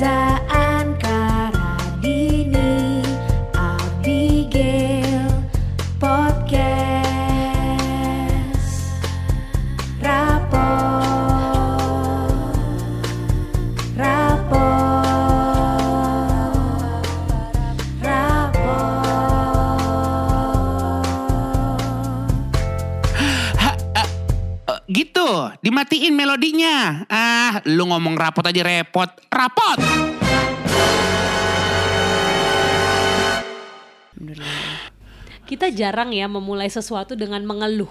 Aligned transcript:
Reza 0.00 0.29
rapot 28.20 28.44
aja 28.44 28.60
repot. 28.60 29.08
Rapot. 29.32 29.78
Kita 35.48 35.72
jarang 35.72 36.12
ya 36.12 36.28
memulai 36.28 36.68
sesuatu 36.68 37.16
dengan 37.16 37.42
mengeluh. 37.48 37.90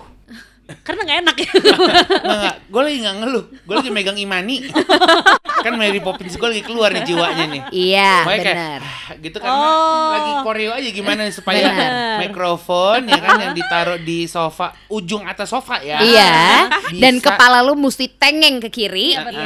Karena 0.82 1.02
nggak 1.04 1.20
enak 1.22 1.36
ya. 1.38 1.52
Enggak, 2.24 2.56
gue 2.66 2.82
lagi 2.82 2.98
gak 3.00 3.16
ngeluh. 3.20 3.46
Gue 3.66 3.76
lagi 3.76 3.90
megang 3.90 4.18
imani. 4.18 4.56
kan 5.60 5.76
Mary 5.76 6.00
Poppins 6.00 6.34
gue 6.34 6.48
lagi 6.48 6.64
keluar 6.64 6.90
nih 6.90 7.04
jiwanya 7.04 7.46
nih. 7.46 7.62
Iya, 7.70 8.14
benar. 8.24 8.80
"Ah," 8.80 9.12
gitu 9.18 9.38
karena 9.38 9.60
Oh. 9.60 10.10
lagi 10.10 10.32
koreo 10.42 10.72
aja 10.72 10.90
gimana 10.90 11.28
supaya 11.30 11.68
mikrofon 12.20 13.04
ya 13.06 13.20
kan 13.20 13.36
yang 13.40 13.54
ditaruh 13.54 14.00
di 14.00 14.24
sofa 14.24 14.72
ujung 14.88 15.26
atas 15.26 15.50
sofa 15.50 15.80
ya. 15.80 16.00
Iya, 16.00 16.36
Bisa. 16.88 17.00
dan 17.00 17.20
kepala 17.20 17.60
lu 17.60 17.76
mesti 17.76 18.08
tengeng 18.10 18.60
ke 18.60 18.70
kiri, 18.70 19.14
Iya, 19.14 19.24
betul. 19.26 19.44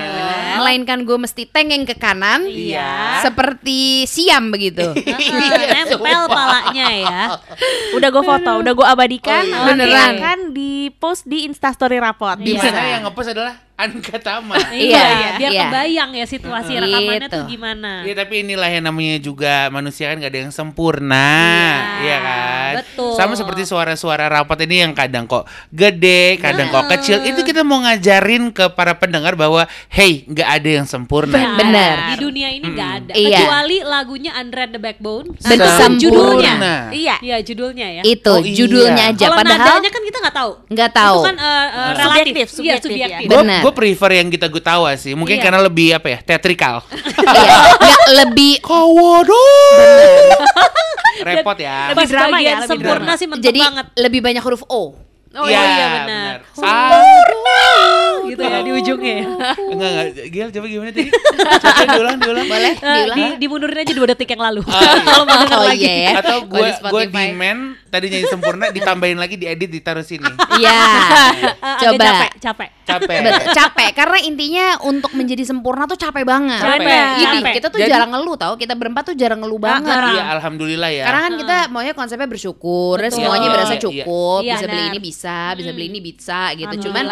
melainkan 0.57 0.99
gue 1.01 1.17
mesti 1.17 1.43
tengeng 1.45 1.83
ke 1.83 1.95
kanan, 1.95 2.45
Iya. 2.45 3.21
seperti 3.21 4.05
siam 4.05 4.49
begitu. 4.49 4.93
Heeh, 4.93 5.83
Nempel 5.87 6.25
palanya 6.27 6.87
ya. 6.89 7.21
Udah 7.93 8.09
gue 8.09 8.23
foto, 8.23 8.51
udah 8.59 8.73
gue 8.73 8.87
abadikan, 8.87 9.43
Oh, 9.43 9.49
iya. 9.49 9.65
nanti 9.65 9.85
Beneran. 9.85 10.13
akan 10.17 10.39
di 10.51 10.71
post 10.93 11.12
di 11.21 11.45
Instastory 11.45 12.01
Rapot. 12.01 12.41
Di 12.41 12.57
mana 12.57 12.97
yang 12.97 13.05
ngepost 13.05 13.29
adalah 13.37 13.53
Anka 13.73 14.15
Tama. 14.17 14.53
Iya, 14.69 15.33
biar 15.35 15.49
iya. 15.49 15.61
kebayang 15.65 16.11
ya 16.13 16.25
situasi 16.25 16.77
rekamannya 16.77 17.25
Gitu. 17.25 17.33
tuh 17.33 17.43
gimana. 17.47 17.91
Iya 18.01 18.13
tapi 18.15 18.35
inilah 18.39 18.69
yang 18.69 18.85
namanya 18.85 19.17
juga 19.17 19.53
manusia 19.67 20.07
kan 20.07 20.17
gak 20.17 20.29
ada 20.29 20.39
yang 20.39 20.53
sempurna, 20.53 21.33
Iya, 21.97 21.99
iya 21.99 22.17
kan? 22.19 22.73
betul. 22.79 23.13
Sama 23.13 23.33
seperti 23.33 23.63
suara-suara 23.63 24.29
rapat 24.29 24.61
ini 24.63 24.75
yang 24.79 24.93
kadang 24.93 25.25
kok 25.25 25.43
gede, 25.69 26.37
kadang 26.37 26.69
kok 26.69 26.85
kecil. 26.87 27.23
Itu 27.23 27.41
kita 27.41 27.61
mau 27.61 27.81
ngajarin 27.81 28.49
ke 28.49 28.69
para 28.69 28.93
pendengar 28.93 29.33
bahwa 29.33 29.65
hey, 29.89 30.21
nggak 30.27 30.49
ada 30.53 30.69
yang 30.71 30.85
sempurna. 30.85 31.33
Bener. 31.55 31.97
ada. 31.97 32.09
Di 32.09 32.21
dunia 32.21 32.49
ini 32.49 32.65
nggak 32.67 32.91
ada. 32.99 33.11
Iya. 33.11 33.39
Kecuali 33.41 33.77
lagunya 33.81 34.31
Andre 34.33 34.61
and 34.63 34.73
the 34.73 34.81
Backbone. 34.81 35.27
Bener. 35.35 35.65
sama 35.73 35.97
judulnya. 35.97 36.53
Sempurna. 36.53 36.75
Iya. 36.93 37.15
Iya 37.19 37.37
judulnya 37.41 37.87
ya. 37.91 38.01
Itu 38.03 38.29
Oh, 38.29 38.39
iya. 38.39 38.53
judulnya 38.53 39.03
aja. 39.09 39.25
Kalau 39.25 39.37
Padahal 39.41 39.59
nadanya 39.59 39.89
kan 39.89 40.01
kita 40.03 40.17
nggak 40.21 40.35
tahu. 40.35 40.51
nggak 40.69 40.91
tahu. 40.93 41.17
Itu 41.17 41.25
kan 41.25 41.35
eh, 41.35 41.49
Ah. 41.73 41.91
relatif, 41.95 42.21
Subjektif, 42.23 42.45
Iya, 42.63 42.75
subjektif 42.77 42.91
subjektif. 42.93 43.25
ya. 43.25 43.29
Gue 43.33 43.41
Bener. 43.41 43.61
Gue 43.63 43.71
prefer 43.71 44.11
yang 44.19 44.27
kita 44.27 44.45
gue 44.47 44.59
tahu 44.59 44.83
sih. 44.95 45.13
Mungkin 45.13 45.39
Iya. 45.39 45.43
karena 45.43 45.59
lebih 45.59 45.95
apa 45.95 46.07
ya? 46.09 46.19
Teatrikal. 46.19 46.83
iya, 47.39 47.57
nggak 47.71 48.09
lebih 48.19 48.53
Kawaduh. 48.59 50.35
Repot 51.23 51.55
ya. 51.55 51.93
Lebih 51.93 52.05
drama 52.09 52.37
ya, 52.37 52.59
lebih 52.59 52.69
sempurna 52.69 53.13
drama. 53.15 53.19
sih 53.19 53.27
jadi 53.39 53.59
banget. 53.63 53.85
lebih 53.95 54.19
banyak 54.19 54.43
huruf 54.43 54.63
O. 54.67 54.99
Oh 55.33 55.49
Iya, 55.49 55.61
iya, 55.65 55.87
benar. 55.97 56.35
Aduh. 56.53 57.72
Gitu 58.23 58.39
ya 58.39 58.59
di 58.59 58.71
ujungnya. 58.73 59.13
ya. 59.15 59.25
Enggak 59.65 59.89
enggak. 59.89 60.05
Gil 60.27 60.47
coba 60.49 60.65
gimana 60.65 60.89
tadi? 60.89 61.09
Coba 61.11 61.83
diulang 61.87 62.17
diulang. 62.17 62.45
Boleh 62.45 62.73
Eh, 62.73 62.95
diulang? 62.97 63.17
di, 63.17 63.23
dimundurin 63.37 63.77
aja 63.79 63.93
dua 63.93 64.07
detik 64.09 64.29
yang 64.29 64.43
lalu. 64.43 64.61
iya. 64.63 64.91
Kalau 65.05 65.23
mau 65.23 65.35
denger 65.37 65.53
Oh 65.53 65.65
lagi. 65.65 65.81
iya 65.81 65.93
ya. 65.93 66.11
Atau 66.15 66.37
Kalau 66.39 66.49
gue 66.49 66.59
di 66.59 66.63
gue 66.63 66.77
Spotify. 66.79 67.25
demand 67.27 67.61
tadi 67.85 68.05
nyanyi 68.09 68.25
sempurna 68.25 68.65
ditambahin 68.69 69.17
lagi 69.17 69.35
diedit 69.35 69.69
ditaruh 69.69 70.01
sini. 70.01 70.25
Iya. 70.55 70.79
Agak 71.73 71.79
Coba. 71.83 72.03
capek, 72.03 72.29
capek. 72.41 72.69
Capek. 72.83 73.19
Capek 73.53 73.89
karena 73.93 74.17
intinya 74.19 74.65
untuk 74.81 75.11
menjadi 75.13 75.43
sempurna 75.43 75.83
tuh 75.85 75.95
capek 75.95 76.23
banget. 76.23 76.59
Capek. 76.59 77.03
Ini 77.19 77.37
kita 77.53 77.67
tuh 77.67 77.79
Jadi- 77.79 77.91
jarang 77.91 78.11
ngeluh 78.11 78.35
tau. 78.35 78.53
Kita 78.55 78.73
berempat 78.73 79.03
tuh 79.05 79.15
jarang 79.15 79.39
ngeluh 79.39 79.57
banget. 79.57 79.87
jarang. 79.89 80.15
Iya, 80.15 80.23
alhamdulillah 80.33 80.91
ya. 80.91 81.03
Karena 81.05 81.21
kan 81.21 81.33
kita 81.37 81.55
maunya 81.69 81.93
konsepnya 81.93 82.25
bersyukur, 82.25 82.97
semuanya 83.05 83.45
Iya, 83.45 83.53
berasa 83.53 83.73
iya, 83.73 83.81
cukup, 83.81 84.39
iya. 84.41 84.53
bisa 84.53 84.65
beli 84.65 84.83
ini 84.85 84.99
bisa, 84.99 85.37
bisa 85.53 85.69
beli 85.71 85.85
ini 85.87 85.99
bisa 85.99 86.41
gitu. 86.55 86.75
Cuman. 86.83 87.05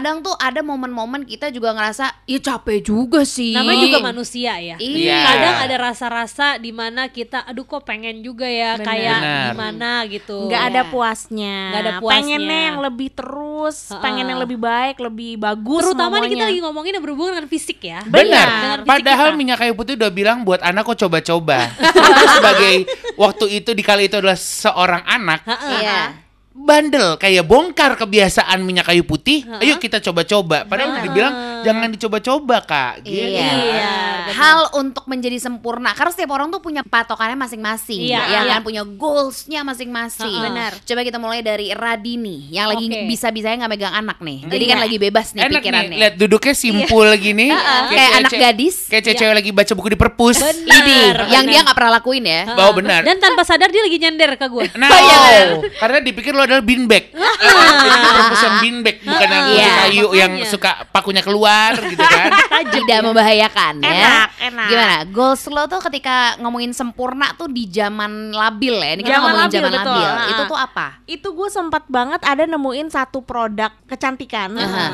Kadang 0.00 0.24
tuh 0.24 0.32
ada 0.40 0.64
momen-momen 0.64 1.28
kita 1.28 1.52
juga 1.52 1.76
ngerasa, 1.76 2.24
ya 2.24 2.40
capek 2.40 2.80
juga 2.80 3.20
sih. 3.28 3.52
Namanya 3.52 3.84
juga 3.84 4.00
manusia 4.00 4.56
ya. 4.56 4.80
Iya. 4.80 5.20
Kadang 5.28 5.56
ada 5.68 5.76
rasa-rasa 5.76 6.56
di 6.56 6.72
mana 6.72 7.12
kita 7.12 7.44
aduh 7.44 7.68
kok 7.68 7.84
pengen 7.84 8.24
juga 8.24 8.48
ya 8.48 8.80
Benar. 8.80 8.88
kayak 8.88 9.18
gimana 9.52 9.90
gitu. 10.08 10.48
Nggak 10.48 10.62
ada 10.72 10.82
puasnya. 10.88 11.56
Nggak 11.68 11.82
ada 11.84 11.92
puasnya. 12.00 12.16
Pengennya 12.16 12.60
yang 12.72 12.78
lebih 12.80 13.08
terus, 13.12 13.76
pengen 14.00 14.26
yang 14.32 14.40
lebih 14.40 14.56
baik, 14.56 14.96
lebih 15.04 15.36
bagus. 15.36 15.84
Terutama 15.84 16.24
nih 16.24 16.30
kita 16.32 16.46
lagi 16.48 16.60
ngomongin 16.64 16.92
yang 16.96 17.04
berhubungan 17.04 17.32
dengan 17.36 17.50
fisik 17.52 17.78
ya. 17.84 18.00
Benar. 18.08 18.88
Padahal 18.88 19.36
kita. 19.36 19.36
minyak 19.36 19.58
kayu 19.60 19.76
putih 19.76 20.00
udah 20.00 20.08
bilang 20.08 20.48
buat 20.48 20.64
anak 20.64 20.88
kok 20.88 20.96
coba-coba. 21.04 21.68
Sebagai 22.40 22.88
waktu 23.20 23.60
itu 23.60 23.76
di 23.76 23.84
kali 23.84 24.08
itu 24.08 24.16
adalah 24.16 24.40
seorang 24.40 25.04
anak 25.04 25.44
Iya. 25.44 26.29
Bandel 26.60 27.16
kayak 27.16 27.44
bongkar 27.48 27.96
kebiasaan 27.96 28.60
minyak 28.60 28.86
kayu 28.92 29.02
putih. 29.02 29.48
Ayo 29.58 29.80
kita 29.80 29.98
coba-coba. 30.04 30.68
Padahal 30.68 30.96
udah 30.96 31.02
dibilang 31.02 31.34
jangan 31.62 31.88
dicoba-coba 31.90 32.56
kak. 32.60 32.94
Gitu. 33.02 33.20
Iya. 33.30 33.50
Iya, 33.50 33.92
Hal 34.30 34.58
untuk 34.74 35.04
menjadi 35.04 35.36
sempurna 35.36 35.90
karena 35.90 36.10
setiap 36.10 36.30
orang 36.30 36.48
tuh 36.48 36.58
punya 36.58 36.80
patokannya 36.80 37.34
masing-masing, 37.36 38.06
Iya, 38.06 38.20
ya 38.20 38.40
iya. 38.40 38.52
kan 38.52 38.62
punya 38.62 38.82
goalsnya 38.82 39.60
masing-masing. 39.62 40.30
Heeh. 40.30 40.44
Benar. 40.46 40.72
Coba 40.80 41.00
kita 41.02 41.18
mulai 41.18 41.40
dari 41.40 41.70
Radini 41.70 42.48
yang 42.48 42.68
lagi 42.68 42.86
Oke. 42.86 43.04
bisa-bisanya 43.06 43.64
nggak 43.64 43.72
megang 43.72 43.94
anak 43.94 44.18
nih. 44.18 44.38
Jadi 44.44 44.64
kan 44.64 44.76
Iya. 44.76 44.84
lagi 44.84 44.96
bebas 44.98 45.26
nih 45.30 45.40
Enak 45.42 45.60
pikirannya. 45.60 45.88
nih, 45.88 45.98
lihat 45.98 46.14
duduknya 46.16 46.54
simpul 46.54 47.08
gini. 47.16 47.48
Kayak 47.90 48.10
anak 48.18 48.30
ce- 48.30 48.40
gadis. 48.40 48.76
Kayak 48.86 49.04
cewek 49.12 49.34
lagi 49.34 49.50
baca 49.50 49.72
buku 49.72 49.88
di 49.88 49.98
perpus. 49.98 50.38
Benar. 50.38 50.76
Ini 50.78 50.96
yang 51.28 51.44
dia 51.44 51.60
nggak 51.60 51.74
pernah 51.74 51.92
lakuin 51.92 52.22
ya. 52.22 52.40
Bawa 52.50 52.72
benar. 52.72 53.00
Dan 53.02 53.18
tanpa 53.18 53.42
sadar 53.42 53.68
dia 53.68 53.82
lagi 53.82 53.98
nyender 53.98 54.30
ke 54.34 54.46
gue. 54.46 54.66
Nah, 54.74 54.88
Oh, 54.88 54.98
iya, 54.98 55.16
oh, 55.54 55.62
karena 55.76 55.98
dipikir 56.00 56.30
lo 56.30 56.40
adalah 56.40 56.60
beanbag. 56.60 57.10
Jadi 57.10 57.48
itu 57.90 58.08
perpus 58.10 58.40
yang 58.40 58.56
beanbag, 58.60 58.96
bukan 59.00 59.28
yang 59.28 59.44
kursi 59.44 59.58
Iya. 59.60 59.74
kayu 59.76 60.06
yang 60.14 60.32
suka 60.44 60.70
pakunya 60.88 61.20
keluar 61.20 61.49
gitu 61.84 62.00
kan. 62.00 62.30
Tidak 62.76 62.98
membahayakan 63.02 63.74
ya. 63.80 63.90
Enak, 63.90 64.28
enak. 64.42 64.68
Gimana? 64.68 64.96
Goals 65.08 65.42
lo 65.46 65.62
tuh 65.66 65.80
ketika 65.84 66.34
ngomongin 66.38 66.70
sempurna 66.70 67.32
tuh 67.34 67.46
di 67.46 67.66
zaman 67.66 68.30
labil 68.30 68.74
ya. 68.74 68.90
Ini 68.94 69.02
kita 69.02 69.16
Zaman 69.16 69.22
ngomongin 69.24 69.42
labil, 69.42 69.56
zaman 69.56 69.72
betul. 69.72 69.92
labil. 69.92 70.06
Heeh. 70.06 70.30
Itu 70.30 70.42
tuh 70.44 70.58
apa? 70.58 70.86
Itu 71.04 71.28
gue 71.30 71.48
sempat 71.48 71.84
banget 71.86 72.20
ada 72.22 72.42
nemuin 72.44 72.88
satu 72.88 73.18
produk 73.20 73.70
kecantikan. 73.84 74.54
Aha. 74.54 74.88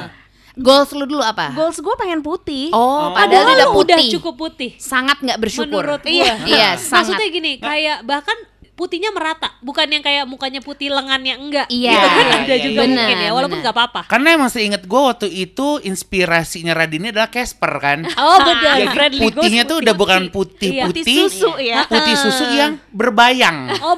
Goals 0.56 0.88
lo 0.90 1.04
dulu 1.04 1.20
apa? 1.20 1.52
Goals 1.52 1.76
gue 1.76 1.94
pengen 1.94 2.24
putih. 2.24 2.72
Oh, 2.72 3.12
Padahal 3.12 3.44
padahal 3.44 3.44
udah 3.44 3.68
lu 3.68 3.80
udah 3.84 3.98
putih. 4.00 4.12
cukup 4.16 4.34
putih. 4.34 4.70
Sangat 4.80 5.20
nggak 5.20 5.36
bersyukur. 5.36 5.84
Menurut 5.84 6.00
gue. 6.00 6.16
Iya, 6.16 6.32
iya, 6.48 6.68
sangat. 6.80 7.12
Maksudnya 7.12 7.28
gini, 7.28 7.52
kayak 7.60 8.08
bahkan 8.08 8.36
putihnya 8.76 9.08
merata, 9.08 9.56
bukan 9.58 9.88
yang 9.88 10.04
kayak 10.04 10.24
mukanya 10.24 10.60
putih 10.60 10.92
lengannya 10.92 11.34
enggak. 11.34 11.66
Iya. 11.66 11.96
Gitu 11.96 12.06
kan 12.06 12.24
Iya, 12.26 12.36
ada 12.36 12.44
iya, 12.52 12.56
juga 12.60 12.82
iya. 12.82 12.90
mungkin 12.92 13.16
ya, 13.18 13.30
walaupun 13.32 13.58
nggak 13.58 13.74
apa-apa. 13.74 14.00
Karena 14.04 14.28
emang 14.36 14.50
seinget 14.52 14.82
gue 14.84 15.00
waktu 15.00 15.28
itu 15.28 15.80
inspirasinya 15.80 16.72
Radini 16.72 17.08
adalah 17.08 17.26
Casper 17.26 17.72
kan. 17.76 17.98
Oh 18.14 18.36
betul, 18.38 18.68
Jadi 18.68 18.86
friendly 18.92 19.22
putihnya 19.26 19.62
tuh 19.64 19.80
putih 19.80 19.82
udah 19.82 19.94
bukan 19.96 20.20
putih. 20.28 20.70
putih-putih, 20.76 21.02
Putih 21.02 21.16
susu 21.24 21.50
ya. 21.56 21.88
putih 21.88 22.14
susu 22.14 22.44
yang 22.46 22.76
berbayang. 22.92 23.72
Oh, 23.80 23.96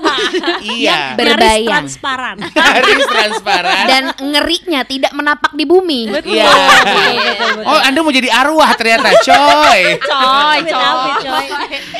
Iya. 0.62 1.14
yang 1.14 1.18
Berbayang. 1.18 1.58
nyaris 1.58 1.98
transparan. 1.98 2.36
Garis 2.48 3.04
transparan. 3.04 3.84
Dan 3.84 4.02
ngerinya 4.16 4.80
tidak 4.84 5.12
menapak 5.12 5.52
di 5.52 5.64
bumi. 5.64 6.06
Iya. 6.06 6.14
Betul, 6.14 6.38
betul, 6.38 7.48
betul. 7.50 7.62
Oh, 7.66 7.80
Anda 7.82 7.98
mau 7.98 8.14
jadi 8.14 8.28
arwah 8.30 8.70
ternyata, 8.74 9.10
coy. 9.20 9.80
Coy, 9.98 10.58
amit, 10.62 11.16
coy. 11.18 11.46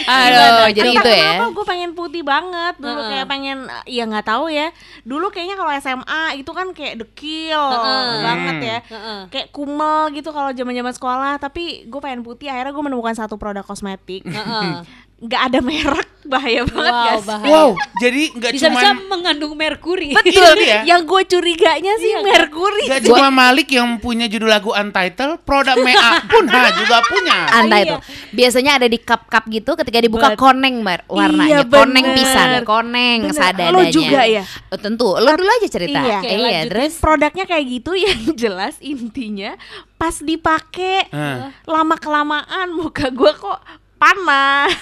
Aduh, 0.07 0.67
jadi 0.71 0.91
itu 0.93 1.11
ya. 1.11 1.31
Kenapa 1.35 1.47
gue 1.51 1.65
pengen 1.67 1.91
putih 1.93 2.23
banget 2.23 2.68
dulu 2.77 3.01
Heeh. 3.01 3.11
kayak 3.17 3.27
pengen 3.33 3.59
ya 3.89 4.05
nggak 4.05 4.29
tahu 4.29 4.53
ya. 4.53 4.69
Dulu 5.09 5.33
kayaknya 5.33 5.57
kalau 5.57 5.73
SMA 5.81 6.23
itu 6.37 6.51
kan 6.53 6.77
kayak 6.77 7.01
dekil 7.01 7.57
Heeh. 7.57 8.09
banget 8.21 8.57
ya. 8.61 8.79
Heeh. 8.85 9.21
Kayak 9.33 9.49
kumel 9.57 10.13
gitu 10.13 10.29
kalau 10.37 10.53
zaman-zaman 10.53 10.93
sekolah, 10.93 11.41
tapi 11.41 11.89
gue 11.89 12.01
pengen 12.05 12.21
putih 12.21 12.53
akhirnya 12.53 12.77
gue 12.77 12.85
menemukan 12.85 13.17
satu 13.17 13.41
produk 13.41 13.65
kosmetik. 13.65 14.29
Heeh. 14.29 14.85
nggak 15.19 15.43
ada 15.45 15.59
merek, 15.59 16.09
bahaya 16.23 16.63
banget 16.63 16.95
Wow, 16.95 17.03
guys. 17.05 17.25
bahaya. 17.27 17.51
Wow, 17.51 17.69
jadi 17.99 18.23
nggak 18.31 18.53
cuma 18.57 18.81
mengandung 19.11 19.53
merkuri. 19.53 20.15
Betul, 20.15 20.55
dia. 20.57 20.87
yang 20.87 21.03
gue 21.03 21.23
curiganya 21.27 21.93
sih 21.99 22.07
Iya, 22.09 22.19
kan? 22.21 22.31
merkuri. 22.33 22.87
Gak 22.87 23.03
cuma 23.03 23.27
Malik 23.29 23.67
yang 23.69 23.99
punya 23.99 24.25
judul 24.25 24.47
lagu 24.47 24.71
Untitled, 24.71 25.43
produk 25.43 25.75
MA 25.75 26.23
pun 26.25 26.47
ha, 26.47 26.71
juga 26.71 27.03
punya. 27.03 27.35
Anda 27.59 27.77
Iya. 27.77 27.83
itu 27.83 27.95
biasanya 28.31 28.79
ada 28.79 28.87
di 28.87 28.95
cup-cup 28.97 29.45
gitu 29.49 29.75
ketika 29.75 29.99
dibuka 29.99 30.29
Bet- 30.29 30.39
koneng 30.39 30.75
mar 30.81 31.03
Iya, 31.03 31.11
warnanya 31.11 31.59
koneng 31.67 32.05
bener. 32.05 32.17
pisan 32.17 32.49
koneng 32.63 33.19
Bener. 33.25 33.35
sadadanya 33.35 33.75
Lo 33.75 33.83
juga 33.91 34.23
ya? 34.23 34.43
Oh, 34.71 34.79
tentu 34.79 35.09
lo 35.13 35.31
dulu 35.35 35.51
aja 35.53 35.67
cerita 35.69 35.99
Iya. 35.99 36.19
Oke, 36.21 36.31
iya 36.31 36.61
terus 36.65 36.95
produknya 36.97 37.43
kayak 37.43 37.65
gitu 37.67 37.91
yang 38.07 38.21
jelas 38.33 38.79
intinya 38.79 39.59
pas 39.95 40.15
dipakai 40.15 41.11
Hah. 41.11 41.51
lama 41.65 41.99
kelamaan 41.99 42.71
muka 42.71 43.11
gue 43.11 43.33
kok 43.35 43.59
panas. 43.99 44.73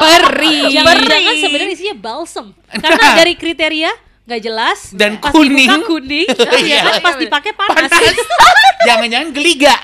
Perih. 0.00 0.72
Jangan-jangan 0.72 1.34
sebenarnya 1.38 1.74
isinya 1.76 1.96
balsam. 2.00 2.46
Karena 2.66 3.04
dari 3.20 3.34
kriteria 3.36 4.09
nggak 4.20 4.40
jelas 4.40 4.78
Dan 4.92 5.18
pas 5.18 5.32
kuning. 5.32 5.66
dibuka 5.66 5.86
kuning, 5.88 6.28
Iya. 6.62 6.76
ya 6.76 6.80
kan 6.86 6.94
pas 7.02 7.16
dipakai 7.16 7.52
panas. 7.52 7.90
Panas. 7.90 8.16
Jangan-jangan 8.86 9.28
geliga. 9.30 9.74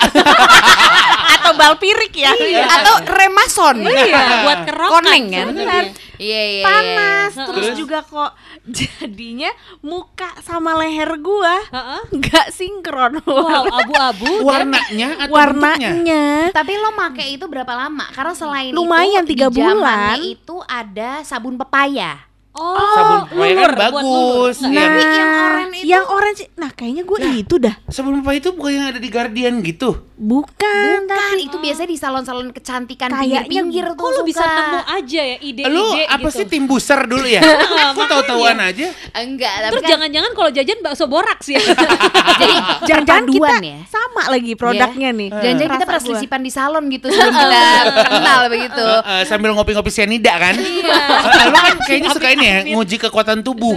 Atau 1.36 1.52
balpirik 1.54 2.14
ya. 2.14 2.32
Atau 2.64 2.94
remason. 3.04 3.76
Iya, 3.82 4.42
buat 4.42 4.60
kerokan. 4.64 4.92
Koneng 5.02 5.24
kan? 5.28 5.46
sebenarnya. 5.50 5.92
Iya, 6.16 6.42
iya. 6.50 6.64
panas 6.64 7.30
iya. 7.30 7.44
terus 7.44 7.60
Terus? 7.66 7.76
juga 7.76 7.98
kok 8.00 8.32
jadinya 8.64 9.52
muka 9.78 10.32
sama 10.40 10.72
leher 10.74 11.12
gua 11.20 11.60
nggak 12.08 12.46
sinkron 12.48 13.20
Wow, 13.20 13.68
abu-abu 13.84 14.40
Warnanya 14.40 15.12
atau 15.20 15.36
bentuknya? 15.36 15.84
warnanya 15.84 16.24
Tapi 16.50 16.72
lo 16.72 16.96
make 16.96 17.20
itu 17.28 17.44
berapa 17.44 17.68
lama? 17.68 18.08
Karena 18.10 18.32
selain 18.32 18.72
Lumayan, 18.72 19.28
itu, 19.28 19.36
tiga 19.36 19.52
bulan. 19.52 20.16
itu 20.16 20.56
ada 20.64 21.20
sabun 21.20 21.60
pepaya. 21.60 22.16
Oh, 22.56 22.94
Sabun 22.96 23.18
pepaya 23.28 23.52
kan 23.54 23.72
bagus. 23.76 24.00
lulur. 24.00 24.52
Iya. 24.72 24.86
Tapi 24.88 25.02
yang 25.04 25.30
oranye 25.36 25.76
itu 25.76 25.86
yang 25.86 26.04
orange 26.08 26.42
nah 26.56 26.70
kayaknya 26.72 27.02
gue 27.04 27.18
itu 27.36 27.54
dah 27.60 27.74
Sebelum 27.86 28.24
apa 28.24 28.32
itu 28.32 28.48
bukan 28.50 28.72
yang 28.72 28.86
ada 28.88 28.96
di 28.96 29.10
Guardian 29.12 29.60
gitu? 29.60 30.08
bukan, 30.16 31.04
Bukan, 31.04 31.36
itu 31.36 31.56
biasanya 31.60 31.92
di 31.92 31.98
salon-salon 32.00 32.48
kecantikan 32.48 33.12
pinggir-pinggir 33.12 33.92
tuh 33.92 34.00
Kok 34.00 34.16
lu 34.16 34.22
bisa 34.24 34.40
nemu 34.40 34.80
aja 34.88 35.20
ya 35.22 35.36
ide-ide 35.38 35.68
Lu 35.68 35.84
gitu. 35.92 36.08
apa 36.08 36.28
sih 36.32 36.44
tim 36.48 36.64
buser 36.64 37.04
dulu 37.04 37.28
ya? 37.28 37.44
Kok 37.96 38.06
tahu-tahuan 38.08 38.56
aja? 38.56 38.88
Enggak, 39.12 39.54
tapi 39.60 39.72
Terus 39.76 39.82
kan 39.84 39.90
jangan-jangan 39.92 40.30
kalau 40.32 40.50
jajan 40.50 40.78
bakso 40.80 41.04
boraks 41.04 41.52
ya. 41.52 41.60
jadi 42.40 42.54
jangan-jangan 42.88 43.24
kita 43.28 43.54
ya. 43.60 43.78
Sama 44.16 44.32
lagi 44.32 44.56
produknya 44.56 45.12
nih 45.12 45.28
Jangan-jangan 45.28 45.72
kita 45.76 45.84
pernah 45.84 46.02
selisipan 46.02 46.40
di 46.40 46.48
salon 46.48 46.84
gitu 46.88 47.06
sebelum 47.06 47.34
kita 47.34 47.60
kenal 48.16 48.40
begitu. 48.48 48.80
Eh, 48.80 49.02
eh, 49.04 49.22
sambil 49.22 49.52
ngopi-ngopi 49.52 49.90
sianida 49.90 50.32
kan? 50.34 50.54
Iya. 50.56 50.96
Eh, 50.96 51.44
lu 51.46 51.54
kan 51.54 51.76
kayaknya 51.82 52.08
suka 52.10 52.28
ini 52.30 52.44
ya, 52.44 52.58
nguji 52.72 52.96
kekuatan 52.98 53.38
tubuh. 53.42 53.76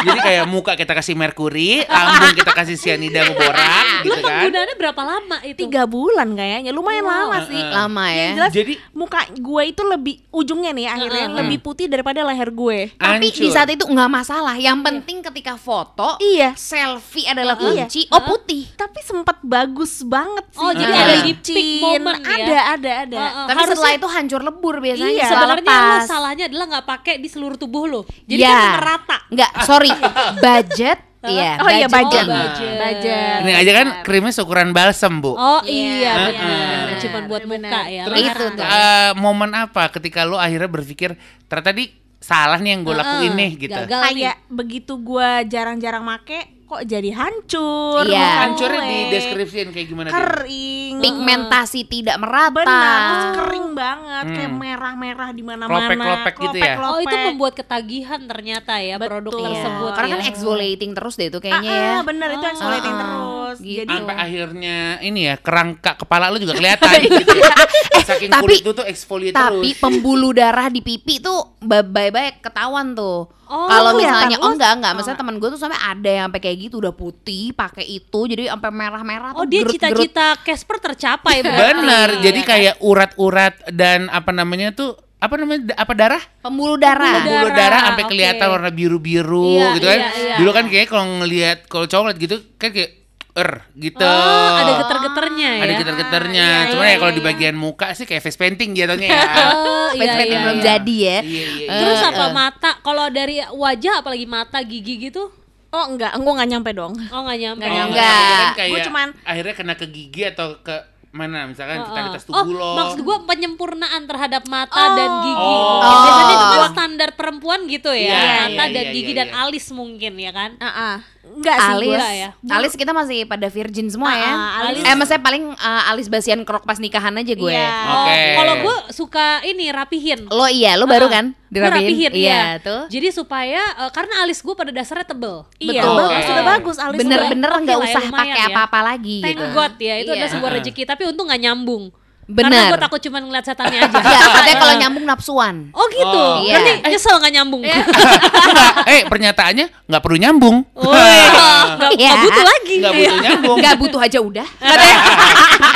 Jadi 0.00 0.18
kayak 0.20 0.44
muka 0.46 0.72
kita 0.74 0.92
kasih 0.92 1.14
merkuri, 1.14 1.82
lambung 1.82 2.32
kita 2.32 2.52
kasih 2.52 2.76
sianida 2.76 3.26
borak 3.28 3.86
Lu 4.00 4.14
gitu 4.14 4.20
kan. 4.20 4.46
penggunaannya 4.46 4.76
berapa 4.76 5.02
lama 5.02 5.36
itu? 5.42 5.58
tiga 5.60 5.82
bulan 5.84 6.28
kayaknya 6.32 6.70
lumayan 6.70 7.02
Wow. 7.02 7.10
lama 7.10 7.38
sih 7.44 7.58
Lama 7.60 8.04
ya. 8.06 8.14
Yang 8.14 8.34
jelas 8.36 8.52
Jadi- 8.52 8.78
muka 8.92 9.20
gue 9.32 9.62
itu 9.66 9.82
lebih 9.82 10.14
ujungnya 10.30 10.70
nih 10.70 10.86
akhirnya 10.86 11.24
Heeh. 11.26 11.38
lebih 11.40 11.58
putih 11.58 11.86
daripada 11.86 12.20
leher 12.22 12.48
gue 12.48 12.78
Tapi 12.94 13.26
di 13.28 13.48
saat 13.48 13.66
itu 13.66 13.82
nggak 13.82 14.06
masalah. 14.08 14.54
Yang 14.54 14.78
penting 14.80 15.18
ketika 15.22 15.56
foto, 15.56 16.20
Iya. 16.20 16.54
selfie 16.54 17.26
adalah 17.26 17.56
Iya. 17.56 17.88
kunci. 17.88 18.06
Oh 18.08 18.22
putih. 18.22 18.68
tapi 18.72 19.00
sempat 19.00 19.40
bagus 19.40 19.79
banget 20.02 20.44
sih 20.48 20.58
Oh, 20.58 20.70
jadi 20.70 20.92
ada 20.92 21.14
di 21.20 21.32
peak 21.34 21.68
moment 21.78 22.18
ya? 22.18 22.36
ada 22.36 22.58
ada 22.70 22.90
ada 23.02 23.16
Heeh. 23.18 23.44
Tapi 23.44 23.56
Harusnya- 23.56 23.70
setelah 23.74 23.92
itu 23.94 24.08
hancur 24.10 24.40
lebur 24.40 24.74
biasanya. 24.78 25.12
Iya. 25.12 25.26
Sebenarnya 25.26 25.70
lo 25.70 25.96
salahnya 26.04 26.44
adalah 26.46 26.66
nggak 26.68 26.86
pakai 26.86 27.14
di 27.16 27.26
seluruh 27.26 27.56
tubuh 27.56 27.84
lo. 27.84 28.00
Jadi 28.22 28.38
Ya. 28.38 28.50
kan 28.50 28.68
merata. 28.76 29.16
Enggak, 29.28 29.50
sorry. 29.62 29.90
Budget. 30.40 30.98
Iya, 31.20 31.60
Oh 31.60 31.68
iya, 31.68 31.84
budget. 31.86 32.24
Oh, 32.24 32.32
budget. 32.32 32.76
Budget. 32.76 33.38
Ini 33.42 33.52
aja 33.54 33.72
kan 33.74 33.86
krimnya 34.00 34.32
seukuran 34.32 34.72
balsem, 34.72 35.20
Bu. 35.20 35.32
Oh 35.32 35.60
Iya, 35.60 35.92
iya 35.94 36.12
benar. 36.18 36.32
benar. 36.32 36.96
Cuma 36.98 37.18
buat 37.28 37.42
Benar. 37.44 37.68
muka 37.68 37.82
ya. 37.86 38.02
Terus 38.04 38.18
Itu 38.22 38.44
tuh. 38.50 38.64
eh, 38.64 39.10
momen 39.14 39.50
apa 39.52 39.82
ketika 39.90 40.24
lu 40.24 40.34
akhirnya 40.34 40.64
berpikir 40.66 41.20
ternyata 41.44 41.70
tadi 41.70 41.84
salah 42.16 42.56
nih 42.56 42.72
yang 42.72 42.80
gue 42.82 42.94
lakuin 42.94 43.32
nih 43.34 43.50
gitu. 43.58 43.72
gagal. 43.74 44.00
kayak 44.06 44.36
begitu 44.46 44.92
gue 44.98 45.28
jarang-jarang 45.46 46.00
make 46.00 46.40
kok 46.70 46.82
jadi 46.84 47.10
hancur 47.10 48.06
Iya. 48.06 48.54
gue. 48.54 48.78
di 48.80 48.98
deskripsiin 49.10 49.68
kayak 49.70 49.86
gimana 49.86 50.08
kering 50.08 50.94
Pigmentasi 51.00 51.80
tidak 51.84 52.16
merata. 52.16 52.54
benar 52.56 53.00
terus 53.00 53.26
kering 53.36 53.68
banget 53.72 54.22
Hmm. 54.22 54.36
kayak 54.36 54.52
merah-merah 54.52 55.30
di 55.30 55.42
mana-mana 55.42 55.72
Klopek-klopek 55.72 56.34
gitu 56.40 56.56
ya? 56.56 56.74
Oh 56.78 56.98
itu 57.00 57.16
membuat 57.24 57.52
ketagihan 57.54 58.20
ternyata 58.22 58.72
ya 58.78 58.94
produk 58.96 59.32
Betul. 59.32 59.44
tersebut. 59.44 59.90
Karena 59.92 60.08
kan 60.08 60.20
ya. 60.20 60.28
exfoliating 60.30 60.90
terus 60.92 61.14
deh 61.14 61.26
itu 61.26 61.36
Ah, 61.36 61.42
kayaknya 61.42 61.70
ah, 61.72 61.80
ya. 61.80 61.96
bener 62.04 62.28
itu 62.30 62.46
exfoliating 62.46 62.92
Ah, 62.92 63.00
terus 63.00 63.56
gitu. 63.58 63.76
jadi 63.80 63.94
Sampai 63.96 64.16
akhirnya 64.16 64.76
ini 65.00 65.20
ya 65.24 65.34
kerangka 65.36 65.90
kepala 65.96 66.24
lu 66.28 66.38
juga 66.38 66.54
kelihatan 66.60 66.90
gitu 67.02 67.34
ya. 67.34 67.54
Saking 68.00 68.30
tapi- 68.30 68.42
kulit 68.44 68.60
lu 68.60 68.72
tuh 68.72 68.86
exfoliate 68.86 69.34
Tapi 69.34 69.68
terus. 69.68 69.80
pembuluh 69.80 70.30
darah 70.30 70.68
di 70.68 70.80
pipi 70.80 71.18
tuh 71.18 71.58
bye-bye 71.58 72.38
ketahuan 72.38 72.94
tuh. 72.94 73.26
Oh, 73.50 73.66
Kalau 73.66 73.98
misalnya 73.98 74.38
oh 74.38 74.46
Oh, 74.46 74.54
enggak 74.54 74.78
enggak, 74.78 74.92
misalnya 74.94 75.18
teman 75.18 75.36
gue 75.42 75.48
tuh 75.50 75.58
sampai 75.58 75.80
ada 75.82 76.06
yang 76.06 76.24
sampai 76.30 76.40
kayak 76.40 76.56
gitu 76.62 76.78
udah 76.78 76.94
putih 76.94 77.50
pakai 77.50 77.82
itu 77.82 78.20
jadi 78.30 78.54
sampai 78.54 78.70
merah-merah 78.70 79.34
Oh 79.34 79.42
tuh 79.42 79.50
dia 79.50 79.66
cita-cita 79.66 80.38
Casper 80.38 80.78
tercapai. 80.78 81.42
Bener, 81.58 82.08
Iya 82.14 82.22
jadi 82.22 82.40
kan? 82.46 82.50
kayak 82.54 82.74
urat-urat 82.78 83.54
dan 83.74 84.06
apa 84.06 84.30
namanya 84.30 84.70
tuh 84.70 84.94
apa 85.18 85.34
namanya 85.34 85.74
apa 85.74 85.92
darah? 85.92 86.22
pembuluh 86.40 86.78
darah. 86.78 87.20
Pembuluh 87.20 87.50
Bulu 87.50 87.58
darah 87.58 87.80
sampai 87.90 88.04
kelihatan 88.06 88.46
warna 88.48 88.70
biru-biru 88.70 89.58
Iya, 89.58 89.68
gitu 89.76 89.86
kan. 89.90 89.98
iya, 89.98 90.10
iya. 90.14 90.36
Dulu 90.40 90.50
kan 90.54 90.64
kayak 90.70 90.86
kalau 90.86 91.04
ngelihat 91.20 91.58
kalau 91.66 91.86
cowok 91.90 92.06
liat 92.14 92.18
gitu 92.22 92.36
kan 92.54 92.70
kayak 92.70 92.99
er 93.32 93.50
gitu. 93.72 94.02
Oh, 94.02 94.52
ada 94.56 94.72
geter-geternya 94.78 95.50
ya. 95.52 95.62
Ada 95.62 95.72
getar-getarnya. 95.76 96.42
Ah, 96.42 96.50
iya, 96.58 96.70
Cuma 96.70 96.84
iya, 96.84 96.90
ya 96.90 96.96
kalau 96.98 97.12
iya. 97.12 97.18
di 97.18 97.22
bagian 97.22 97.56
muka 97.56 97.86
sih 97.94 98.04
kayak 98.04 98.20
face 98.20 98.34
painting 98.34 98.74
jatuhnya 98.74 99.08
ya. 99.08 99.22
Oh, 99.54 99.88
Face 99.92 100.02
iya, 100.02 100.12
painting 100.14 100.34
iya, 100.34 100.44
belum 100.44 100.58
iya. 100.58 100.66
jadi 100.66 100.96
ya. 100.96 101.08
Iya, 101.08 101.20
iya, 101.22 101.46
iya. 101.56 101.68
Terus 101.76 102.00
apa 102.00 102.24
eh. 102.24 102.30
mata? 102.32 102.70
Kalau 102.80 103.06
dari 103.08 103.36
wajah 103.44 103.94
apalagi 104.00 104.26
mata, 104.26 104.58
gigi 104.62 104.96
gitu? 105.00 105.30
oh 105.70 105.84
enggak 105.86 106.18
gue 106.18 106.32
nggak 106.34 106.50
nyampe 106.50 106.70
dong 106.74 106.92
Oh 107.14 107.20
nggak 107.22 107.38
nyampe. 107.38 107.62
Nggak 107.62 107.70
Oh, 107.70 107.76
nyampe. 107.78 107.94
Enggak. 107.94 108.18
kan 108.42 108.56
kayak 108.58 108.70
Gua 108.70 108.80
cuman- 108.82 109.14
akhirnya 109.22 109.54
kena 109.54 109.74
ke 109.74 109.86
gigi 109.86 110.22
atau 110.26 110.58
ke 110.58 110.76
mana 111.10 111.42
misalkan 111.42 111.82
vitalitas 111.82 112.22
oh, 112.22 112.42
tubuh 112.42 112.54
lo. 112.54 112.70
maksud 112.74 113.02
gue 113.02 113.16
penyempurnaan 113.24 114.02
terhadap 114.06 114.46
mata 114.46 114.74
Oh. 114.74 114.94
dan 114.94 115.10
gigi. 115.20 115.46
Oh. 115.46 115.78
Biasanya 115.82 116.24
itu 116.32 116.46
kan 116.48 116.58
Oh. 116.60 116.70
standar 116.70 117.10
perempuan 117.14 117.60
gitu 117.66 117.90
ya, 117.90 118.14
Iya, 118.14 118.34
mata 118.46 118.64
iya, 118.66 118.74
dan 118.74 118.84
iya, 118.84 118.94
gigi 118.94 119.10
iya, 119.10 119.18
dan 119.18 119.28
iya. 119.30 119.38
alis 119.42 119.66
mungkin 119.70 120.12
ya 120.16 120.30
kan. 120.30 120.50
Ah, 120.58 120.66
ah. 120.66 120.96
Enggak 121.40 121.56
sih 121.56 121.72
Alis, 121.72 121.86
gue 121.86 121.96
Enggak 121.96 122.12
ya? 122.14 122.30
alis 122.52 122.72
kita 122.76 122.92
masih 122.92 123.18
pada 123.24 123.46
virgin 123.46 123.88
semua 123.88 124.06
Ah, 124.06 124.14
ya. 124.14 124.28
ah, 124.28 124.50
alis. 124.66 124.82
Eh, 124.82 124.94
maksudnya 124.94 125.22
paling 125.22 125.44
uh, 125.50 125.90
alis 125.90 126.06
basian 126.06 126.40
kerok 126.40 126.62
pas 126.62 126.76
nikahan 126.76 127.10
aja 127.12 127.32
gue. 127.32 127.48
Iya. 127.48 127.68
Oh, 127.82 127.96
Oke. 127.98 128.20
kalau 128.36 128.54
gue 128.60 128.76
suka 128.92 129.26
ini 129.42 129.68
rapihin. 129.70 130.28
Lo 130.28 130.44
iya, 130.46 130.76
lo 130.76 130.84
baru 130.84 131.08
Ah, 131.08 131.12
kan 131.12 131.26
Gua 131.50 131.66
rapihin, 131.66 132.12
Iya, 132.12 132.14
iya. 132.14 132.42
tuh. 132.56 132.86
Jadi 132.86 133.10
supaya 133.10 133.58
eh, 133.74 133.90
karena 133.90 134.22
alis 134.22 134.38
gue 134.38 134.52
pada 134.52 134.70
dasarnya 134.70 135.02
tebel. 135.04 135.42
iya 135.58 135.82
Betul. 135.82 135.98
Oke. 136.06 136.22
sudah 136.22 136.44
bagus 136.46 136.76
alis 136.78 136.94
gue. 136.94 137.02
Bener-bener 137.02 137.50
nggak 137.58 137.74
ya, 137.74 137.82
usah 137.82 138.00
lumayan 138.00 138.14
pakai 138.14 138.38
ya. 138.38 138.48
apa-apa 138.50 138.78
lagi 138.84 139.18
Thank 139.18 139.34
gitu. 139.34 139.46
God 139.50 139.74
ya, 139.76 139.94
itu 139.96 140.06
Iya. 140.06 140.14
adalah 140.14 140.30
sebuah 140.30 140.50
rezeki. 140.54 140.82
Tapi 140.84 141.02
untung 141.06 141.26
nggak 141.26 141.40
nyambung. 141.40 141.84
Bener. 142.30 142.50
Karena 142.50 142.70
gue 142.70 142.80
takut 142.80 143.00
cuma 143.02 143.18
ngeliat 143.18 143.44
setannya 143.44 143.78
aja. 143.84 143.98
Iya, 143.98 144.26
katanya 144.30 144.56
kalau 144.56 144.74
nyambung 144.78 145.04
nafsuan. 145.04 145.56
Oh 145.74 145.86
gitu. 145.90 146.06
Oh. 146.14 146.40
Iya. 146.40 146.54
Berarti 146.56 146.72
nyesel 146.88 147.14
nggak 147.18 147.32
nyambung. 147.34 147.62
Enggak, 147.66 148.86
eh 148.94 149.00
pernyataannya 149.10 149.66
nggak 149.90 150.02
perlu 150.02 150.16
nyambung. 150.16 150.56
Oh, 150.78 150.94
iya. 150.94 151.28
nggak 151.80 151.92
Iya. 151.98 152.08
nggak 152.08 152.22
butuh 152.24 152.44
lagi. 152.46 152.74
Nggak 152.78 152.92
butuh 152.94 153.18
nyambung. 153.20 153.56
Nggak 153.58 153.74
butuh 153.76 154.00
aja 154.00 154.18
udah. 154.22 154.46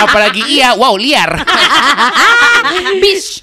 Apalagi 0.00 0.42
iya, 0.48 0.74
wow 0.74 0.94
liar. 0.94 1.30
Bish. 3.02 3.42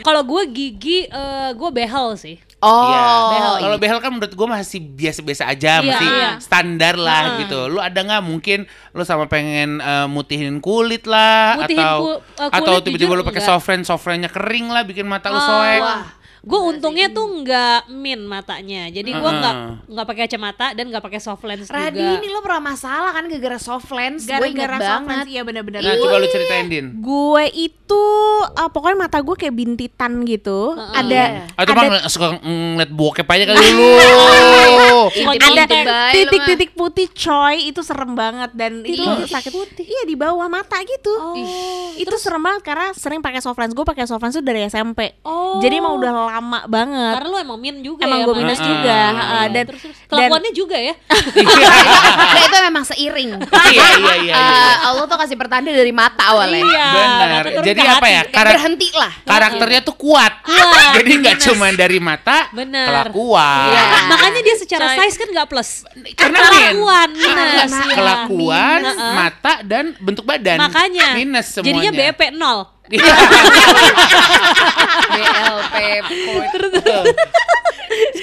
Kalau 0.00 0.22
gue 0.24 0.42
gigi, 0.48 1.06
gue 1.52 1.70
behel 1.70 2.16
sih. 2.16 2.36
Oh, 2.62 2.86
Iya. 2.86 3.02
behel. 3.28 3.54
Kalau 3.58 3.76
behel 3.76 3.98
kan 3.98 4.10
menurut 4.12 4.30
gue 4.30 4.48
masih 4.48 4.78
biasa-biasa 4.78 5.44
aja, 5.44 5.72
Iya, 5.74 5.84
masih 5.84 6.06
iya. 6.08 6.30
standar 6.38 6.94
lah 6.94 7.22
Heeh. 7.34 7.38
gitu. 7.42 7.66
Lu 7.66 7.78
ada 7.78 7.98
nggak 7.98 8.22
mungkin 8.22 8.64
lu 8.90 9.02
sama 9.02 9.26
pengen 9.26 9.76
eh, 9.76 10.06
mutihin 10.06 10.56
kulit 10.58 11.02
lah 11.04 11.58
Mutihin 11.58 11.82
atau 11.82 11.98
ku- 11.98 12.20
atau 12.38 12.62
kulit 12.72 12.86
tiba-tiba 12.86 13.10
jujur 13.10 13.18
lu 13.18 13.24
pakai 13.24 13.34
enggak. 13.36 13.50
softren, 13.50 13.80
softrennya 13.82 14.30
kering 14.30 14.70
lah 14.70 14.82
bikin 14.82 15.04
mata 15.04 15.26
lu 15.26 15.36
Ah, 15.36 15.42
soek. 15.42 15.80
wah. 15.80 16.02
Gue 16.42 16.58
untungnya 16.60 17.06
tuh 17.06 17.22
nggak 17.38 17.86
min 17.88 18.18
matanya, 18.22 18.90
jadi 18.90 19.06
gue 19.08 19.30
nggak 19.32 19.54
nggak 19.86 20.04
pakai 20.04 20.20
kacamata 20.24 20.66
dan 20.72 20.84
nggak 20.86 20.98
pakai 21.00 21.16
soft 21.16 21.38
lens 21.42 21.66
Radi 21.66 21.94
juga. 21.94 22.18
ini 22.18 22.26
lo 22.26 22.40
pernah 22.40 22.62
masalah 22.68 23.10
kan 23.12 23.24
gara-gara 23.24 23.56
soft 23.56 23.86
lens. 23.88 24.26
Gara-gara 24.26 24.74
soft 24.74 24.82
banget. 25.00 25.10
lens 25.12 25.28
iya 25.28 25.42
bener-bener 25.42 25.78
Nah, 25.80 25.94
coba 25.96 26.16
lu 26.16 26.26
ceritain 26.26 26.66
Din. 26.66 26.86
gue 26.98 27.44
itu 27.52 28.04
ah, 28.52 28.66
pokoknya 28.66 28.98
mata 28.98 29.18
gue 29.18 29.36
kayak 29.36 29.54
bintitan 29.54 30.12
gitu 30.24 30.74
Heeh. 30.74 30.94
ada 30.96 31.22
Ah, 31.52 31.62
itu 31.62 31.70
ada 31.72 31.88
ng- 31.92 32.06
suka 32.08 32.26
ngeliat 32.42 32.90
bokep 32.90 33.26
aja 33.28 33.44
kali 33.46 33.66
lu. 33.68 33.86
Ada 35.12 35.64
titik-titik 36.10 36.70
putih 36.72 37.06
coy 37.08 37.68
itu 37.68 37.80
serem 37.80 38.12
banget 38.12 38.50
dan 38.52 38.82
itu 38.82 38.98
sakit 39.24 39.52
putih? 39.52 39.84
iya 39.84 40.02
di 40.02 40.14
bawah 40.14 40.46
mata 40.46 40.74
gitu 40.80 41.12
Oh, 41.14 41.36
itu 41.94 42.10
serem 42.16 42.40
banget 42.40 42.62
karena 42.64 42.90
sering 42.92 43.20
pakai 43.20 43.38
soft 43.38 43.56
lens 43.56 43.70
gue 43.70 43.84
pakai 43.84 44.04
soft 44.04 44.20
lens 44.20 44.34
tuh 44.34 44.42
dari 44.42 44.64
SMP 44.64 45.14
Oh. 45.22 45.60
jadi 45.60 45.78
emang 45.78 45.94
udah 45.94 46.31
lama 46.32 46.60
banget 46.64 47.12
karena 47.14 47.28
lu 47.28 47.36
emang 47.38 47.58
min 47.58 47.76
juga 47.78 48.02
emang 48.02 48.18
ya. 48.18 48.24
gue 48.24 48.36
minus 48.36 48.56
Ah. 48.56 48.64
juga 48.64 48.96
Iya, 49.02 49.20
ah, 49.20 49.46
dan 49.46 49.64
terus, 49.64 49.80
terus. 49.82 49.96
dan 49.98 50.08
kelakuannya 50.08 50.52
juga 50.52 50.76
ya. 50.78 50.94
Nah, 52.32 52.42
itu 52.42 52.56
memang 52.62 52.84
seiring. 52.84 53.30
Iya, 53.72 53.86
iya, 53.94 54.14
iya. 54.22 54.34
Eh, 54.34 54.38
iya. 54.42 54.74
Allah 54.84 55.04
tuh 55.04 55.16
kasih 55.16 55.36
pertanda 55.36 55.68
dari 55.68 55.92
mata 55.92 56.22
awalnya. 56.26 56.60
Iya. 56.62 56.86
Benar. 56.90 57.44
Jadi 57.62 57.80
apa 57.82 58.06
ya? 58.06 58.22
Karak- 58.26 58.54
berhenti 58.54 58.88
lah. 58.92 59.12
karakternya 59.22 59.80
tuh 59.82 59.94
kuat. 59.94 60.32
Kuat, 60.42 60.92
Jadi 60.96 61.10
nggak 61.18 61.36
cuma 61.42 61.66
dari 61.70 61.98
mata, 61.98 62.48
Bener. 62.50 62.86
kelakuan. 62.86 63.68
Iya. 63.68 63.82
Makanya 64.08 64.40
dia 64.40 64.56
secara 64.56 64.84
Coy. 64.88 64.96
size 65.02 65.16
kan 65.16 65.28
nggak 65.30 65.46
plus. 65.46 65.70
Karena 66.14 66.38
kelakuan 66.42 67.08
min. 67.10 67.28
minus. 67.28 67.72
Kelakuan, 67.92 68.78
Minus. 68.82 68.96
mata 69.12 69.52
dan 69.62 69.84
bentuk 69.98 70.24
badan. 70.24 70.58
Makanya. 70.60 71.08
minus 71.14 71.46
semuanya. 71.50 71.90
Jadinya. 71.90 72.10
BP 72.10 72.20
0. 72.32 72.81
BLP 75.12 75.74
Terus 76.50 76.70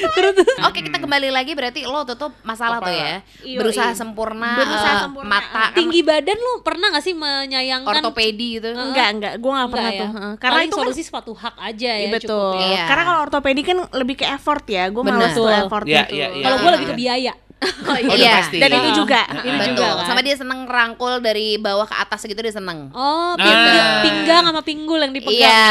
terus 0.10 0.36
Oke 0.66 0.82
kita 0.82 0.98
kembali 0.98 1.30
lagi 1.30 1.54
berarti 1.54 1.86
lo 1.86 2.02
tutup 2.02 2.34
masalah 2.42 2.82
tuh 2.82 2.90
ya 2.90 3.22
Iya, 3.46 3.58
Berusaha 3.62 3.94
iya. 3.94 3.98
sempurna 3.98 4.58
Berusaha 4.58 4.92
eh, 4.92 5.02
sempurna. 5.06 5.30
Mata 5.30 5.70
kan 5.70 5.78
tinggi 5.78 6.02
badan 6.02 6.36
lu 6.36 6.54
pernah 6.60 6.90
gak 6.90 7.06
sih 7.06 7.14
menyayangkan 7.14 8.02
ortopedi 8.02 8.58
gitu 8.58 8.74
Enggak, 8.74 9.08
enggak, 9.14 9.34
gue 9.38 9.52
gak 9.52 9.70
pernah 9.70 9.84
Enggak 9.86 9.94
ya? 9.94 10.02
tuh. 10.02 10.10
Heeh. 10.10 10.34
Karena 10.42 10.56
Paling 10.58 10.70
itu 10.70 10.76
kan 10.76 10.84
solusi 10.84 11.02
sepatu 11.06 11.32
hak 11.34 11.56
aja 11.56 11.90
ya 11.92 12.02
Iya, 12.02 12.08
betul. 12.12 12.34
cukup 12.34 12.58
ya. 12.58 12.66
Iya. 12.66 12.84
Karena 12.90 13.04
kalau 13.06 13.20
ortopedi 13.22 13.62
kan 13.62 13.78
lebih 13.94 14.16
ke 14.18 14.26
effort 14.26 14.66
ya. 14.66 14.84
Gue 14.90 15.04
malas 15.06 15.32
tuh 15.32 15.46
effort 15.48 15.86
Iya, 15.86 16.04
itu. 16.08 16.42
Kalau 16.42 16.58
gue 16.58 16.72
lebih 16.74 16.88
ke 16.90 16.96
biaya. 16.98 17.34
Oh, 17.60 17.92
Iya. 17.92 18.08
udah 18.08 18.30
pasti. 18.40 18.58
Dan 18.58 18.72
itu 18.72 18.90
juga. 18.96 19.22
Ini 19.38 19.52
Betul. 19.54 19.68
juga 19.76 19.88
kan. 19.94 20.06
Sama 20.08 20.22
dia 20.22 20.32
seneng 20.34 20.60
rangkul 20.64 21.20
dari 21.20 21.56
bawah 21.56 21.84
ke 21.84 21.92
atas 21.94 22.24
gitu 22.24 22.38
dia 22.38 22.52
seneng 22.52 22.88
Oh, 22.90 23.34
Ah. 23.34 23.36
pinggang, 23.36 23.88
pinggang 24.02 24.44
sama 24.46 24.62
pinggul 24.62 24.96
yang 24.98 25.12
dipegang. 25.12 25.44
Iya 25.44 25.68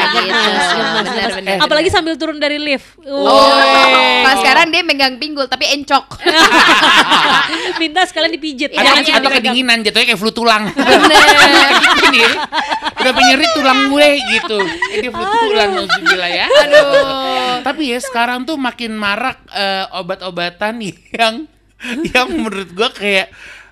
Ah, 0.00 0.16
gitu 0.16 0.50
Apalagi 1.64 1.88
sambil 1.88 2.16
turun 2.16 2.36
dari 2.36 2.56
lift. 2.56 2.96
Oh, 3.02 3.20
Woi. 3.26 4.24
kalau 4.24 4.36
sekarang 4.38 4.66
dia 4.68 4.80
megang 4.80 5.16
pinggul 5.16 5.44
tapi 5.44 5.68
encok. 5.70 6.08
Minta 7.80 8.04
sekalian 8.04 8.32
dipijit. 8.32 8.70
Atau, 8.70 8.80
cuma 9.02 9.18
atau 9.18 9.28
dipegang. 9.28 9.34
kedinginan 9.36 9.78
jatuhnya 9.82 10.06
kayak 10.06 10.20
flu 10.20 10.30
tulang. 10.30 10.68
Bener. 10.70 11.20
Gini, 12.00 12.24
udah 12.96 13.12
penyeri 13.12 13.46
tulang 13.52 13.80
gue 13.88 14.08
gitu. 14.30 14.58
Dia 14.96 15.10
flu 15.10 15.24
tulang 15.26 15.68
nauzubillah 15.74 16.30
ya. 16.30 16.46
Aduh. 16.48 17.60
Tapi 17.60 17.82
ya 17.86 17.98
sekarang 17.98 18.42
tuh 18.42 18.56
makin 18.56 18.94
marak 18.94 19.36
eh, 19.50 19.84
obat-obatan 19.92 20.80
yang 21.10 21.34
yang 22.12 22.28
menurut 22.28 22.70
gue 22.70 22.88
kayak 22.92 23.26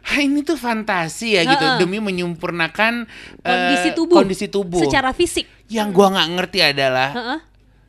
"Hah, 0.08 0.20
ini 0.24 0.40
tuh 0.40 0.56
fantasi 0.56 1.36
ya 1.36 1.44
gitu 1.44 1.60
Heeh. 1.60 1.78
demi 1.78 2.00
menyempurnakan 2.00 3.04
eh, 3.04 3.48
Kondisi 3.48 3.88
tubuh. 3.92 4.16
kondisi 4.16 4.46
tubuh. 4.48 4.80
Secara 4.80 5.12
fisik. 5.12 5.44
Yang 5.68 5.88
gua 5.92 6.06
nggak 6.16 6.28
ngerti 6.32 6.58
adalah, 6.64 7.10
Heeh. 7.12 7.38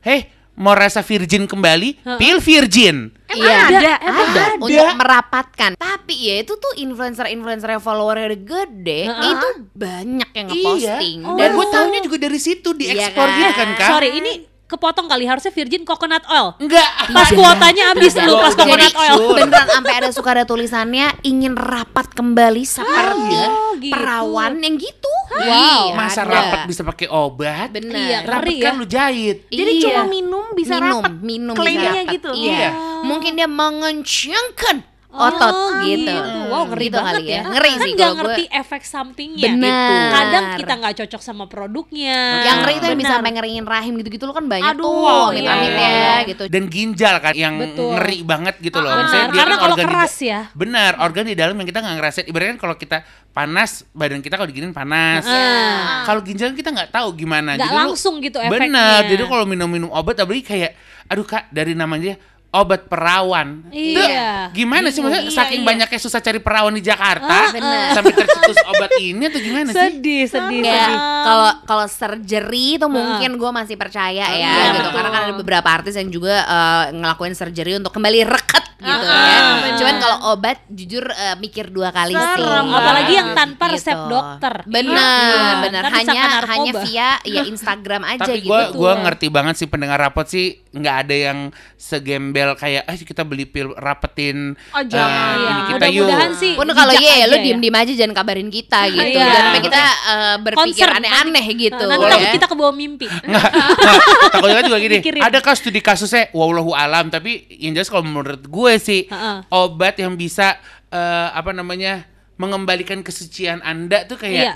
heh 0.03 0.22
mau 0.60 0.75
rasa 0.75 1.00
virgin 1.00 1.48
kembali, 1.48 2.03
Heeh. 2.03 2.20
pil 2.20 2.44
virgin. 2.44 3.15
Iya, 3.32 3.56
ada, 3.72 3.94
ada, 4.03 4.20
ada. 4.20 4.44
untuk 4.60 4.89
merapatkan. 5.00 5.72
Tapi 5.79 6.13
ya 6.20 6.44
itu 6.44 6.60
tuh 6.60 6.75
influencer-influencer 6.75 7.70
yang 7.72 7.79
followernya 7.79 8.36
gede, 8.36 9.08
Heeh. 9.08 9.32
itu 9.32 9.48
banyak 9.72 10.29
yang 10.36 10.48
ngeposting. 10.51 11.18
Iya. 11.24 11.29
Dan 11.39 11.48
Dan 11.48 11.50
gue 11.56 11.68
tahunya 11.72 12.00
juga 12.03 12.18
dari 12.20 12.39
situ 12.41 12.70
diekspor 12.75 13.27
Iya 13.32 13.38
gitu 13.39 13.51
kan? 13.56 13.70
kan 13.72 13.79
kak. 13.79 13.89
Sorry, 13.96 14.10
ini 14.20 14.32
kepotong 14.69 15.09
kali 15.09 15.25
harusnya 15.25 15.49
virgin 15.49 15.81
coconut 15.81 16.21
oil. 16.29 16.53
Enggak. 16.55 16.85
Pas 17.09 17.27
kuotanya 17.27 17.91
habis 17.91 18.13
Tidak. 18.13 18.23
lu 18.23 18.38
pas 18.38 18.53
coconut 18.53 18.93
oil. 18.93 19.15
beneran 19.33 19.67
sampai 19.67 19.93
ada 19.97 20.09
suka 20.13 20.29
ada 20.31 20.45
tulisannya 20.45 21.09
ingin 21.23 21.57
rapat 21.57 22.13
kembali 22.13 22.61
seperti 22.61 23.33
Oh, 23.41 23.73
gitu. 23.75 23.89
perawan 23.89 24.61
yang 24.61 24.77
gitu. 24.77 25.09
Wow. 25.29 25.41
Iya, 25.41 25.95
Masa 25.95 26.21
ada. 26.21 26.31
rapat 26.31 26.59
bisa 26.65 26.81
pakai 26.83 27.07
obat? 27.07 27.69
Bener. 27.71 27.95
Iya, 27.95 28.17
Rapat 28.23 28.53
kan 28.55 28.73
ya. 28.73 28.77
lu 28.77 28.85
jahit. 28.85 29.38
Jadi 29.47 29.71
Iya. 29.73 29.83
cuma 29.83 30.03
minum 30.05 30.45
bisa 30.53 30.75
minum, 30.75 31.01
rapat. 31.01 31.13
minum 31.19 31.55
Klaimnya 31.55 31.91
bisa. 31.99 32.13
gitu. 32.13 32.29
Iya. 32.31 32.69
Mungkin 33.01 33.31
dia 33.33 33.47
mengencangkan 33.47 34.75
otot 35.10 35.50
Oh, 35.50 35.82
gitu. 35.82 36.13
Wow, 36.48 36.70
ngeri 36.70 36.86
Gitu 36.86 36.96
banget 36.96 37.13
kali 37.18 37.25
ya. 37.28 37.42
Ngeri 37.44 37.72
kan 37.72 37.82
sih 37.82 37.92
gue. 37.92 38.10
ngerti 38.13 38.44
efek 38.48 38.82
sampingnya. 38.84 39.46
Bener. 39.50 39.66
Gitu. 39.66 40.13
Kadang 40.13 40.44
kita 40.56 40.74
nggak 40.75 40.94
cocok 40.96 41.22
sama 41.22 41.44
produknya. 41.46 42.20
Yang 42.44 42.58
ngeri 42.60 42.74
itu 42.75 42.86
yang 42.86 43.00
bisa 43.00 43.13
sampai 43.16 43.32
ngeringin 43.34 43.66
rahim 43.66 43.94
gitu-gitu 43.98 44.24
lo 44.24 44.34
kan 44.34 44.46
banyak 44.46 44.70
Aduh, 44.72 44.86
tuh, 44.86 45.01
iya, 45.34 45.50
amit-amit 45.50 45.72
iya, 45.72 45.82
ya 45.82 45.89
iya. 45.89 46.16
gitu. 46.28 46.44
Dan 46.46 46.63
ginjal 46.68 47.16
kan 47.18 47.34
yang 47.34 47.58
Betul. 47.58 47.89
ngeri 47.92 48.18
banget 48.22 48.56
gitu 48.60 48.78
loh. 48.78 48.88
Ah, 48.88 48.98
Maksudnya 49.00 49.18
benar. 49.20 49.30
dia 49.30 49.39
Karena 49.39 49.50
kan 49.50 49.60
kalau 49.60 49.74
organ 49.74 49.82
di- 49.82 49.89
keras 49.89 50.16
ya. 50.20 50.39
Benar, 50.54 50.92
organ 51.00 51.25
di 51.25 51.36
dalam 51.36 51.56
yang 51.56 51.68
kita 51.68 51.80
nggak 51.80 51.96
ngerasain. 51.98 52.25
Ibaratnya 52.25 52.56
kalau 52.56 52.75
kita 52.75 52.98
panas, 53.30 53.72
badan 53.92 54.22
kita 54.22 54.36
kalau 54.36 54.46
diginin 54.48 54.72
panas. 54.72 55.25
Ah. 55.25 56.06
Kalau 56.06 56.22
ginjal 56.22 56.54
kita 56.54 56.70
nggak 56.70 56.89
tahu 56.92 57.13
gimana. 57.16 57.58
Nggak 57.58 57.66
Jadi 57.66 57.74
lu- 57.75 57.82
langsung 57.89 58.22
gitu 58.22 58.38
efeknya. 58.38 58.62
Benar. 58.62 59.01
Jadi 59.06 59.24
kalau 59.25 59.46
minum-minum 59.46 59.89
obat, 59.89 60.18
apalagi 60.18 60.44
kayak, 60.44 60.72
aduh 61.06 61.24
kak, 61.24 61.50
dari 61.50 61.74
namanya 61.74 62.13
obat 62.50 62.89
perawan. 62.89 63.62
Itu 63.70 64.01
Iya. 64.01 64.50
gimana 64.50 64.89
sih 64.89 65.00
maksudnya 65.00 65.29
Iya, 65.29 65.38
saking 65.38 65.62
iya. 65.62 65.68
banyaknya 65.70 66.00
susah 66.00 66.18
cari 66.18 66.38
perawan 66.38 66.74
di 66.74 66.82
Jakarta 66.82 67.29
Ah, 67.29 67.53
benar. 67.53 67.94
sampai 67.94 68.10
tercetus 68.12 68.58
obat 68.65 68.91
ini 68.98 69.24
atau 69.24 69.38
gimana 69.38 69.70
sih? 69.70 69.77
Sedih, 69.77 70.24
sedih, 70.25 70.62
sedih. 70.65 70.98
kalau 71.22 71.50
kalau 71.63 71.86
surgery 71.86 72.75
itu 72.75 72.88
mungkin 72.88 73.38
gue 73.38 73.51
masih 73.53 73.75
percaya 73.75 74.25
ya 74.25 74.50
Iya, 74.50 74.50
gitu 74.72 74.79
betul. 74.82 74.91
karena 74.91 75.10
kan 75.10 75.22
ada 75.24 75.34
beberapa 75.38 75.70
artis 75.70 75.94
yang 75.94 76.10
juga 76.10 76.41
eh, 76.41 76.84
ngelakuin 76.91 77.34
surgery 77.34 77.77
untuk 77.77 77.94
kembali 77.94 78.25
reket 78.25 78.65
gitu 78.79 79.05
Ah, 79.05 79.19
ya. 79.21 79.39
benar. 79.62 79.75
Cuman 79.75 79.95
kalau 79.98 80.17
obat 80.31 80.57
jujur 80.67 81.05
eh, 81.05 81.36
mikir 81.36 81.67
dua 81.67 81.89
kali 81.89 82.12
sih. 82.12 82.24
Serem. 82.33 82.67
Apalagi 82.69 83.13
yang 83.13 83.29
tanpa 83.33 83.65
Gitu. 83.65 83.75
resep 83.75 84.00
dokter. 84.05 84.53
Bener, 84.65 84.95
Iya. 84.95 85.55
bener. 85.62 85.83
Kan 85.83 85.93
Hanya 86.00 86.21
hanya 86.45 86.71
via 86.81 87.09
ya 87.21 87.41
Instagram 87.43 88.01
aja 88.03 88.24
Tapi 88.25 88.39
gitu. 88.39 88.48
gue 88.48 88.62
Betul. 88.65 88.75
gua 88.75 88.91
ngerti 89.00 89.27
banget 89.27 89.55
sih 89.55 89.67
pendengar 89.67 89.98
rapot 89.98 90.25
sih 90.25 90.45
nggak 90.69 90.95
ada 91.01 91.15
yang 91.15 91.39
segembel 91.75 92.53
kayak 92.53 92.86
eh 92.86 92.95
kita 92.95 93.24
beli 93.24 93.43
pil 93.43 93.74
rapetin 93.74 94.53
Oh, 94.69 94.77
eh, 94.77 94.86
jangan. 94.86 95.33
ini 95.33 95.41
Iya, 95.41 95.63
kita 95.67 95.86
yuk. 95.88 95.93
mudah-mudahan 96.05 96.33
sih 96.36 96.53
Pun 96.53 96.67
kalau 96.69 96.93
iya 96.93 97.13
aja 97.15 97.25
lu 97.25 97.36
ya. 97.36 97.43
diem-diem 97.43 97.75
aja 97.75 97.93
jangan 97.95 98.13
kabarin 98.15 98.50
kita 98.50 98.79
gitu. 98.88 99.01
Iya. 99.09 99.17
Jangan 99.19 99.41
sampai 99.43 99.62
kita 99.62 99.81
eh, 100.05 100.36
berpikir 100.39 100.88
aneh-aneh 100.89 101.45
gitu. 101.57 101.83
Nanti 101.83 102.05
ya. 102.05 102.12
takut 102.12 102.29
kita 102.31 102.45
ke 102.45 102.55
bawah 102.55 102.74
mimpi. 102.74 103.07
Nggak, 103.09 103.50
nah, 103.50 103.98
takutnya 104.31 104.62
juga 104.63 104.77
gini. 104.79 104.98
Ada 105.25 105.38
kan 105.39 105.53
studi 105.53 105.79
kasusnya, 105.79 106.29
wallahu 106.31 106.71
alam. 106.71 107.09
Tapi 107.09 107.31
yang 107.51 107.74
jelas 107.74 107.88
kalau 107.88 108.03
menurut 108.03 108.39
gue 108.39 108.68
sih 108.75 109.07
Heeh. 109.07 109.38
obat 109.49 109.97
yang 109.97 110.13
bisa 110.13 110.59
eh, 110.89 111.27
apa 111.31 111.49
namanya 111.49 112.05
mengembalikan 112.35 113.01
kesucian 113.01 113.59
anda 113.59 114.03
tuh 114.03 114.15
Iya. 114.15 114.55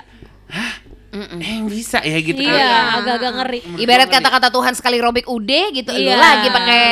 eh 0.50 0.74
yang 1.14 1.70
bisa 1.70 2.02
ya 2.02 2.18
gitu 2.18 2.42
Iya, 2.42 2.58
kan. 2.58 2.84
agak-agak 2.98 3.32
ngeri. 3.38 3.60
Ibarat 3.78 4.10
kata-kata 4.10 4.50
Tuhan 4.50 4.74
sekali 4.74 4.98
robek 4.98 5.30
ude 5.30 5.70
gitu, 5.70 5.94
lu 5.94 6.10
Iya. 6.10 6.18
lagi 6.18 6.50
pakai 6.50 6.82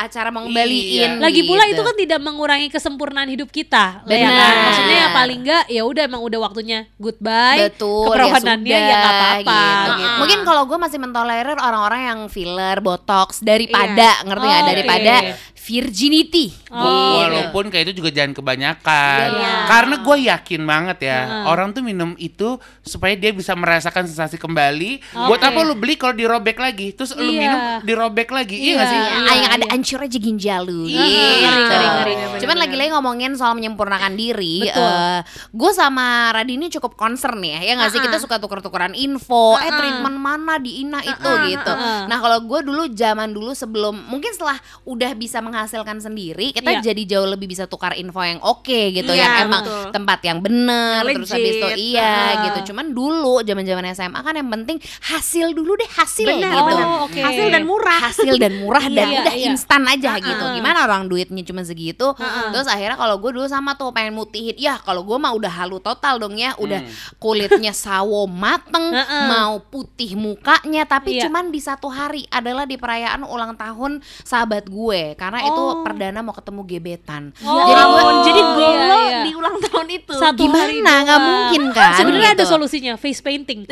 acara 0.00 0.32
Iya. 0.32 0.32
mengembaliin. 0.32 1.10
Lagi 1.20 1.44
pula 1.44 1.68
gitu. 1.68 1.76
itu 1.76 1.82
kan 1.84 1.92
tidak 2.00 2.20
mengurangi 2.24 2.68
kesempurnaan 2.72 3.28
hidup 3.28 3.52
kita. 3.52 4.00
ya 4.00 4.16
Benar. 4.16 4.32
kan? 4.32 4.54
Maksudnya 4.64 4.96
ya 4.96 5.08
paling 5.12 5.38
enggak 5.44 5.64
ya 5.68 5.82
udah 5.84 6.02
emang 6.08 6.22
udah 6.24 6.38
waktunya 6.40 6.78
goodbye. 6.96 7.68
Betul, 7.68 8.08
Keperawanannya 8.08 8.64
ya 8.64 8.80
sudah, 8.80 8.96
nggak 8.96 9.12
apa-apa. 9.12 9.60
gitu. 9.60 9.90
gitu. 9.92 10.08
Mungkin 10.24 10.38
kalau 10.48 10.62
gue 10.64 10.78
masih 10.80 10.98
mentolerir 10.98 11.56
orang-orang 11.60 12.00
yang 12.08 12.20
filler, 12.32 12.80
botox 12.80 13.44
daripada 13.44 14.24
ngerti 14.24 14.40
nggak? 14.48 14.62
Oh, 14.64 14.68
daripada 14.72 15.14
oke. 15.20 15.32
Virginity. 15.66 16.54
Oh, 16.70 16.78
Gitu. 16.86 17.18
Walaupun 17.18 17.64
kayak 17.68 17.90
itu 17.90 17.94
juga 17.98 18.10
jangan 18.14 18.32
kebanyakan. 18.32 19.26
Iya. 19.34 19.52
Karena 19.66 19.94
gue 19.98 20.16
yakin 20.30 20.62
banget 20.62 20.98
ya, 21.02 21.18
orang 21.48 21.74
tuh 21.74 21.82
minum 21.82 22.14
itu 22.16 22.54
supaya 22.80 23.12
dia 23.12 23.34
bisa 23.34 23.52
merasakan 23.52 24.06
sensasi 24.06 24.36
kembali. 24.36 25.02
Oke. 25.02 25.26
Buat 25.26 25.42
apa 25.42 25.58
lu 25.60 25.74
beli 25.74 25.98
kalau 25.98 26.14
dirobek 26.14 26.56
lagi? 26.56 26.94
Terus 26.94 27.16
lu 27.16 27.26
Iya. 27.26 27.40
minum 27.40 27.60
dirobek 27.82 28.28
lagi. 28.30 28.56
Iya 28.56 28.66
Iya. 28.68 28.76
gak 28.76 28.86
sih? 28.86 28.98
Ah, 29.00 29.36
yang 29.36 29.52
ada 29.52 29.66
hancur 29.72 30.00
aja 30.00 30.18
ginjal 30.18 30.62
lu. 30.62 30.86
Iya. 30.86 31.00
Gitu. 31.50 31.74
Ngeri, 31.74 32.14
ngeri. 32.14 32.38
Cuman 32.38 32.56
lagi-lagi 32.58 32.90
ngomongin 32.92 33.32
soal 33.34 33.54
menyempurnakan 33.56 34.12
diri, 34.14 34.62
Betul. 34.62 35.24
gue 35.52 35.70
sama 35.72 36.06
Radini 36.30 36.68
cukup 36.68 36.94
concern 36.94 37.40
ya, 37.40 37.58
ya 37.58 37.74
nggak 37.74 37.90
sih 37.90 38.00
kita 38.00 38.20
suka 38.20 38.36
tuker-tukeran 38.38 38.92
info, 38.92 39.56
eh 39.56 39.66
Uh-uh. 39.66 39.76
treatment 39.76 40.16
mana 40.16 40.60
di 40.60 40.84
Ina 40.84 41.00
itu 41.00 41.16
Uh-uh, 41.26 41.48
gitu. 41.48 41.72
uh-uh. 41.72 42.06
Nah 42.06 42.18
kalau 42.20 42.38
gue 42.44 42.60
dulu 42.62 42.82
zaman 42.92 43.32
dulu 43.32 43.50
sebelum, 43.50 43.96
mungkin 44.06 44.30
setelah 44.30 44.56
udah 44.84 45.10
bisa 45.16 45.40
menghasilkan 45.56 45.96
sendiri, 45.98 46.52
kita 46.52 46.68
Iya. 46.70 46.80
jadi 46.84 47.02
jauh 47.08 47.24
lebih 47.26 47.48
bisa 47.48 47.64
tukar 47.64 47.96
info 47.96 48.20
yang 48.20 48.36
oke 48.38 48.60
gitu, 48.92 49.08
Iya, 49.08 49.24
yang 49.40 49.48
emang 49.48 49.64
betul. 49.64 49.88
tempat 49.90 50.20
yang 50.20 50.38
bener, 50.38 51.00
Yang 51.02 51.16
terus 51.16 51.30
habis 51.32 51.54
itu 51.56 51.68
iya 51.88 52.12
Uh-uh. 52.12 52.44
gitu. 52.44 52.58
Cuman 52.70 52.92
dulu 52.92 53.40
zaman-zaman 53.40 53.84
SMA 53.90 54.20
kan 54.20 54.34
yang 54.34 54.50
penting 54.52 54.76
hasil 55.02 55.46
dulu 55.50 55.72
deh 55.74 55.88
hasil 55.88 56.28
Benar, 56.28 56.52
gitu. 56.52 56.62
benar. 56.68 56.84
Oh, 56.86 56.98
oke. 57.08 57.16
Hasil 57.18 57.46
dan 57.48 57.62
murah. 57.64 58.00
hasil 58.04 58.34
dan 58.36 58.52
murah 58.60 58.84
dan 58.96 59.06
Iya, 59.06 59.20
udah 59.22 59.34
iya. 59.34 59.46
instan 59.48 59.82
aja 59.86 60.12
gitu. 60.18 60.36
Uh-uh. 60.38 60.54
Gimana 60.54 60.84
orang 60.84 61.08
duitnya 61.08 61.40
cuma 61.42 61.64
segitu. 61.64 62.12
Uh-uh. 62.12 62.52
Terus 62.52 62.68
akhirnya 62.68 63.00
kalau 63.00 63.16
gue 63.16 63.30
dulu 63.32 63.46
sama 63.46 63.72
tuh 63.74 63.88
pengen 63.90 64.12
mutihin. 64.12 64.52
Ya 64.56 64.76
kalau 64.76 65.00
gue 65.00 65.16
mah 65.16 65.32
udah 65.32 65.48
halu 65.56 65.80
total 65.80 66.20
dong 66.20 66.36
ya. 66.36 66.52
Udah 66.58 66.84
Hmm. 66.84 66.92
kulitnya 67.16 67.72
sawo 67.72 68.28
mateng, 68.28 68.92
Uh-uh. 68.92 69.24
mau 69.26 69.56
putih 69.62 70.12
mukanya. 70.12 70.84
Tapi 70.84 71.16
Iya. 71.16 71.26
cuman 71.26 71.48
di 71.48 71.58
satu 71.58 71.88
hari 71.88 72.26
adalah 72.28 72.66
di 72.66 72.76
perayaan 72.76 73.22
ulang 73.22 73.54
tahun 73.54 74.02
sahabat 74.20 74.66
gue. 74.66 75.14
Karena 75.14 75.45
itu 75.46 75.62
Oh. 75.66 75.82
perdana 75.82 76.18
mau 76.20 76.30
ketemu 76.30 76.60
gebetan. 76.62 77.22
Oh. 77.40 77.64
Jadi 77.64 77.82
gue 77.82 78.02
gue 78.02 78.14
jadi 78.22 78.42
Iya, 78.46 78.84
lo 78.84 78.98
iya. 79.00 79.20
di 79.22 79.30
ulang 79.32 79.56
tahun 79.58 79.86
itu. 79.92 80.12
Satu 80.12 80.38
gimana? 80.38 80.66
Nggak 80.72 81.04
doang. 81.08 81.22
mungkin 81.22 81.62
kan? 81.72 81.92
Sebenarnya 81.94 82.30
ada 82.32 82.42
gitu. 82.42 82.52
solusinya, 82.52 82.92
face 82.96 83.20
painting. 83.20 83.60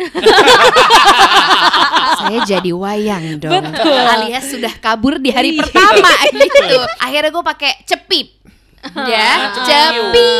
saya 2.14 2.40
jadi 2.46 2.70
wayang 2.72 3.36
dong 3.38 3.52
Betul. 3.52 3.90
alias 3.92 4.48
sudah 4.48 4.72
kabur 4.78 5.18
di 5.18 5.28
hari 5.28 5.54
Iya. 5.54 5.60
pertama 5.66 6.08
gitu 6.32 6.62
akhirnya 6.98 7.30
gue 7.30 7.44
pakai 7.44 7.72
cepip 7.84 8.26
ya 8.94 9.30
cepiu 9.56 10.32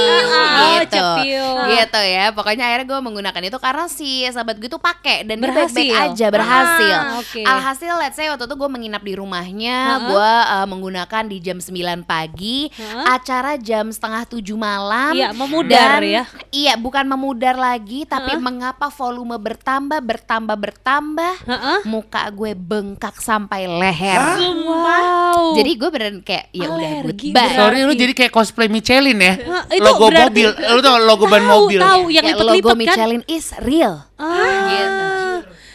Oh, 0.55 0.79
gitu 0.79 0.95
cepiu. 0.95 1.47
gitu 1.71 2.01
ya 2.01 2.31
pokoknya 2.31 2.65
akhirnya 2.67 2.87
gue 2.87 3.01
menggunakan 3.01 3.43
itu 3.43 3.59
karena 3.59 3.85
si 3.87 4.09
sahabat 4.25 4.57
gue 4.57 4.67
tuh 4.67 4.79
pakai 4.79 5.23
dan 5.23 5.37
dia 5.37 5.47
Berhasil. 5.47 5.75
baik-baik 5.75 5.93
aja 6.07 6.27
berhasil 6.29 6.97
Ah, 6.97 7.19
oke. 7.19 7.41
alhasil 7.43 7.93
let's 7.97 8.15
say 8.15 8.27
waktu 8.27 8.45
itu 8.45 8.55
gue 8.55 8.71
menginap 8.71 9.01
di 9.01 9.15
rumahnya 9.15 9.79
gue 10.05 10.31
uh, 10.47 10.67
menggunakan 10.67 11.23
di 11.25 11.39
jam 11.39 11.59
9 11.59 11.75
pagi 12.05 12.69
Ha-ha. 12.71 13.15
acara 13.15 13.57
jam 13.57 13.89
setengah 13.89 14.25
tujuh 14.27 14.55
malam 14.55 15.13
Iya, 15.15 15.33
memudar 15.33 15.99
dan- 15.99 16.07
ya. 16.07 16.25
iya 16.51 16.75
bukan 16.75 17.05
memudar 17.05 17.55
lagi 17.55 18.05
tapi 18.05 18.33
Ha-ha. 18.33 18.43
mengapa 18.43 18.87
volume 18.89 19.37
bertambah 19.37 20.01
bertambah 20.01 20.57
bertambah 20.57 21.35
Heeh. 21.45 21.79
muka 21.85 22.29
gue 22.31 22.53
bengkak 22.53 23.17
sampai 23.17 23.67
leher 23.67 24.21
Wow. 24.65 25.55
jadi 25.55 25.71
gue 25.73 25.89
beneran 25.89 26.19
kayak 26.21 26.47
ya 26.51 26.67
udah 26.67 26.91
goodbye 27.03 27.33
berarti. 27.35 27.57
Sorry 27.57 27.79
lu 27.83 27.95
jadi 27.95 28.13
kayak 28.13 28.33
cosplay 28.35 28.67
Michelin 28.67 29.14
ya. 29.17 29.35
Hah, 29.38 29.64
itu 29.71 29.79
logo 29.81 30.11
berarti- 30.11 30.26
mobil. 30.26 30.49
Lu 30.50 30.81
tau 30.81 30.97
logo 30.99 31.25
ban 31.25 31.45
mobil. 31.45 31.79
tahu. 31.79 32.11
yang 32.11 32.26
Kayak 32.26 32.37
lipet-lipet 32.37 32.59
logo 32.59 32.69
kan? 32.69 32.81
Michelin 32.83 33.23
is 33.29 33.47
real 33.61 33.95
Ah. 34.17 34.26
gitu. 34.67 35.03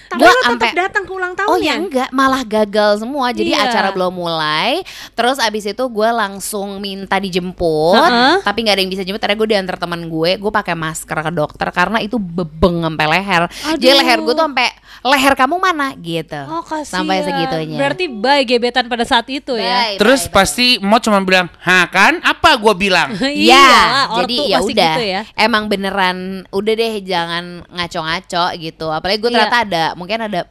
Tapi 0.10 0.20
Gua 0.20 0.26
lo 0.28 0.34
tetap 0.34 0.50
ampe- 0.52 0.74
datang 0.74 1.04
ke 1.06 1.12
ulang 1.14 1.34
tahunnya. 1.38 1.54
Oh 1.54 1.60
ya 1.62 1.74
enggak, 1.78 2.10
malah 2.10 2.42
gagal 2.42 3.00
semua. 3.00 3.30
Jadi 3.30 3.54
Iya. 3.54 3.62
acara 3.64 3.94
belum 3.94 4.10
mulai. 4.12 4.82
Terus 5.14 5.38
abis 5.38 5.70
itu 5.70 5.84
gue 5.86 6.10
langsung 6.10 6.82
minta 6.82 7.22
dijemput. 7.22 7.94
Heeh. 7.96 8.42
Tapi 8.42 8.58
nggak 8.60 8.74
ada 8.74 8.82
yang 8.82 8.90
bisa 8.90 9.06
jemput. 9.06 9.22
Karena 9.22 9.38
gue 9.38 9.48
diantar 9.48 9.78
teman 9.78 10.02
gue. 10.04 10.32
Gue 10.36 10.50
pakai 10.50 10.74
masker 10.74 11.14
ke 11.14 11.32
dokter 11.32 11.70
karena 11.70 12.02
itu 12.02 12.18
bebeng 12.18 12.82
sampai 12.82 13.06
leher. 13.08 13.44
Jadi 13.72 13.86
Aduh. 13.88 13.98
leher 14.02 14.18
gue 14.20 14.34
tuh 14.34 14.44
sampai 14.44 14.68
leher 15.02 15.34
kamu 15.34 15.56
mana 15.58 15.96
gitu. 15.96 16.40
Oh, 16.46 16.60
kasihan. 16.60 17.02
Sampai 17.02 17.24
segitunya. 17.24 17.78
Berarti 17.80 18.06
bye 18.06 18.44
gebetan 18.44 18.86
pada 18.86 19.04
saat 19.04 19.26
itu 19.28 19.56
ya. 19.56 19.96
Bye, 19.96 19.98
Terus 19.98 20.28
bye, 20.28 20.34
pasti 20.36 20.76
mau 20.78 21.00
cuma 21.00 21.20
bilang, 21.20 21.48
"Ha 21.62 21.88
kan? 21.88 22.20
Apa 22.20 22.60
gua 22.60 22.74
bilang?" 22.74 23.16
Iya, 23.32 23.68
ortu 24.12 24.28
jadi 24.28 24.36
ya 24.46 24.58
udah. 24.60 24.94
gitu 24.96 25.04
ya. 25.04 25.22
Emang 25.34 25.66
beneran 25.66 26.18
udah 26.50 26.74
deh 26.74 26.94
jangan 27.00 27.64
ngaco-ngaco 27.66 28.46
gitu. 28.56 28.88
Apalagi 28.90 29.18
gue 29.18 29.30
Iya. 29.30 29.36
ternyata 29.40 29.58
ada 29.64 29.84
mungkin 29.96 30.20
ada 30.22 30.42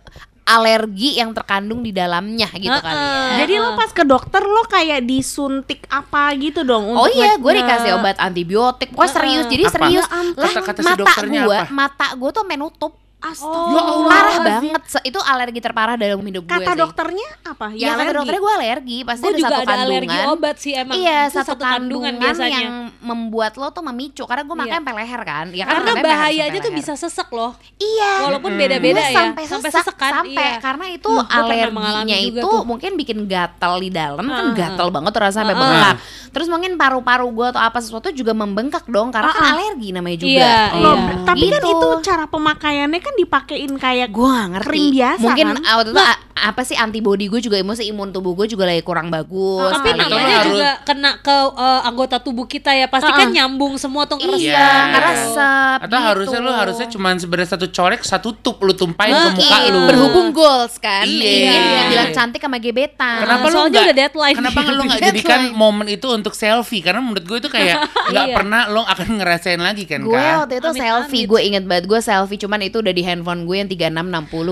alergi 0.44 1.20
yang 1.20 1.36
terkandung 1.36 1.84
di 1.84 1.92
dalamnya 1.92 2.48
gitu 2.56 2.72
Heeh. 2.72 2.80
kali 2.80 2.96
ya. 2.96 3.36
Jadi 3.44 3.54
lo 3.60 3.76
pas 3.76 3.92
ke 3.92 4.00
dokter 4.00 4.40
lo 4.40 4.64
kayak 4.64 5.04
disuntik 5.04 5.84
apa 5.86 6.32
gitu 6.40 6.64
dong 6.64 6.88
Oh 6.88 7.04
iya, 7.04 7.36
gue 7.36 7.52
dikasih 7.52 8.00
obat 8.00 8.16
antibiotik. 8.16 8.88
Pokoknya 8.96 9.12
serius, 9.12 9.44
jadi 9.44 9.64
Apa? 9.68 9.72
serius. 9.76 10.06
Ya. 10.08 10.16
Lah, 10.32 10.48
Kata-kata 10.48 10.80
si 10.80 10.86
mata 10.88 11.00
dokternya 11.04 11.40
gue, 11.44 11.58
apa? 11.58 11.68
mata 11.68 12.06
gue 12.16 12.30
tuh 12.32 12.44
menutup. 12.48 12.92
Astagfirullah. 13.18 14.06
Parah 14.08 14.36
banget. 14.38 14.82
Itu 15.02 15.18
alergi 15.18 15.58
terparah 15.58 15.94
dalam 15.94 16.22
hidup 16.22 16.42
gue 16.44 16.54
Kata 16.54 16.72
dokternya 16.72 17.28
apa? 17.44 17.66
Ya, 17.72 17.90
kata 17.90 17.98
alergi. 18.00 18.14
dokternya 18.14 18.40
gue 18.40 18.54
alergi. 18.54 18.98
Pasti 19.02 19.20
Gue 19.20 19.28
ada 19.28 19.36
juga 19.36 19.48
satu 19.48 19.58
ada 19.58 19.66
kandungan. 19.68 19.90
alergi 19.90 20.18
obat 20.28 20.56
sih 20.56 20.72
emang. 20.72 20.94
Iya, 20.94 21.18
Itu 21.20 21.34
satu, 21.36 21.54
kandungan, 21.56 22.14
biasanya. 22.16 22.58
yang 22.60 22.72
membuat 23.00 23.52
lo 23.54 23.68
tuh 23.68 23.82
memicu. 23.84 24.22
Karena 24.22 24.42
gue 24.44 24.54
Iya. 24.56 24.72
sampai 24.72 24.92
leher 24.94 25.22
kan. 25.24 25.46
Ya 25.50 25.64
kan 25.64 25.74
Karena 25.76 25.92
bahayanya 25.98 26.46
sampai 26.52 26.62
tuh 26.62 26.72
bisa 26.72 26.92
sesek 26.94 27.28
loh. 27.28 27.52
Iya. 27.76 28.12
Walaupun 28.24 28.52
beda-beda 28.54 28.96
Gue 28.96 29.10
ya. 29.10 29.18
sampai 29.18 29.42
Sampai 29.44 29.70
sesak, 29.70 29.84
sesek 29.84 29.96
kan, 29.96 30.12
sampai 30.14 30.46
iya. 30.46 30.58
karena 30.58 30.84
itu 30.88 31.08
Loh, 31.08 31.26
alerginya 31.26 32.18
itu 32.20 32.38
tuh. 32.40 32.62
mungkin 32.62 32.90
bikin 32.94 33.18
gatal 33.24 33.74
di 33.78 33.90
dalam 33.90 34.22
kan 34.22 34.46
Heeh. 34.46 34.54
gatal 34.54 34.88
banget 34.88 35.10
tuh 35.10 35.20
rasanya 35.20 35.42
sampai 35.44 35.56
Heeh. 35.56 35.66
bengkak. 35.68 35.96
Terus 36.28 36.46
mungkin 36.46 36.72
paru-paru 36.76 37.26
gue 37.32 37.46
atau 37.50 37.58
apa 37.60 37.78
sesuatu 37.80 38.08
juga 38.10 38.30
membengkak 38.30 38.86
dong 38.86 39.10
karena 39.10 39.32
kan 39.32 39.42
Heeh. 39.42 39.54
alergi 39.56 39.88
namanya 39.90 40.16
juga. 40.16 40.30
Iya, 40.38 40.58
Loh, 40.76 40.94
iya. 40.94 41.14
tapi 41.24 41.46
kan 41.48 41.58
Gitu. 41.58 41.72
itu 41.72 41.88
cara 42.04 42.24
pemakaiannya 42.24 43.00
kan 43.08 43.14
dipakein 43.16 43.72
kayak 43.74 44.08
gue 44.08 44.28
gak 44.28 44.48
ngerti 44.52 44.68
Krim 44.70 44.92
biasa, 44.92 45.22
mungkin 45.22 45.46
kan? 45.48 45.56
ah, 45.62 45.74
waktu 45.76 45.90
itu 45.90 46.02
apa 46.38 46.62
sih 46.62 46.76
antibody 46.76 47.26
gue 47.26 47.40
juga 47.40 47.56
emosi 47.56 47.82
imun 47.84 48.08
tubuh 48.08 48.30
gue 48.32 48.46
juga 48.46 48.62
lagi 48.62 48.78
kurang 48.80 49.08
bagus 49.08 49.74
Tapi 49.74 49.90
ya. 49.90 49.96
namanya 49.98 50.36
harus- 50.36 50.54
juga 50.54 50.70
kena 50.84 51.10
ke 51.18 51.34
eh, 51.50 51.80
anggota 51.82 52.16
tubuh 52.18 52.46
kita 52.46 52.70
ya. 52.70 52.86
Pasti 52.86 53.08
kan 53.08 53.26
Heeh. 53.26 53.34
nyambung 53.34 53.74
semua 53.74 54.04
tuh 54.04 54.20
iya 54.20 54.30
ngeresep. 54.30 54.46
Iya. 54.46 54.68
ngeresep 54.92 55.78
Atau 55.82 55.98
harusnya 56.00 56.38
lu 56.38 56.52
harusnya 56.52 56.86
cuma 56.86 57.08
sebenarnya 57.12 57.50
satu 57.50 57.66
colek, 57.68 58.00
satu 58.02 58.28
tup 58.34 58.60
lu 58.60 58.70
tumpahin 58.72 59.10
ke 59.10 59.30
muka 59.34 59.56
Iya, 59.58 59.68
lu. 59.68 59.80
berhubung 59.84 60.28
goals 60.30 60.76
kan 60.76 61.02
Iya. 61.02 61.26
Iya. 61.50 61.82
bilang 61.88 62.10
cantik 62.12 62.38
sama 62.38 62.58
gebetan 62.58 63.18
Kenapa 63.20 63.44
lu 63.44 63.54
Soalnya 63.54 63.70
nggak- 63.72 63.82
udah 63.82 63.96
deadline. 63.98 64.36
Kenapa 64.36 64.58
lu 64.62 64.82
nggak 64.84 65.00
Deadline. 65.00 65.16
jadikan 65.16 65.40
momen 65.52 65.86
itu 65.88 66.06
untuk 66.08 66.32
selfie? 66.32 66.80
Karena 66.80 67.00
menurut 67.00 67.24
gue 67.24 67.38
itu 67.40 67.48
kayak 67.48 67.76
nggak 68.12 68.26
Iya. 68.26 68.36
pernah 68.36 68.62
lo 68.68 68.82
akan 68.84 69.08
ngerasain 69.16 69.58
lagi 69.58 69.84
kan 69.84 70.00
gue 70.00 70.14
waktu 70.14 70.54
itu 70.56 70.70
selfie 70.72 71.24
gue 71.24 71.40
inget 71.42 71.64
banget 71.64 71.84
gue 71.84 71.98
selfie 71.98 72.38
cuman 72.38 72.62
itu 72.62 72.78
udah 72.78 72.94
di 72.98 73.06
handphone 73.06 73.46
gue 73.46 73.56
yang 73.56 73.68
3660 73.68 73.78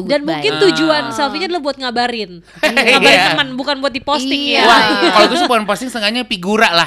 Dan 0.06 0.22
goodbye. 0.22 0.22
mungkin 0.24 0.52
tujuan 0.62 1.02
selfie-nya 1.10 1.46
adalah 1.48 1.62
buat 1.64 1.76
ngabarin. 1.76 2.30
ngabarin 2.62 3.02
Iya. 3.12 3.26
teman, 3.32 3.48
bukan 3.54 3.76
buat 3.78 3.90
diposting 3.90 4.42
Iya. 4.48 4.62
ya. 4.62 4.64
Wah, 4.64 4.80
kalau 5.10 5.26
gue 5.26 5.36
sih 5.36 5.46
bukan 5.46 5.64
posting 5.64 5.88
setengahnya 5.88 6.22
figura 6.24 6.70
lah. 6.70 6.86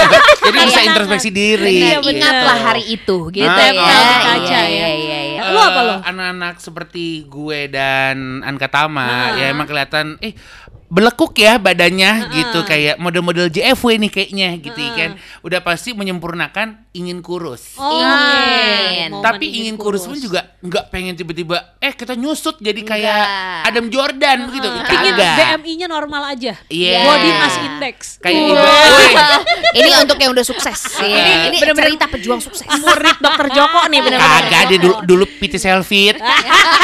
Jadi 0.42 0.56
bisa 0.60 0.80
Iya. 0.80 0.88
introspeksi 0.88 1.30
diri. 1.30 1.76
Iya, 1.80 1.96
Bener, 1.96 2.02
bener. 2.02 2.14
ingatlah 2.18 2.56
hari 2.64 2.84
itu 2.88 3.18
gitu 3.30 3.46
Ah, 3.46 3.70
ya 3.70 3.72
kaca 3.72 4.42
Iya, 4.42 4.58
ya. 4.58 4.66
iya, 4.66 4.88
iya, 4.90 5.18
iya. 5.28 5.40
Lu 5.46 5.58
apa 5.58 5.80
lo? 5.80 5.94
Eh, 5.94 6.00
Anak-anak 6.06 6.54
seperti 6.58 7.06
gue 7.24 7.68
dan 7.68 8.42
Anka 8.42 8.66
Tama 8.66 9.04
Ah. 9.04 9.36
ya 9.36 9.46
emang 9.48 9.64
kelihatan 9.64 10.18
eh 10.18 10.34
belekuk 10.86 11.34
ya 11.34 11.58
badannya 11.58 12.30
gitu 12.30 12.62
kayak 12.62 13.02
model-model 13.02 13.50
JFW 13.50 13.98
nih 14.06 14.10
kayaknya 14.10 14.48
gitu 14.62 14.80
kan. 14.94 15.18
Udah 15.42 15.60
pasti 15.62 15.92
menyempurnakan 15.92 16.86
ingin 16.94 17.20
kurus. 17.20 17.74
Oh, 17.76 17.92
Ingin. 17.92 19.10
momen 19.12 19.24
Tapi 19.24 19.46
ingin 19.62 19.74
kurus 19.76 20.06
pun 20.06 20.16
juga 20.16 20.54
nggak 20.62 20.90
pengen 20.90 21.14
tiba-tiba 21.18 21.76
eh 21.82 21.92
kita 21.92 22.14
nyusut 22.14 22.58
jadi 22.62 22.80
kayak 22.82 23.24
Enggak. 23.26 23.68
Adam 23.68 23.86
Jordan 23.90 24.38
gitu. 24.50 24.68
Pingin 24.86 25.14
Kagak. 25.16 25.36
BMI-nya 25.60 25.86
normal 25.90 26.22
aja. 26.34 26.54
Iya. 26.70 27.02
Body 27.02 27.30
mass 27.34 27.56
index. 27.60 27.96
Kayak 28.22 28.36
Wah. 28.36 28.46
ibu. 28.46 28.54
Woi, 28.96 29.12
ini 29.82 29.90
untuk 30.02 30.18
yang 30.20 30.30
udah 30.32 30.46
sukses 30.46 30.78
ini, 31.02 31.32
ini 31.52 31.56
bener-bener 31.60 31.94
cerita 31.94 32.06
pejuang 32.10 32.40
sukses 32.40 32.66
murid 32.66 33.16
dokter 33.18 33.46
Joko 33.52 33.80
nih 33.90 34.00
bener-bener. 34.02 34.44
Kagak 34.46 34.62
dia 34.70 34.78
dulu, 34.80 34.94
dulu 35.04 35.24
PT 35.42 35.58
Selfie. 35.58 36.14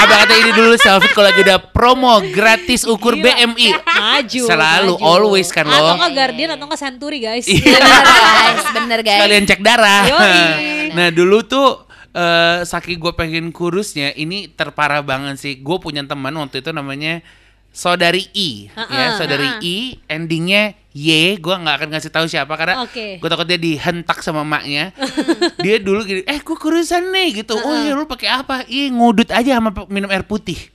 Abang 0.02 0.18
kata 0.26 0.34
ini 0.38 0.50
dulu 0.54 0.74
selfie 0.78 1.12
kalau 1.14 1.26
lagi 1.30 1.40
udah 1.42 1.58
promo 1.72 2.18
gratis 2.32 2.82
ukur 2.86 3.18
BMI. 3.18 3.68
Maju. 3.92 4.42
Selalu 4.48 4.94
maju. 4.96 5.04
always 5.04 5.48
kan 5.52 5.64
Atau 5.68 5.84
lo. 5.84 5.92
nggak 6.00 6.12
Guardian 6.16 6.50
atau 6.56 6.64
nggak 6.68 6.80
Century 6.80 7.18
guys. 7.20 7.46
Iya. 7.48 7.60
bener 7.60 7.80
guys 7.92 8.64
bener 8.72 9.00
guys 9.04 9.18
Sekalian 9.20 9.44
cek 9.44 9.60
darah. 9.60 10.02
Yoi. 10.08 10.40
nah 10.96 11.08
dulu 11.12 11.44
tuh 11.44 11.84
eh 12.12 12.60
saking 12.68 13.00
gue 13.00 13.12
pengen 13.16 13.48
kurusnya 13.52 14.12
ini 14.16 14.48
terparah 14.52 15.00
banget 15.04 15.40
sih. 15.40 15.54
Gue 15.60 15.80
punya 15.80 16.04
teman 16.04 16.32
waktu 16.36 16.60
itu 16.60 16.70
namanya 16.72 17.24
saudari 17.72 18.28
I, 18.36 18.68
ya 18.68 18.84
Ha-ha, 18.84 19.16
saudari 19.16 19.48
I, 19.64 19.96
endingnya 20.04 20.76
Y, 20.92 21.40
gue 21.40 21.54
nggak 21.56 21.76
akan 21.80 21.88
ngasih 21.96 22.12
tahu 22.12 22.28
siapa 22.28 22.52
karena 22.52 22.84
Oke. 22.84 23.16
gue 23.16 23.28
takut 23.32 23.48
dia 23.48 23.56
dihentak 23.56 24.20
sama 24.20 24.44
maknya. 24.44 24.92
dia 25.64 25.80
dulu 25.80 26.04
gini, 26.04 26.20
eh 26.28 26.36
gue 26.36 26.52
kurusan 26.52 27.08
nih 27.08 27.40
gitu. 27.40 27.56
Oh 27.56 27.72
ya 27.72 27.96
lu 27.96 28.04
pakai 28.04 28.28
apa? 28.28 28.68
Ih 28.68 28.92
ngudut 28.92 29.32
aja 29.32 29.56
sama 29.56 29.72
minum 29.88 30.12
air 30.12 30.20
putih. 30.20 30.68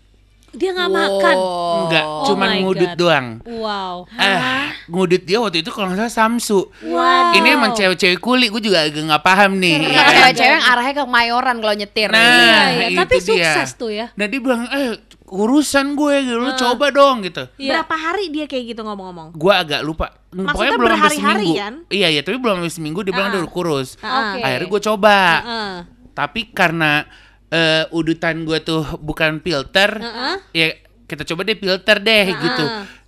Dia 0.57 0.69
nggak 0.71 0.89
makan. 0.89 1.35
Enggak, 1.79 2.03
Oh 2.03 2.25
cuman 2.25 2.49
ngudut 2.59 2.91
God. 2.91 2.97
doang. 2.97 3.27
Wow. 3.45 3.95
Eh, 4.11 4.39
ngudut 4.87 5.21
dia 5.21 5.37
waktu 5.37 5.61
itu 5.61 5.69
kalau 5.69 5.87
nggak 5.87 5.99
salah 6.01 6.13
Samsu. 6.13 6.67
Wow. 6.81 7.31
Ini 7.31 7.47
emang 7.53 7.71
cewek-cewek 7.71 8.17
kulit, 8.17 8.49
gue 8.49 8.63
juga 8.63 8.83
agak 8.83 9.03
nggak 9.03 9.23
paham 9.23 9.51
nih. 9.55 9.75
ya 9.85 10.01
kan? 10.01 10.11
cewek-cewek 10.11 10.51
yang 10.51 10.65
arahnya 10.67 10.93
ke 10.93 11.03
Mayoran 11.05 11.55
kalau 11.57 11.75
nyetir 11.75 12.09
Nah, 12.09 12.17
Iya, 12.17 12.57
iya. 12.73 12.87
itu 12.89 12.99
Tapi 12.99 13.15
dia. 13.15 13.23
sukses 13.23 13.69
tuh 13.73 13.91
ya. 13.91 14.05
Nah 14.11 14.25
dia 14.25 14.39
bilang, 14.39 14.65
eh 14.67 14.97
urusan 15.27 15.93
gue, 15.93 16.15
gitu, 16.23 16.37
lu 16.37 16.51
coba 16.53 16.85
dong 16.89 17.21
gitu. 17.21 17.43
Iya. 17.55 17.79
Berapa 17.79 17.95
hari 17.95 18.29
dia 18.29 18.45
kayak 18.45 18.73
gitu 18.73 18.81
ngomong-ngomong? 18.81 19.31
Gue 19.33 19.51
agak 19.51 19.81
lupa. 19.81 20.15
Maksudnya 20.27 20.49
Pokoknya 20.49 20.71
belum 20.73 20.87
berhari-hari 20.89 21.19
seminggu. 21.45 21.59
kan? 21.59 21.73
Iya, 21.89 22.07
iya, 22.09 22.21
tapi 22.21 22.37
belum 22.37 22.57
seminggu 22.65 22.99
dia 23.01 23.11
bilang 23.11 23.29
dia 23.29 23.39
udah 23.39 23.51
kurus. 23.51 23.95
Oke. 23.97 24.39
Akhirnya 24.39 24.67
gue 24.67 24.81
coba. 24.83 25.17
Heeh. 25.37 25.73
Tapi 26.13 26.41
karena 26.49 27.03
eh, 27.49 27.83
udutan 27.89 28.41
gue 28.41 28.59
tuh 28.59 28.83
bukan 28.97 29.39
filter, 29.39 29.95
Heeh. 29.95 30.35
ya 30.51 30.67
kita 31.03 31.23
coba 31.25 31.41
deh 31.43 31.55
filter 31.55 31.97
deh 31.97 32.25
gitu. 32.29 32.63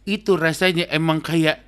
Itu 0.06 0.32
rasanya 0.34 0.88
emang 0.88 1.19
kayak 1.19 1.60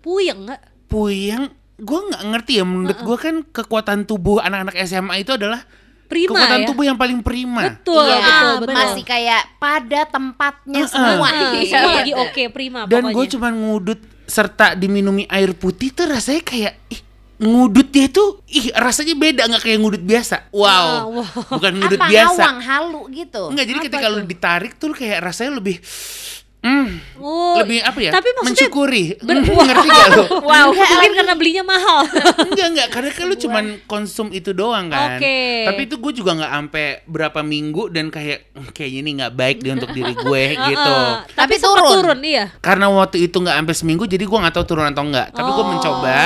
Puyeng 0.00 0.44
nggak? 0.44 0.60
puyeng. 0.86 1.48
Gue 1.76 2.00
nggak 2.02 2.22
ngerti 2.26 2.52
ya. 2.56 2.64
Menurut 2.64 2.98
gue 2.98 3.16
kan 3.16 3.40
kekuatan 3.42 4.04
tubuh 4.04 4.36
anak-anak 4.38 4.76
SMA 4.82 5.20
itu 5.20 5.32
adalah 5.32 5.64
Prima 6.06 6.34
kekuatan 6.34 6.60
ya. 6.60 6.66
tubuh 6.66 6.84
yang 6.84 6.96
paling 6.96 7.20
prima. 7.20 7.70
Betul, 7.72 8.02
Iya, 8.02 8.18
betul, 8.18 8.52
betul. 8.60 8.74
masih 8.74 9.04
kayak 9.04 9.42
pada 9.56 10.00
tempatnya 10.04 10.82
Heeh. 10.82 10.90
semua 10.90 11.28
Iya, 11.30 11.62
semua 11.66 11.92
lagi 11.96 12.12
oke, 12.12 12.42
prima 12.50 12.84
Dan 12.84 13.02
gue 13.06 13.14
pokoknya. 13.14 13.32
cuma 13.32 13.48
ngudut 13.48 14.00
serta 14.24 14.74
diminumi 14.74 15.24
air 15.26 15.52
putih 15.52 15.90
tuh 15.90 16.06
rasanya 16.06 16.42
kayak 16.42 16.74
ih, 16.88 17.00
ngudut 17.40 17.88
dia 17.88 18.06
tuh 18.06 18.44
ih 18.46 18.68
rasanya 18.70 19.14
beda 19.14 19.42
nggak 19.46 19.62
kayak 19.62 19.78
ngudut 19.78 20.02
biasa. 20.02 20.52
Wow. 20.52 21.08
Wow. 21.16 21.24
Bukan 21.50 21.72
ngudut 21.74 21.96
apa 21.96 22.06
biasa. 22.06 22.36
ngawang 22.36 22.58
halu 22.60 23.00
gitu 23.10 23.42
Enggak, 23.48 23.64
jadi 23.64 23.78
Apa 23.78 23.86
ketika 23.86 24.06
lu 24.06 24.18
tuh? 24.18 24.26
ditarik 24.26 24.72
tuh 24.76 24.92
kayak 24.92 25.18
rasanya 25.22 25.52
lebih 25.56 25.80
hmm, 26.60 26.88
Oh, 27.16 27.56
lebih 27.56 27.80
apa 27.80 27.96
ya? 27.98 28.10
Tapi 28.10 28.28
maksudnya 28.34 28.68
mensyukuri. 28.68 29.04
ber- 29.18 29.40
Hmm, 29.50 29.56
ngerti 29.62 29.88
gak 29.88 30.08
lu? 30.10 30.24
Wow, 30.50 30.68
mungkin 30.70 31.12
karena 31.14 31.32
belinya 31.34 31.64
mahal. 31.66 32.00
enggak 32.48 32.66
enggak 32.68 32.88
karena 32.90 33.10
kan 33.10 33.24
lu 33.24 33.36
cuman 33.38 33.64
konsum 33.86 34.28
itu 34.28 34.52
doang 34.52 34.88
kan. 34.88 35.16
Oke. 35.16 35.40
Tapi 35.64 35.80
itu 35.82 35.96
gue 35.96 36.12
juga 36.14 36.36
nggak 36.36 36.52
sampai 36.52 36.84
berapa 37.06 37.40
minggu 37.42 37.88
dan 37.88 38.08
kayak 38.08 38.52
"Hmm, 38.52 38.68
kayaknya 38.70 39.00
ini 39.00 39.10
nggak 39.16 39.32
baik 39.32 39.56
deh 39.58 39.72
untuk 39.74 39.90
diri 39.90 40.12
gue 40.12 40.42
gitu. 40.62 40.96
Tapi 41.30 41.32
Tapi 41.32 41.54
turun. 41.58 41.88
turun 41.94 42.20
iya. 42.20 42.52
Karena 42.58 42.86
waktu 42.86 43.16
itu 43.22 43.36
nggak 43.38 43.56
sampai 43.56 43.74
seminggu 43.74 44.04
jadi 44.04 44.20
gue 44.22 44.38
nggak 44.38 44.54
tahu 44.54 44.64
turun 44.66 44.84
atau 44.86 45.00
enggak. 45.02 45.32
Tapi 45.32 45.48
gue 45.48 45.56
Oh. 45.58 45.70
mencoba 45.70 46.16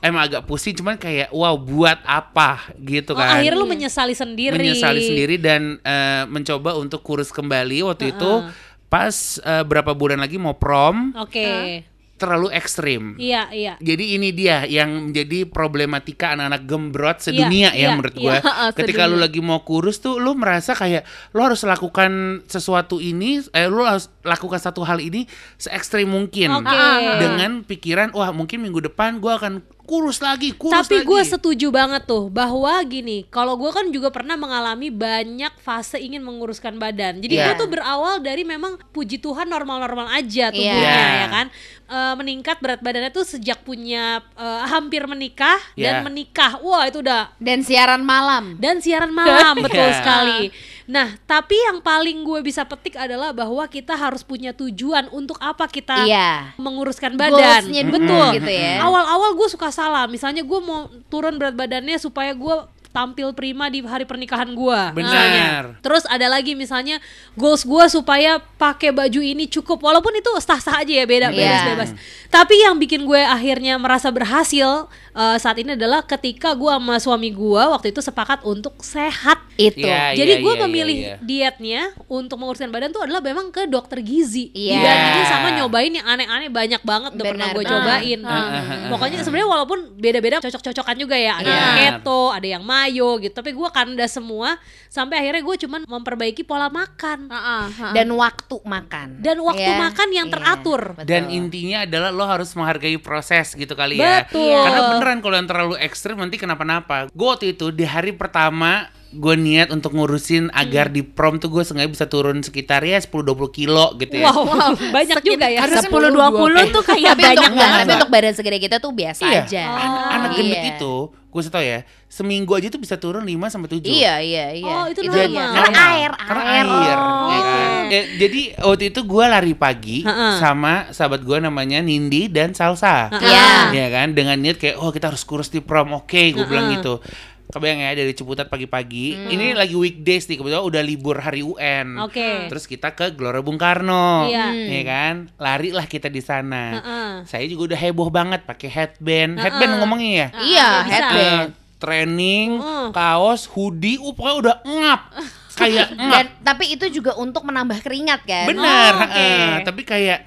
emang 0.00 0.22
agak 0.24 0.42
pusing 0.44 0.72
cuman 0.72 0.94
kayak 0.94 1.28
wow 1.30 1.54
buat 1.54 1.98
apa 2.02 2.70
gitu 2.78 3.12
Oh, 3.12 3.18
kan. 3.18 3.38
akhirnya 3.38 3.58
lu 3.58 3.66
menyesali 3.66 4.14
sendiri. 4.14 4.54
menyesali 4.54 5.00
sendiri 5.02 5.36
dan 5.36 5.82
eh, 5.82 6.22
mencoba 6.24 6.74
untuk 6.74 7.02
kurus 7.02 7.28
kembali 7.28 7.82
waktu 7.84 8.14
itu 8.14 8.46
pas 8.86 9.12
eh, 9.38 9.62
berapa 9.62 9.92
bulan 9.92 10.18
lagi 10.18 10.38
mau 10.38 10.54
prom 10.54 11.12
Oke. 11.12 11.82
terlalu 12.14 12.50
ekstrim. 12.50 13.14
Iya, 13.14 13.46
iya. 13.54 13.74
Jadi 13.78 14.18
ini 14.18 14.34
dia 14.34 14.66
yang 14.66 15.06
menjadi 15.06 15.46
problematika 15.46 16.34
anak-anak 16.34 16.62
gembrot 16.66 17.18
sedunia 17.22 17.70
Iya, 17.70 17.78
ya 17.78 17.78
iya, 17.78 17.88
menurut 17.94 18.14
iya. 18.18 18.22
gue. 18.22 18.36
Heeh, 18.50 18.68
Ketika 18.74 19.06
lu 19.06 19.22
lagi 19.22 19.38
mau 19.38 19.62
kurus 19.62 20.02
tuh 20.02 20.18
lu 20.18 20.34
merasa 20.34 20.74
kayak 20.74 21.06
lu 21.30 21.46
harus 21.46 21.62
lakukan 21.62 22.42
sesuatu 22.50 22.98
ini 22.98 23.38
eh 23.54 23.70
lu 23.70 23.86
harus 23.86 24.10
lakukan 24.26 24.58
satu 24.58 24.82
hal 24.82 24.98
ini 24.98 25.30
se 25.54 25.70
ekstrim 25.70 26.10
mungkin. 26.10 26.58
Oke. 26.58 26.74
Dengan 27.22 27.62
pikiran 27.62 28.10
wah 28.10 28.34
mungkin 28.34 28.66
minggu 28.66 28.90
depan 28.90 29.22
gua 29.22 29.38
akan 29.38 29.62
kurus 29.88 30.20
lagi, 30.20 30.52
kurus 30.52 30.84
Tapi 30.84 31.00
lagi. 31.00 31.08
gue 31.08 31.22
setuju 31.26 31.66
banget 31.70 32.04
tuh 32.04 32.28
bahwa 32.28 32.76
gini, 32.84 33.24
kalau 33.26 33.56
gue 33.56 33.72
kan 33.72 33.88
juga 33.88 34.12
pernah 34.12 34.36
mengalami 34.36 34.92
banyak 34.92 35.56
fase 35.56 35.96
ingin 35.96 36.20
menguruskan 36.20 36.76
badan. 36.76 37.18
Jadi 37.18 37.34
gue 37.34 37.48
Iya. 37.48 37.56
tuh 37.56 37.66
berawal 37.66 38.20
dari 38.20 38.44
memang 38.44 38.76
puji 38.92 39.16
Tuhan 39.16 39.48
normal-normal 39.48 40.12
aja 40.12 40.52
tubuhnya 40.52 40.76
Iya. 40.76 41.18
ya 41.18 41.28
kan, 41.30 41.48
Eh, 41.88 42.14
meningkat 42.14 42.60
berat 42.60 42.84
badannya 42.84 43.08
tuh 43.08 43.24
sejak 43.24 43.64
punya 43.64 44.20
eh, 44.36 44.62
hampir 44.68 45.08
menikah 45.08 45.56
dan 45.72 45.94
Iya. 45.94 46.04
menikah. 46.04 46.60
Wah 46.60 46.84
itu 46.84 47.00
udah 47.00 47.32
Dan 47.40 47.64
siaran 47.64 48.04
malam. 48.04 48.60
dan 48.60 48.76
siaran 48.78 49.08
malam 49.08 49.56
betul 49.64 49.80
Iya. 49.80 49.96
sekali. 49.96 50.52
Nah, 50.88 51.20
tapi 51.22 51.52
yang 51.54 51.78
paling 51.78 52.24
gue 52.24 52.40
bisa 52.40 52.64
petik 52.64 52.96
adalah 52.96 53.30
bahwa 53.30 53.60
kita 53.68 53.92
harus 53.92 54.24
punya 54.24 54.50
tujuan 54.50 55.12
untuk 55.12 55.36
apa 55.36 55.68
kita 55.68 56.02
Iya. 56.02 56.56
menguruskan 56.56 57.12
badan. 57.12 57.68
Goalsnya 57.68 57.82
dulu 57.84 57.96
Betul. 58.00 58.28
gitu 58.40 58.50
ya. 58.50 58.80
Awal-awal 58.80 59.36
gue 59.36 59.48
suka 59.48 59.68
salah. 59.68 60.08
Misalnya 60.08 60.40
gue 60.40 60.60
mau 60.60 60.88
turun 61.06 61.36
berat 61.36 61.52
badannya 61.52 62.00
supaya 62.00 62.32
gue 62.32 62.56
tampil 62.88 63.36
prima 63.36 63.68
di 63.68 63.84
hari 63.84 64.08
pernikahan 64.08 64.48
gue. 64.48 64.80
Benar. 64.96 65.76
Terus 65.84 66.08
ada 66.08 66.24
lagi 66.26 66.56
misalnya 66.56 66.96
goals 67.36 67.62
gue 67.62 67.84
supaya 67.86 68.40
pakai 68.56 68.90
baju 68.90 69.20
ini 69.20 69.44
cukup 69.44 69.78
walaupun 69.78 70.16
itu 70.16 70.32
sah-sah 70.40 70.80
aja 70.80 70.92
ya 70.94 71.04
beda 71.04 71.28
Iya. 71.28 71.36
bebas-bebas. 71.36 71.90
Tapi 72.28 72.54
yang 72.58 72.80
bikin 72.80 73.04
gue 73.04 73.20
akhirnya 73.20 73.76
merasa 73.76 74.08
berhasil 74.08 74.88
eh, 75.18 75.36
saat 75.36 75.58
ini 75.58 75.74
adalah 75.74 76.00
ketika 76.00 76.54
gue 76.54 76.70
sama 76.70 76.96
suami 76.96 77.28
gue 77.28 77.62
waktu 77.64 77.90
itu 77.90 77.98
sepakat 77.98 78.42
untuk 78.42 78.78
sehat. 78.78 79.42
Itu. 79.58 79.82
Iya, 79.82 80.14
Jadi 80.14 80.32
iya, 80.38 80.44
gue 80.44 80.54
iya, 80.54 80.62
memilih 80.62 80.96
iya. 80.96 81.14
dietnya 81.18 81.82
untuk 82.06 82.38
menguruskan 82.38 82.70
badan 82.70 82.94
tuh 82.94 83.02
adalah 83.02 83.18
memang 83.18 83.50
ke 83.50 83.66
dokter 83.66 83.98
gizi 83.98 84.54
Iya. 84.54 84.78
dibandingin 84.78 85.26
sama 85.26 85.48
nyobain 85.50 85.90
yang 85.90 86.06
aneh-aneh 86.06 86.46
banyak 86.46 86.78
banget 86.80 87.10
udah 87.12 87.24
pernah 87.26 87.46
gue 87.50 87.64
cobain. 87.66 88.20
Ah, 88.22 88.30
ah, 88.30 88.46
ah, 88.54 88.88
Pokoknya 88.88 89.18
sebenarnya 89.18 89.48
walaupun 89.50 89.78
beda-beda 89.98 90.38
cocok-cocokan 90.38 90.94
juga 90.94 91.18
ya. 91.18 91.42
Ada 91.42 91.50
yang 91.50 91.66
Iya. 91.74 91.90
keto, 91.98 92.22
ada 92.30 92.46
yang 92.48 92.62
mayo 92.62 93.18
gitu. 93.18 93.34
Tapi 93.34 93.50
gue 93.50 93.68
kanda 93.68 94.06
semua 94.06 94.54
sampai 94.86 95.18
akhirnya 95.18 95.42
gue 95.42 95.56
cuman 95.58 95.80
memperbaiki 95.84 96.46
pola 96.46 96.70
makan 96.70 97.26
Heeh, 97.26 97.64
heeh. 97.74 97.92
Dan 97.92 98.14
waktu 98.14 98.56
makan. 98.62 99.08
dan 99.18 99.36
waktu 99.42 99.66
Iya. 99.66 99.78
makan 99.80 100.08
yang 100.14 100.26
Iya, 100.30 100.34
teratur. 100.38 100.82
Dan 101.02 101.22
betul. 101.26 101.34
intinya 101.34 101.78
adalah 101.82 102.10
lo 102.14 102.24
harus 102.24 102.54
menghargai 102.54 102.94
proses 103.02 103.52
gitu 103.52 103.74
kali 103.74 103.98
ya. 103.98 104.22
Betul. 104.22 104.54
Karena 104.54 104.80
beneran 105.08 105.24
kalau 105.24 105.36
yang 105.40 105.48
terlalu 105.48 105.74
ekstrim 105.80 106.20
nanti 106.20 106.36
kenapa-napa. 106.36 107.08
Gue 107.08 107.28
waktu 107.32 107.56
itu 107.56 107.72
di 107.72 107.88
hari 107.88 108.12
pertama 108.12 108.92
gue 109.08 109.34
niat 109.34 109.68
untuk 109.68 109.92
ngurusin 109.92 110.52
agar 110.52 110.88
di 110.88 111.00
prom 111.00 111.36
tuh 111.36 111.48
gue 111.48 111.64
sengaja 111.64 111.88
bisa 111.88 112.04
turun 112.04 112.44
sekitar 112.44 112.82
ya 112.82 113.00
10-20 113.00 113.24
kilo 113.50 113.96
gitu 113.96 114.20
ya. 114.20 114.28
Wow, 114.28 114.76
banyak 114.76 115.20
juga 115.22 115.48
ya. 115.48 115.64
Karena 115.64 115.80
10 115.80 116.12
20 116.12 116.68
tuh 116.70 116.84
kayak 116.84 117.16
tapi 117.16 117.22
banyak 117.24 117.52
banget. 117.52 117.84
tapi 117.84 117.92
untuk 117.96 118.10
badan 118.10 118.32
segede 118.32 118.58
kita 118.58 118.76
tuh 118.76 118.92
biasa 118.92 119.24
Iya. 119.24 119.40
aja. 119.42 119.64
Anak, 119.64 120.02
anak 120.12 120.30
gendut 120.36 120.60
Iya. 120.60 120.70
itu, 120.76 120.94
gue 121.08 121.40
tau 121.46 121.64
ya, 121.64 121.78
seminggu 122.04 122.52
aja 122.52 122.68
tuh 122.68 122.76
bisa 122.76 122.96
turun 122.96 123.24
5 123.24 123.48
sampai 123.48 123.68
7. 123.70 123.88
Iya, 123.88 124.14
iya, 124.20 124.46
iya. 124.52 124.74
Oh, 124.74 124.84
itu 124.86 125.00
Jadi- 125.00 125.32
normal. 125.32 125.48
Karena 125.50 125.64
normal. 125.64 125.88
air, 125.88 126.10
Karena 126.12 126.42
air. 126.44 126.66
air, 126.68 126.98
Oh. 126.98 127.28
ya 127.30 127.40
kan? 127.40 127.82
Ya, 127.88 128.00
jadi 128.20 128.40
waktu 128.60 128.84
itu 128.86 129.00
gue 129.02 129.24
lari 129.24 129.54
pagi 129.54 129.98
Ha-ha. 130.04 130.36
sama 130.36 130.72
sahabat 130.90 131.24
gue 131.24 131.38
namanya 131.38 131.80
Nindi 131.80 132.28
dan 132.28 132.52
Salsa. 132.52 133.08
Iya. 133.10 133.72
Ya 133.72 133.86
kan, 133.88 134.12
dengan 134.12 134.36
niat 134.36 134.56
kayak 134.56 134.76
oh 134.76 134.92
kita 134.92 135.08
harus 135.08 135.24
kurus 135.24 135.48
di 135.48 135.58
prom, 135.58 135.96
oke, 135.96 136.22
gue 136.28 136.44
bilang 136.44 136.68
gitu. 136.70 137.00
Kebayang 137.48 137.80
ya 137.80 137.96
dari 137.96 138.12
Ciputat 138.12 138.46
pagi-pagi. 138.46 139.16
Hmm. 139.16 139.32
Ini 139.32 139.56
lagi 139.56 139.72
weekdays 139.72 140.28
nih, 140.28 140.36
kebetulan 140.36 140.60
udah 140.60 140.82
libur 140.82 141.16
hari 141.16 141.40
UN. 141.40 141.96
Oke. 141.98 142.44
Terus 142.46 142.68
kita 142.68 142.92
ke 142.92 143.08
Gelora 143.10 143.40
Bung 143.40 143.56
Karno, 143.56 144.28
Iya. 144.28 144.52
ya 144.52 144.82
kan? 144.84 145.14
Lari 145.34 145.72
lah 145.72 145.84
kita 145.84 146.06
di 146.06 146.20
sana. 146.20 146.76
Heeh. 146.76 147.10
Saya 147.24 147.48
juga 147.48 147.72
udah 147.72 147.78
heboh 147.78 148.08
banget 148.08 148.44
pakai 148.44 148.68
headband. 148.68 149.40
Headband 149.40 149.80
ngomongnya 149.80 150.12
ya. 150.12 150.28
Iya, 150.36 150.68
bisa. 150.78 150.92
headband. 150.92 151.40
Eh, 151.40 151.44
training, 151.78 152.48
Heeh. 152.60 152.86
kaos, 152.92 153.48
hoodie, 153.48 153.96
uh, 153.96 154.12
pokoknya 154.12 154.36
udah 154.38 154.56
ngap. 154.62 155.00
Kayak 155.58 155.88
ngap. 155.90 156.12
Dan 156.12 156.24
tapi 156.44 156.64
itu 156.68 156.84
juga 156.92 157.16
untuk 157.16 157.42
menambah 157.42 157.80
keringat 157.80 158.28
kan. 158.28 158.44
Benar, 158.44 158.92
Oh, 158.94 159.02
oke. 159.02 159.16
heeh. 159.16 159.48
tapi 159.64 159.82
kayak 159.82 160.20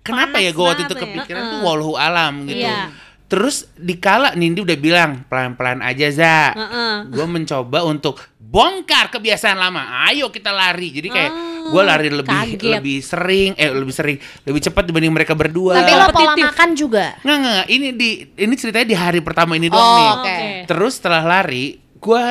kenapa 0.00 0.40
Panas 0.40 0.44
ya 0.44 0.50
gue 0.50 0.64
waktu 0.64 0.82
itu 0.82 0.96
ya. 0.96 1.02
kepikiran 1.04 1.42
Heeh. 1.44 1.52
tuh 1.52 1.60
walhu 1.60 1.92
alam 1.94 2.48
gitu. 2.48 2.64
Iya. 2.64 2.88
Terus 3.24 3.66
dikala 3.74 4.32
Nindi 4.32 4.60
udah 4.60 4.76
bilang 4.76 5.24
pelan-pelan 5.26 5.80
aja 5.80 6.08
za. 6.08 6.38
Heeh. 6.52 6.94
Gue 7.08 7.24
mencoba 7.24 7.82
untuk 7.82 8.20
bongkar 8.36 9.08
kebiasaan 9.10 9.56
lama. 9.56 10.04
Ayo 10.06 10.28
kita 10.28 10.52
lari. 10.52 10.92
Jadi 10.92 11.08
kayak 11.08 11.32
Oh, 11.64 11.72
gue 11.72 11.80
lari 11.82 12.12
lebih 12.12 12.28
kaget. 12.28 12.72
lebih 12.76 12.98
sering, 13.00 13.50
eh 13.56 13.72
lebih 13.72 13.90
sering, 13.90 14.16
lebih 14.44 14.60
cepat 14.60 14.84
dibanding 14.84 15.08
mereka 15.10 15.32
berdua. 15.32 15.80
Tapi 15.80 15.92
lo 15.92 16.06
pola 16.12 16.36
makan 16.36 16.76
juga. 16.76 17.16
nggak 17.18 17.38
nggak. 17.40 17.64
Ini 17.66 17.86
di 17.96 18.10
ini 18.36 18.54
ceritanya 18.54 18.84
di 18.84 18.92
hari 18.94 19.20
pertama 19.24 19.56
ini 19.56 19.72
doang 19.72 19.80
Oh, 19.80 19.96
nih. 19.96 20.10
oke. 20.12 20.38
Terus 20.68 21.00
setelah 21.00 21.24
lari, 21.24 21.80
gue 21.96 22.24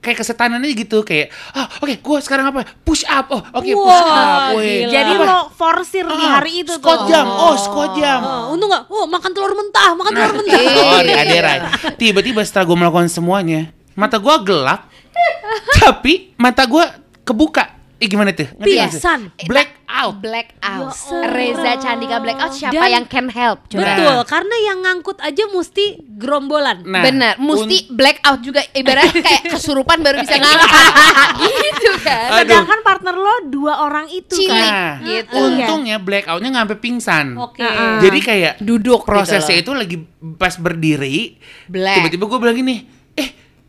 kayak 0.00 0.16
kesetanan 0.18 0.58
aja 0.58 0.74
gitu 0.74 1.00
kayak 1.00 1.28
ah 1.52 1.68
oke 1.76 1.94
gue 1.94 2.18
sekarang 2.18 2.48
apa 2.48 2.64
push 2.80 3.04
up 3.04 3.28
oh 3.28 3.44
oke 3.44 3.68
push 3.68 4.00
Wah, 4.00 4.50
up 4.50 4.56
weh. 4.56 4.82
gila. 4.82 4.90
Jadi 4.90 5.12
Apa? 5.14 5.24
lo 5.24 5.38
forsir 5.50 6.04
di 6.04 6.16
Ah, 6.18 6.30
hari 6.34 6.52
itu 6.58 6.72
squat 6.72 6.98
tuh. 6.98 7.06
jam 7.06 7.26
oh 7.26 7.54
squat 7.54 7.90
jam 7.94 8.20
Oh, 8.20 8.42
untung 8.50 8.68
gak? 8.68 8.88
Oh, 8.88 9.04
makan 9.04 9.30
telur 9.30 9.52
mentah, 9.52 9.92
makan 9.92 10.10
telur 10.10 10.34
mentah. 10.34 10.56
sorry 10.56 11.12
Aderai 11.22 11.58
tiba-tiba 11.94 12.40
setelah 12.42 12.64
gue 12.66 12.76
melakukan 12.78 13.08
semuanya 13.08 13.60
mata 13.92 14.16
gue 14.16 14.34
gelap 14.42 14.88
tapi 15.78 16.32
mata 16.34 16.64
gue 16.64 16.84
kebuka 17.20 17.79
Eh 18.00 18.08
gimana 18.08 18.32
tuh? 18.32 18.48
Sih? 18.48 18.64
Piasan. 18.64 19.28
Black 19.44 19.84
out. 19.84 20.16
Black 20.18 20.56
out. 20.58 20.88
Ya 20.88 21.28
Reza 21.28 21.72
Candika 21.76 22.16
Black 22.16 22.40
out 22.40 22.50
siapa 22.50 22.80
Dan- 22.80 22.88
yang 22.90 23.04
can 23.04 23.28
help? 23.28 23.68
Coba. 23.68 23.84
Betul, 23.84 24.16
karena 24.24 24.56
yang 24.62 24.78
ngangkut 24.80 25.20
aja 25.20 25.44
mesti 25.46 25.84
gerombolan. 26.00 26.80
Nah, 26.82 27.02
Benar, 27.02 27.36
mesti 27.36 27.92
black 27.92 28.24
out 28.24 28.40
juga 28.40 28.64
ibaratnya 28.70 29.20
kayak 29.28 29.52
kesurupan 29.52 30.00
baru 30.00 30.16
bisa 30.18 30.32
ngangkat 30.34 30.72
gitu 31.44 31.92
kan. 32.00 32.28
Aduh. 32.32 32.38
Sedangkan 32.40 32.80
partner 32.80 33.14
lo 33.14 33.34
dua 33.46 33.84
orang 33.84 34.08
itu 34.08 34.32
Cilik. 34.34 34.48
kan. 34.48 34.72
Nah, 34.72 34.92
gitu. 35.04 35.36
untungnya 35.36 35.96
black 35.98 36.24
outnya 36.24 36.48
nggak 36.50 36.64
sampai 36.64 36.80
pingsan. 36.80 37.26
Oke. 37.36 37.60
Heeh. 37.60 38.00
Jadi 38.00 38.18
kayak 38.18 38.52
Duduk 38.58 39.04
gitu 39.04 39.08
prosesnya 39.08 39.60
loh. 39.60 39.62
itu 39.62 39.72
lagi 39.76 39.96
pas 40.36 40.56
berdiri, 40.56 41.36
Black. 41.66 41.96
tiba-tiba 42.00 42.24
gue 42.26 42.38
bilang 42.38 42.56
gini, 42.56 42.76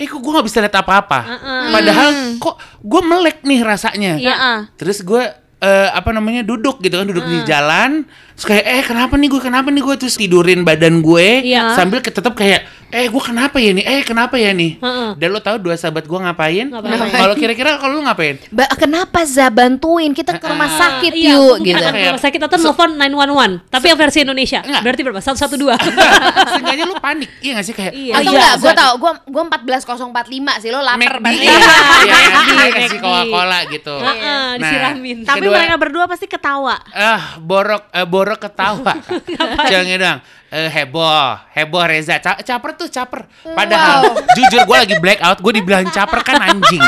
eh, 0.02 0.10
kok 0.10 0.20
gue 0.20 0.32
nggak 0.34 0.48
bisa 0.50 0.58
lihat 0.66 0.78
apa-apa. 0.82 1.20
Heeh. 1.24 1.64
Padahal 1.70 2.10
kok 2.42 2.56
gue 2.82 3.02
melek 3.06 3.38
nih 3.46 3.62
rasanya. 3.62 4.14
Heeh. 4.18 4.58
Terus 4.76 5.06
gue 5.06 5.24
eh, 5.62 5.90
apa 5.94 6.10
namanya 6.10 6.42
duduk 6.42 6.82
gitu 6.82 6.98
kan 6.98 7.08
duduk 7.08 7.26
di 7.30 7.46
jalan 7.46 8.04
terus 8.42 8.50
kayak 8.50 8.66
eh 8.66 8.82
kenapa 8.84 9.14
nih 9.14 9.30
gue 9.30 9.38
kenapa 9.40 9.70
nih 9.70 9.84
gue 9.84 9.96
terus 9.98 10.16
tidurin 10.16 10.66
badan 10.66 10.98
gue 11.00 11.46
Iya. 11.46 11.78
sambil 11.78 12.02
ke- 12.02 12.10
tetap 12.10 12.34
kayak 12.34 12.66
eh 12.90 13.06
gue 13.06 13.22
kenapa 13.22 13.56
ya 13.56 13.72
nih 13.72 13.86
eh 13.86 14.02
kenapa 14.02 14.36
ya 14.36 14.50
nih 14.50 14.76
Heeh. 14.76 15.10
dan 15.16 15.30
lo 15.30 15.40
tahu 15.40 15.62
dua 15.62 15.76
sahabat 15.76 16.04
gue 16.04 16.18
ngapain 16.18 16.68
Ngapain? 16.68 17.14
kalau 17.14 17.36
kira-kira 17.36 17.78
kalau 17.78 17.94
lo 17.96 18.04
ngapain 18.04 18.42
Ba 18.50 18.66
kenapa 18.74 19.22
Za 19.24 19.48
bantuin 19.48 20.10
kita 20.12 20.36
ke 20.36 20.44
rumah 20.44 20.66
Ah. 20.68 20.78
sakit 20.98 21.14
Iya, 21.14 21.32
yuk 21.32 21.56
aku 21.56 21.64
gitu. 21.64 21.78
Kayak- 21.78 22.10
rumah 22.10 22.20
sakit 22.20 22.40
atau 22.42 22.58
nelfon 22.58 22.92
911, 22.92 23.52
tapi 23.68 23.86
yang 23.86 24.00
versi 24.00 24.20
Indonesia. 24.22 24.60
Enggak. 24.60 24.82
Berarti 24.82 25.02
berapa? 25.04 25.22
112. 25.22 25.78
seenggaknya 26.52 26.86
lo 26.86 26.96
panik 26.98 27.30
iya 27.40 27.52
gak 27.54 27.64
sih 27.64 27.72
kayak 27.72 27.94
Iya. 27.94 28.12
"Ah, 28.12 28.20
Atau 28.20 28.26
iya, 28.26 28.40
enggak, 28.42 28.56
gue 28.58 28.74
tau, 28.74 28.94
gue 28.98 29.12
gue 29.30 29.44
14045 29.46 30.02
sih, 30.58 30.70
lo 30.70 30.80
lapar 30.82 31.14
pasti. 31.20 31.38
iya, 31.38 31.54
iya, 31.54 31.68
McD, 31.92 32.12
dia 32.42 32.70
kasih. 32.74 33.00
Coca-Cola 33.00 33.60
gitu 33.68 33.96
Heeh, 33.98 34.20
Nah, 34.52 34.58
disiramin. 34.58 35.18
Tapi 35.22 35.38
kedua- 35.40 35.54
mereka 35.54 35.76
berdua 35.78 36.06
pasti 36.06 36.26
ketawa. 36.26 36.76
ah 36.90 37.38
borok 37.38 37.84
eh, 37.90 38.04
borok 38.06 38.31
ketawa. 38.36 38.94
Jangan 39.72 39.98
dong 39.98 40.20
Eh, 40.52 40.68
heboh. 40.68 41.40
Heboh 41.50 41.84
Reza. 41.86 42.20
Ca- 42.20 42.36
caper 42.38 42.76
tuh 42.76 42.88
caper. 42.88 43.24
Padahal 43.48 44.04
jujur 44.36 44.68
gue 44.68 44.78
lagi 44.78 44.96
black 45.00 45.20
out 45.22 45.40
gue 45.40 45.54
dibilang 45.56 45.88
caper 45.88 46.20
kan 46.22 46.44
anjing. 46.44 46.84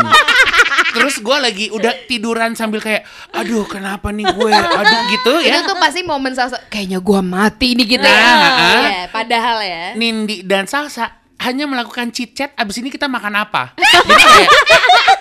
Terus 0.91 1.15
gue 1.17 1.37
lagi 1.39 1.65
udah 1.69 2.05
tiduran 2.05 2.53
sambil 2.53 2.77
kayak 2.77 3.01
aduh 3.31 3.63
kenapa 3.63 4.11
nih 4.11 4.27
gue? 4.27 4.51
Aduh 4.51 4.99
gitu 5.09 5.31
Itu 5.39 5.47
ya 5.47 5.63
tuh 5.63 5.79
pasti 5.79 6.03
momen 6.03 6.35
salsa 6.35 6.59
kayaknya 6.67 6.99
gua 6.99 7.23
mati 7.23 7.71
nih 7.71 7.87
gitu 7.89 8.03
Nah, 8.03 8.11
ya. 8.11 8.27
ah. 8.27 8.83
Iya, 8.83 9.03
padahal 9.09 9.57
ya. 9.63 9.83
Nindi 9.95 10.43
dan 10.43 10.67
Salsa 10.67 11.22
hanya 11.43 11.65
melakukan 11.67 12.09
chit 12.15 12.31
chat 12.31 12.51
abis 12.55 12.79
ini 12.79 12.89
kita 12.89 13.11
makan 13.11 13.43
apa 13.43 13.75
jadi 13.75 14.23
kayak 14.23 14.49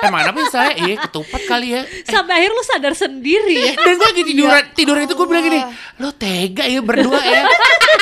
eh 0.02 0.10
makan 0.10 0.28
apa 0.34 0.40
saya 0.50 0.72
eh 0.78 0.98
ketupat 0.98 1.42
kali 1.46 1.78
ya 1.78 1.82
Sampai 2.06 2.42
akhir 2.42 2.50
lu 2.50 2.62
sadar 2.66 2.94
sendiri 2.94 3.54
ya. 3.70 3.72
dan 3.78 3.94
gue 3.98 4.06
lagi 4.10 4.22
tiduran 4.26 4.62
tidur 4.74 4.96
itu 4.98 5.14
gue 5.14 5.26
bilang 5.26 5.44
gini 5.46 5.60
lo 6.02 6.10
tega 6.14 6.66
ya 6.66 6.80
berdua 6.82 7.20
ya 7.22 7.42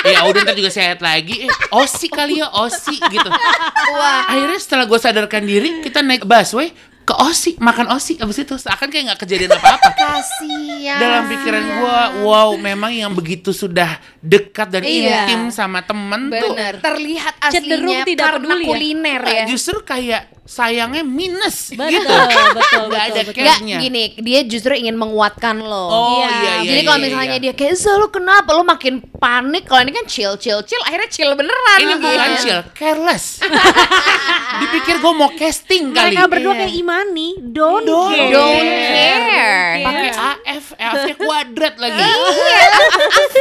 ya 0.04 0.24
udah 0.24 0.40
ntar 0.48 0.56
juga 0.56 0.72
sehat 0.72 1.04
lagi. 1.04 1.44
Eh, 1.44 1.50
osi 1.76 2.08
kali 2.08 2.40
ya, 2.40 2.48
osi 2.48 2.96
gitu. 2.96 3.28
Wah. 3.92 4.32
Akhirnya 4.32 4.56
setelah 4.56 4.84
gue 4.88 4.96
sadarkan 4.96 5.44
diri, 5.44 5.84
kita 5.84 6.00
naik 6.00 6.24
busway 6.24 6.72
ke 7.10 7.14
osi, 7.18 7.50
makan 7.58 7.90
osi. 7.90 8.14
Abis 8.16 8.46
itu 8.46 8.54
seakan 8.54 8.86
kayak 8.86 9.04
nggak 9.10 9.20
kejadian 9.26 9.50
apa-apa. 9.58 9.90
Kasihan. 10.00 10.98
Dalam 11.02 11.22
pikiran 11.26 11.64
gue, 11.66 11.98
wow, 12.22 12.54
memang 12.54 12.94
yang 12.94 13.10
begitu 13.10 13.50
sudah 13.50 13.98
dekat 14.22 14.70
dan 14.70 14.86
Iya. 14.86 15.26
intim 15.26 15.50
sama 15.50 15.82
temen 15.82 16.30
tuh 16.30 16.54
Bener, 16.54 16.78
terlihat 16.78 17.34
Cenderung 17.50 17.90
aslinya 17.90 18.06
tidak 18.06 18.26
karena 18.30 18.46
peduli 18.46 18.62
ya? 18.62 18.68
kuliner 18.70 19.20
ya. 19.26 19.44
justru 19.50 19.76
kayak 19.82 20.22
sayangnya 20.42 21.00
minus 21.00 21.70
Betul, 21.70 21.94
gitu. 21.96 22.10
betul, 22.50 22.84
ada 22.88 23.10
betul, 23.14 23.22
betul. 23.22 23.38
Enggak, 23.38 23.58
care-nya. 23.58 23.78
gini, 23.78 24.02
dia 24.18 24.40
justru 24.42 24.72
ingin 24.72 24.94
menguatkan 24.94 25.56
lo. 25.56 25.86
Oh 25.86 26.08
Iya. 26.18 26.26
iya 26.26 26.34
iya. 26.34 26.52
Jadi 26.64 26.74
iya, 26.74 26.82
kalau 26.82 26.98
iya, 26.98 27.06
misalnya 27.06 27.30
iya. 27.32 27.44
dia 27.44 27.52
kayak 27.52 27.74
"Za, 27.76 27.92
lu 27.94 28.08
kenapa? 28.08 28.50
Lu 28.50 28.62
makin 28.62 28.94
panik. 29.14 29.64
Kalau 29.64 29.80
ini 29.80 29.92
kan 29.92 30.04
chill, 30.04 30.34
chill, 30.36 30.58
chill. 30.60 30.82
Akhirnya 30.82 31.06
chill 31.06 31.30
beneran. 31.32 31.78
ini 31.78 31.94
bukan 31.96 32.28
Gitu. 32.30 32.42
chill, 32.42 32.60
careless. 32.72 33.38
Dipikir 34.60 34.96
gue 34.98 35.12
mau 35.12 35.30
casting 35.30 35.84
kali. 35.90 36.12
Mereka 36.12 36.26
berdua 36.26 36.52
kayak 36.56 36.74
Imani, 36.74 37.28
don't, 37.40 37.82
Don't 37.82 38.10
care. 38.10 38.30
Don't 38.30 38.70
care. 38.90 39.74
pakai 39.80 40.10
AF, 40.10 40.64
AF-nya 40.74 41.14
kuadrat 41.22 41.74
lagi. 41.76 42.00
Iya. 42.00 42.64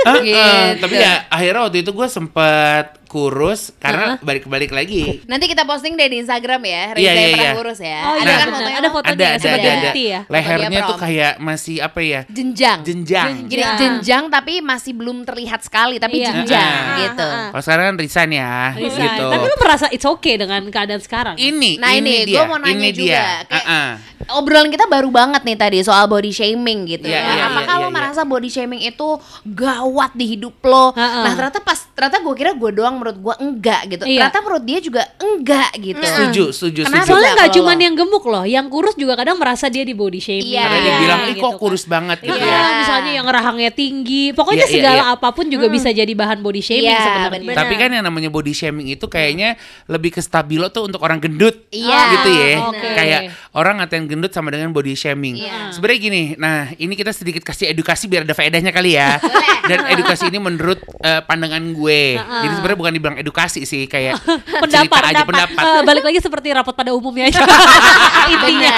Heeh, 0.05 0.21
Gitu. 0.29 0.79
Tapi 0.79 0.93
ya 0.95 1.25
akhirnya 1.27 1.61
waktu 1.63 1.77
itu 1.81 1.91
gue 1.91 2.07
sempet 2.07 2.98
kurus 3.09 3.73
karena 3.81 4.21
balik-balik 4.21 4.69
lagi. 4.69 5.25
Nanti 5.25 5.49
kita 5.49 5.65
posting 5.65 5.97
deh 5.97 6.05
di 6.05 6.21
Instagram 6.21 6.61
ya. 6.61 6.83
Reza 6.93 7.09
yang 7.09 7.33
pernah 7.33 7.41
iya. 7.41 7.53
kurus 7.57 7.79
ya. 7.81 7.99
Oh 8.05 8.13
ada 8.13 8.21
iya, 8.21 8.35
kan 8.37 8.47
fotonya? 8.47 8.77
Ada 8.77 8.89
fotonya 8.93 9.09
Ada, 9.17 9.23
ya, 9.25 9.29
ada, 9.29 9.41
sebagai 9.41 9.57
ada, 9.59 9.73
ada. 9.73 9.81
bukti 9.81 10.03
ya. 10.05 10.19
Lehernya 10.29 10.79
tuh 10.85 10.97
kayak 11.01 11.33
masih 11.41 11.75
apa 11.81 11.99
ya? 11.99 12.21
jenjang. 12.29 12.79
Jenjang. 12.85 13.29
Gini 13.49 13.57
Jenjang. 13.57 13.77
jenjang 13.81 14.23
tapi 14.29 14.53
masih 14.61 14.93
belum 14.93 15.25
terlihat 15.25 15.65
sekali 15.65 15.97
tapi 15.97 16.21
Iya. 16.21 16.27
jenjang 16.29 16.69
Ah. 16.85 16.97
gitu. 17.01 17.29
Kalau 17.49 17.63
sekarang 17.65 17.85
kan 17.89 17.95
resign 17.97 18.29
ya, 18.31 18.53
Resign. 18.77 19.01
gitu. 19.09 19.25
Tapi 19.25 19.43
lu 19.43 19.57
merasa 19.57 19.85
it's 19.89 20.05
okay 20.05 20.35
dengan 20.37 20.61
keadaan 20.69 21.01
sekarang? 21.01 21.35
Ini, 21.35 21.81
Nah, 21.81 21.97
ini, 21.97 22.29
dia, 22.29 22.45
gua 22.45 22.45
mau 22.47 22.59
nanya 22.61 22.77
ini 22.77 22.89
juga, 22.93 23.09
dia. 23.09 23.25
kayak- 23.49 23.65
Ah-ah. 23.65 23.89
Obrolan 24.29 24.69
kita 24.69 24.85
baru 24.85 25.09
banget 25.09 25.41
nih 25.41 25.57
tadi 25.57 25.77
soal 25.81 26.05
body 26.05 26.29
shaming 26.29 26.85
gitu. 26.85 27.09
Iya, 27.09 27.17
ya. 27.17 27.31
iya, 27.33 27.43
Apakah 27.49 27.73
iya, 27.73 27.81
lo 27.81 27.89
iya, 27.89 27.95
merasa 27.95 28.21
body 28.21 28.45
shaming 28.45 28.81
itu 28.83 29.07
gawat 29.43 30.13
di 30.13 30.37
hidup 30.37 30.61
lo? 30.61 30.93
Ha-ha. 30.93 31.25
Nah 31.25 31.33
ternyata 31.33 31.57
pas 31.59 31.79
ternyata 31.89 32.21
gue 32.21 32.35
kira 32.35 32.51
gue 32.53 32.71
doang 32.71 32.98
menurut 32.99 33.17
gue 33.17 33.35
enggak 33.39 33.81
gitu. 33.87 34.03
Iya. 34.03 34.27
Ternyata 34.27 34.37
menurut 34.43 34.63
dia 34.63 34.79
juga 34.79 35.01
enggak 35.15 35.71
gitu. 35.73 36.03
Setuju, 36.03 36.43
setuju, 36.51 36.81
Kenapa? 36.83 36.95
setuju. 36.99 37.09
Soalnya 37.09 37.31
nggak 37.33 37.51
cuma 37.55 37.71
yang 37.73 37.95
gemuk 37.95 38.25
loh, 38.25 38.43
yang 38.43 38.65
kurus 38.67 38.93
juga 38.93 39.13
kadang 39.15 39.39
merasa 39.39 39.65
dia 39.67 39.81
di 39.81 39.95
body 39.95 40.19
shaming. 40.19 40.51
Iya. 40.51 40.61
Karena 40.61 40.77
Iya, 40.77 40.85
dibilang, 40.91 41.19
ih 41.19 41.27
gitu 41.29 41.39
kok 41.39 41.49
kan. 41.49 41.57
kurus 41.57 41.83
banget 41.85 42.17
gitu 42.19 42.35
Iya, 42.35 42.45
ya. 42.45 42.61
misalnya 42.77 43.11
yang 43.15 43.27
rahangnya 43.27 43.71
tinggi, 43.71 44.23
pokoknya 44.31 44.57
Iya, 44.59 44.69
iya, 44.69 44.75
segala 44.75 45.01
iya. 45.01 45.13
apa 45.15 45.27
pun 45.29 45.45
juga 45.47 45.65
bisa 45.67 45.89
jadi 45.89 46.11
bahan 46.11 46.39
body 46.39 46.59
shaming 46.59 46.85
Iya, 46.85 46.99
sebenarnya. 47.01 47.55
Tapi 47.55 47.73
kan 47.73 47.89
yang 47.89 48.03
namanya 48.03 48.29
body 48.29 48.51
shaming 48.51 48.87
itu 48.89 49.05
kayaknya 49.05 49.55
lebih 49.85 50.11
ke 50.11 50.19
stabilo 50.19 50.67
tuh 50.67 50.85
untuk 50.85 50.99
orang 50.99 51.17
gendut. 51.17 51.55
Iya, 51.69 51.99
Gitu 52.11 52.29
ya. 52.29 52.51
oke. 52.65 52.87
Kayak 52.91 53.21
orang 53.53 53.79
ngatain 53.79 54.05
gendut 54.05 54.31
sama 54.31 54.49
dengan 54.49 54.69
body 54.69 54.93
shaming. 54.93 55.39
Iya. 55.39 55.71
Sebenarnya 55.71 55.99
gini, 56.01 56.21
nah 56.35 56.67
ini 56.73 56.93
kita 56.93 57.09
sedikit 57.09 57.41
kasih 57.41 57.69
edukasi 57.69 58.05
biar 58.05 58.25
ada 58.25 58.33
faedahnya 58.33 58.69
kali 58.69 58.93
ya. 58.93 59.21
Dan 59.63 59.85
edukasi 59.87 60.27
ini 60.27 60.37
menurut 60.37 60.81
eh, 60.99 61.21
pandangan 61.21 61.61
gue. 61.69 62.01
Jadi 62.17 62.53
sebenarnya 62.55 62.79
bukan 62.79 62.88
dibilang 62.93 63.17
edukasi 63.17 63.63
sih, 63.63 63.85
kayak 63.85 64.17
cerita 64.71 64.89
pendapat, 64.89 65.01
aja 65.11 65.23
pendapat. 65.25 65.63
Eh, 65.63 65.81
balik 65.85 66.03
lagi 66.05 66.19
seperti 66.21 66.47
rapat 66.53 66.73
pada 66.73 66.91
umumnya 66.93 67.29
aja. 67.29 67.41
Intinya. 68.33 68.73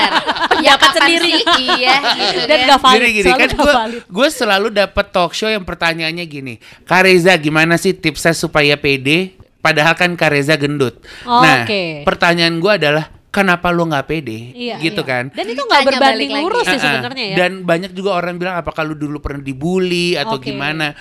Ya 0.61 0.73
kapan 0.77 0.93
sendiri. 0.97 1.33
Iya 1.57 1.95
gitu 2.15 2.39
Dan 2.49 2.57
gak 2.67 2.79
valid, 2.81 2.99
Jadi 2.99 3.09
gini 3.11 3.23
selalu 3.25 3.39
kan 3.39 3.49
gue 3.51 3.73
valid. 3.73 4.01
gue 4.05 4.27
selalu 4.31 4.67
dapat 4.71 5.05
talk 5.09 5.31
show 5.33 5.49
yang 5.49 5.63
pertanyaannya 5.63 6.25
gini, 6.27 6.53
Kak 6.85 7.07
Reza 7.07 7.33
gimana 7.39 7.75
sih 7.79 7.95
tipsnya 7.95 8.35
supaya 8.35 8.75
pede? 8.75 9.35
Padahal 9.61 9.93
kan 9.93 10.13
Kak 10.17 10.29
Reza 10.33 10.57
gendut. 10.57 10.99
Oh, 11.23 11.41
nah, 11.41 11.63
oke. 11.63 12.01
pertanyaan 12.01 12.57
gue 12.57 12.71
adalah 12.81 13.05
kenapa 13.31 13.71
lo 13.71 13.87
nggak 13.87 14.05
pede? 14.05 14.51
Iya, 14.51 14.75
gitu 14.83 15.01
iya. 15.01 15.09
kan? 15.09 15.23
Dan 15.31 15.45
itu 15.55 15.61
nggak 15.63 15.81
berbanding 15.87 16.31
lurus 16.43 16.65
sih 16.67 16.79
sebenarnya 16.79 17.25
ya. 17.33 17.35
Dan 17.39 17.51
banyak 17.63 17.91
juga 17.95 18.19
orang 18.19 18.35
bilang 18.35 18.59
apakah 18.59 18.83
lu 18.83 18.99
dulu 18.99 19.23
pernah 19.23 19.41
dibully 19.41 20.19
atau 20.19 20.37
Oke. 20.37 20.51
gimana? 20.51 20.93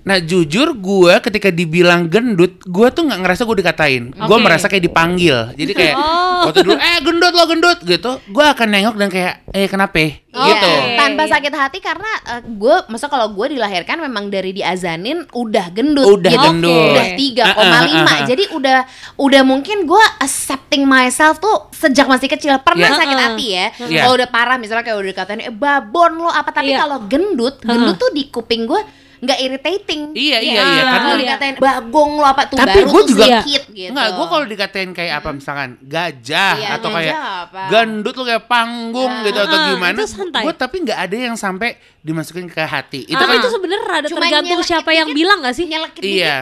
Nah 0.00 0.16
jujur 0.16 0.72
gue 0.72 1.14
ketika 1.20 1.48
dibilang 1.48 2.08
gendut, 2.08 2.56
gue 2.62 2.88
tuh 2.88 3.04
nggak 3.04 3.20
ngerasa 3.20 3.42
gue 3.44 3.56
dikatain. 3.58 4.02
Gue 4.10 4.32
Oke. 4.32 4.44
merasa 4.44 4.64
kayak 4.64 4.84
dipanggil. 4.84 5.52
Jadi 5.52 5.72
kayak 5.72 5.94
Oh. 5.94 6.48
waktu 6.48 6.64
dulu, 6.64 6.72
eh 6.74 6.98
gendut 7.00 7.30
lo 7.30 7.44
gendut 7.44 7.78
gitu. 7.80 8.16
Gue 8.26 8.40
akan 8.42 8.66
nengok 8.66 8.96
dan 8.96 9.08
kayak, 9.08 9.44
eh 9.50 9.68
kenapa? 9.68 10.00
Oh, 10.30 10.46
gitu. 10.46 10.70
Tanpa 10.96 11.22
Iya. 11.22 11.32
sakit 11.36 11.52
hati 11.52 11.78
karena 11.78 12.10
gue, 12.40 12.76
masa 12.86 13.06
kalau 13.06 13.28
gue 13.28 13.52
dilahirkan 13.52 14.00
memang 14.00 14.30
dari 14.30 14.50
diazanin 14.50 15.26
udah 15.30 15.68
gendut, 15.68 16.16
Udah 16.16 16.32
gitu. 16.32 16.44
gendut. 16.48 16.90
udah 16.90 17.06
3,5. 17.12 17.44
Ah, 17.44 17.52
ah, 17.52 18.06
ah, 18.08 18.14
ah. 18.14 18.20
Jadi 18.24 18.44
udah 18.50 18.78
udah 19.16 19.42
mungkin 19.42 19.84
gue 19.84 20.04
accepting 20.18 20.86
myself 20.86 21.36
tuh 21.38 21.68
sejak 21.70 22.06
masih 22.06 22.26
kecil. 22.26 22.56
Pernah 22.62 22.88
Iya. 22.88 22.96
sakit 22.96 23.18
hati 23.18 23.46
ya. 23.50 23.66
Iya. 23.84 24.00
Kalau 24.00 24.14
udah 24.16 24.28
parah 24.28 24.56
misalnya 24.56 24.80
kayak 24.80 24.96
udah 24.96 25.10
dikatain 25.12 25.42
eh 25.42 25.52
babon 25.52 26.16
lo 26.18 26.30
apa 26.30 26.48
tapi 26.50 26.72
Iya. 26.72 26.88
kalau 26.88 27.04
gendut, 27.04 27.60
gendut 27.60 27.96
tuh 27.96 28.08
di 28.10 28.30
kuping 28.30 28.64
gue 28.64 28.80
nggak 29.20 29.38
irritating. 29.38 30.02
Iya, 30.12 30.38
iya, 30.38 30.60
iya, 30.62 30.82
Kalau 30.82 30.96
karena- 31.04 31.20
dikatain 31.20 31.54
bagong 31.56 32.12
lo 32.16 32.24
apa 32.24 32.42
tuh 32.44 32.56
Tapi 32.56 32.72
baru 32.74 32.88
gua 32.88 33.00
tuh 33.00 33.08
juga- 33.10 33.24
sedikit 33.36 33.62
gitu. 33.70 33.90
Enggak, 33.90 34.08
gue 34.10 34.26
kalau 34.26 34.44
dikatain 34.44 34.90
kayak 34.90 35.14
apa 35.16 35.28
misalkan 35.30 35.68
gajah 35.78 36.54
Iya, 36.56 36.68
atau 36.74 36.88
gajah 36.88 36.96
kayak 36.96 37.16
apa? 37.44 37.60
gendut 37.68 38.14
lu 38.14 38.24
kayak 38.24 38.44
panggung 38.46 39.12
Ya. 39.14 39.24
gitu 39.26 39.38
atau 39.40 39.58
Ah, 39.58 39.66
gimana, 39.68 39.94
itu 39.94 40.06
santai. 40.06 40.42
gue 40.42 40.54
tapi 40.54 40.76
nggak 40.82 40.98
ada 40.98 41.16
yang 41.16 41.36
sampai 41.36 41.68
dimasukin 42.00 42.46
ke 42.46 42.60
hati. 42.60 43.04
Itu 43.04 43.14
Tapi 43.14 43.28
kan 43.30 43.38
itu 43.38 43.48
sebenarnya 43.50 43.84
rada 43.86 44.06
Cuma 44.08 44.20
tergantung 44.22 44.60
siapa 44.62 44.90
yang 44.90 45.06
dikit. 45.06 45.16
bilang 45.16 45.38
gak 45.40 45.52
sih? 45.52 45.66
iya. 46.00 46.36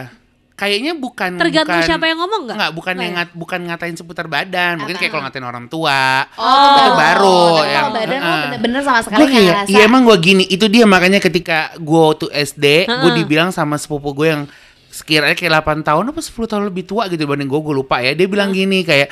Kayaknya 0.59 0.91
bukan 0.91 1.39
Tergantung 1.39 1.79
bukan, 1.79 1.87
siapa 1.87 2.03
yang 2.03 2.19
ngomong 2.19 2.41
nggak? 2.43 2.55
Enggak, 2.59 2.71
bukan 2.75 2.91
Nggak 2.91 3.05
yang 3.07 3.15
ya? 3.15 3.19
ngat, 3.23 3.29
bukan 3.31 3.59
ngatain 3.63 3.95
seputar 3.95 4.25
badan. 4.27 4.73
Mungkin 4.75 4.91
Apa? 4.91 5.01
kayak 5.01 5.11
kalau 5.15 5.23
ngatain 5.23 5.47
orang 5.47 5.65
tua. 5.71 6.01
Oh, 6.35 6.67
Itu 6.67 6.91
baru 6.91 7.39
Tapi 7.39 7.63
yang- 7.63 7.79
kalau 7.79 7.95
badan 7.95 8.19
lo 8.19 8.27
Heeh. 8.27 8.41
bener-bener 8.43 8.81
sama 8.83 8.99
sekali 8.99 9.15
Gue 9.15 9.27
nggak 9.31 9.39
kayak, 9.39 9.71
iya 9.71 9.81
emang 9.87 10.01
gue 10.03 10.17
gini. 10.19 10.43
Itu 10.45 10.65
dia 10.67 10.83
makanya 10.83 11.17
ketika 11.17 11.71
gue 11.73 12.03
tuh 12.19 12.29
SD, 12.29 12.65
gue 12.85 12.91
Heeh. 12.91 13.15
dibilang 13.17 13.49
sama 13.49 13.79
sepupu 13.79 14.11
gue 14.11 14.27
yang 14.29 14.43
sekiranya 14.91 15.31
kayak 15.31 15.63
8 15.63 15.79
tahun 15.79 16.11
apa 16.11 16.19
10 16.19 16.43
tahun 16.45 16.67
lebih 16.67 16.83
tua 16.83 17.07
gitu 17.07 17.23
dibanding 17.23 17.47
gue, 17.47 17.59
gue 17.63 17.75
lupa 17.79 18.03
ya. 18.03 18.11
Dia 18.11 18.27
bilang 18.27 18.51
gini 18.51 18.83
kayak, 18.83 19.07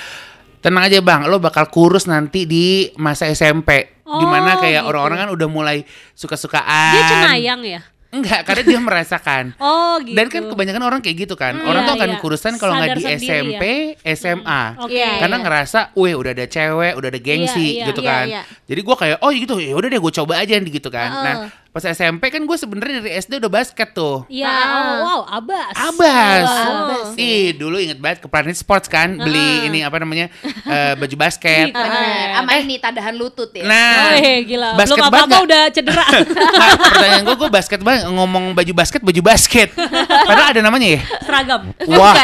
tenang 0.60 0.84
aja 0.84 1.00
bang, 1.00 1.26
lo 1.26 1.40
bakal 1.40 1.72
kurus 1.72 2.06
nanti 2.06 2.44
di 2.44 2.92
masa 3.00 3.32
SMP. 3.32 3.96
Di 4.04 4.24
mana 4.24 4.56
Oh, 4.56 4.60
kayak 4.60 4.84
gitu. 4.84 4.90
orang-orang 4.90 5.18
kan 5.24 5.30
udah 5.32 5.48
mulai 5.48 5.78
suka-sukaan. 6.12 6.92
Dia 6.92 7.04
cenayang 7.08 7.62
ya? 7.64 7.82
Enggak, 8.08 8.48
karena 8.48 8.64
dia 8.64 8.80
merasakan. 8.80 9.44
Oh 9.68 10.00
gitu. 10.00 10.16
Dan 10.16 10.28
kan 10.30 10.44
kebanyakan 10.48 10.84
orang 10.86 11.00
kayak 11.02 11.28
gitu 11.28 11.36
kan. 11.36 11.58
Hmm, 11.58 11.68
orang 11.68 11.82
iya, 11.84 11.90
tuh 11.90 11.96
akan 11.98 12.10
iya. 12.14 12.20
kurusan 12.22 12.54
kalau 12.62 12.74
nggak 12.78 12.96
di 12.96 13.04
sendiri 13.04 13.26
SMP, 13.26 13.64
SMA. 14.16 14.64
Oke. 14.80 14.96
Iya, 14.96 15.12
Karena 15.20 15.38
ngerasa, 15.42 15.80
wih 15.98 16.14
udah 16.16 16.32
ada 16.32 16.46
cewek, 16.46 16.94
udah 16.96 17.10
ada 17.10 17.20
gengsi 17.20 17.58
Iya, 17.58 17.84
iya, 17.84 17.88
gitu 17.92 18.02
iya, 18.06 18.10
kan. 18.10 18.26
iya. 18.30 18.42
Jadi 18.70 18.80
gua 18.86 18.96
kayak, 18.96 19.18
oh 19.20 19.30
gitu, 19.34 19.54
ya 19.60 19.74
udah 19.76 19.90
deh 19.90 20.00
gue 20.00 20.14
coba 20.14 20.34
aja 20.40 20.56
gitu 20.56 20.90
kan. 20.94 21.10
Heeh. 21.10 21.26
Nah 21.26 21.36
pas 21.78 21.86
SMP 21.88 22.28
kan 22.28 22.42
gue 22.42 22.58
sebenarnya 22.58 23.00
dari 23.00 23.14
SD 23.16 23.38
udah 23.38 23.54
basket 23.54 23.94
tuh. 23.94 24.26
Iya, 24.28 24.50
Ah. 24.50 24.66
oh, 24.66 24.96
wow, 24.98 25.20
abas. 25.30 25.74
Abas. 25.78 26.42
Wow. 26.44 26.66
Abas. 26.90 27.08
Ih 27.16 27.54
dulu 27.54 27.78
inget 27.78 28.02
banget 28.02 28.18
ke 28.18 28.28
Planet 28.28 28.58
Sports 28.58 28.88
kan 28.88 29.14
beli 29.14 29.70
ini 29.70 29.86
apa 29.86 30.02
namanya 30.02 30.34
eh, 30.74 30.98
baju 30.98 31.16
basket. 31.16 31.70
Bener. 31.70 32.26
Sama 32.34 32.52
ini 32.58 32.76
tadahan 32.76 33.14
lutut 33.14 33.54
ya. 33.54 33.62
Nah, 33.62 33.94
Oh, 34.10 34.18
eh, 34.18 34.42
gila. 34.42 34.74
basket 34.74 34.98
Belum 34.98 35.06
banget 35.06 35.14
apa-apa 35.14 35.30
nggak? 35.30 35.46
udah 35.46 35.64
cedera. 35.70 36.06
Nah, 36.58 36.74
pertanyaan 36.74 37.24
gue, 37.24 37.36
gue 37.38 37.50
basket 37.54 37.80
banget 37.80 38.02
ngomong 38.08 38.44
baju 38.52 38.74
basket, 38.74 39.02
baju 39.06 39.22
basket. 39.22 39.70
Padahal 40.28 40.58
ada 40.58 40.62
namanya 40.66 40.98
ya. 40.98 41.02
Seragam. 41.22 41.62
Wah, 41.86 42.18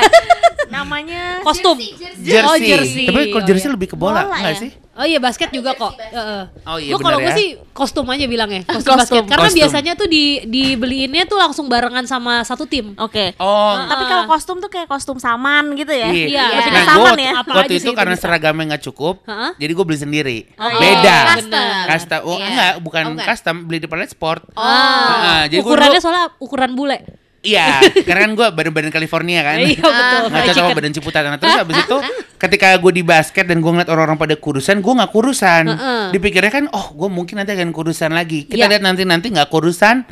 Namanya 0.73 1.21
Kostum. 1.41 1.77
jersey. 1.77 2.41
Oh, 2.41 2.57
jersey. 2.57 3.05
Tapi 3.05 3.21
kalau 3.29 3.37
Oh, 3.37 3.45
jersey 3.45 3.67
iya. 3.67 3.73
lebih 3.73 3.87
ke 3.87 3.95
bola, 3.95 4.25
Bola 4.25 4.35
enggak 4.35 4.51
ya? 4.51 4.59
sih? 4.59 4.71
Oh 4.93 5.01
iya 5.01 5.17
basket 5.17 5.49
juga 5.49 5.73
kok. 5.73 5.97
Heeh. 5.97 6.41
Oh 6.63 6.77
iya, 6.77 6.93
Gua 6.93 7.01
kalau 7.03 7.17
gue 7.17 7.25
ya. 7.27 7.33
sih 7.33 7.47
kostum 7.71 8.05
aja 8.05 8.25
bilangnya, 8.25 8.61
kostum, 8.67 8.93
Kostum. 8.93 8.97
basket. 8.99 9.23
Karena 9.25 9.41
Kostum. 9.43 9.59
biasanya 9.59 9.93
tuh 9.95 10.05
di 10.05 10.23
dibeliinnya 10.43 11.25
tuh 11.25 11.35
langsung 11.35 11.65
barengan 11.65 12.05
sama 12.05 12.41
satu 12.41 12.65
tim. 12.65 12.93
Oke. 12.95 13.33
Oh, 13.35 13.73
Tapi 13.75 14.03
kalau 14.03 14.25
kostum 14.27 14.57
tuh 14.57 14.69
kayak 14.69 14.85
kostum 14.85 15.17
saman 15.17 15.73
gitu 15.73 15.89
ya. 15.89 16.07
Iya. 16.07 16.27
Iya, 16.27 16.45
Lebih 16.55 16.61
Nah, 16.63 16.77
gue 16.77 16.85
saman 16.85 17.05
waktu, 17.07 17.23
ya. 17.23 17.31
Apa 17.35 17.49
waktu 17.55 17.65
aja 17.67 17.73
itu 17.75 17.83
sih 17.83 17.93
karena 17.95 18.11
itu 18.11 18.15
bisa. 18.15 18.25
seragamnya 18.27 18.63
nggak 18.69 18.83
cukup, 18.83 19.15
Heeh. 19.23 19.51
jadi 19.57 19.71
gue 19.71 19.85
beli 19.87 19.99
sendiri. 19.99 20.37
Oh, 20.55 20.69
Beda. 20.71 21.17
Custom. 21.31 21.73
Custom. 21.87 22.19
Oh, 22.21 22.35
Iya. 22.35 22.45
enggak, 22.45 22.73
bukan 22.79 23.03
Oh, 23.09 23.17
custom, 23.19 23.55
beli 23.65 23.77
di 23.77 23.87
Planet 23.87 24.09
Sport. 24.09 24.41
Oh. 24.53 24.61
Heeh, 24.61 25.41
jadi 25.49 25.61
Ukurannya 25.65 25.99
soalnya 25.99 26.29
ukuran 26.37 26.71
bule. 26.71 27.22
Iya, 27.43 27.83
karena 28.01 28.23
kan 28.23 28.31
gue 28.33 28.47
badan-badan 28.49 28.87
California 28.87 29.43
kan. 29.43 29.59
Iya 29.59 29.75
betul. 29.77 30.21
Fried 30.31 30.45
cocok 30.47 30.63
sama 30.63 30.71
badan 30.73 30.93
Ciputat. 30.95 31.21
Nah, 31.23 31.35
terus 31.35 31.53
habis 31.53 31.75
itu 31.77 31.97
ketika 32.43 32.67
gue 32.75 32.91
di 32.93 33.03
basket 33.03 33.43
dan 33.43 33.59
gue 33.59 33.67
ngeliat 33.67 33.87
orang-orang 33.87 34.15
pada 34.15 34.35
kurusan, 34.35 34.79
gue 34.79 34.93
nggak 34.95 35.11
kurusan. 35.11 35.63
Dipikirnya 36.09 36.47
kan, 36.49 36.65
oh 36.71 36.95
gue 36.95 37.09
mungkin 37.11 37.37
nanti 37.37 37.51
akan 37.51 37.69
kurusan 37.69 38.11
lagi. 38.11 38.47
Kita 38.47 38.63
Iya. 38.63 38.71
lihat 38.71 38.83
nanti-nanti 38.83 39.27
nggak 39.27 39.47
kurusan. 39.47 40.07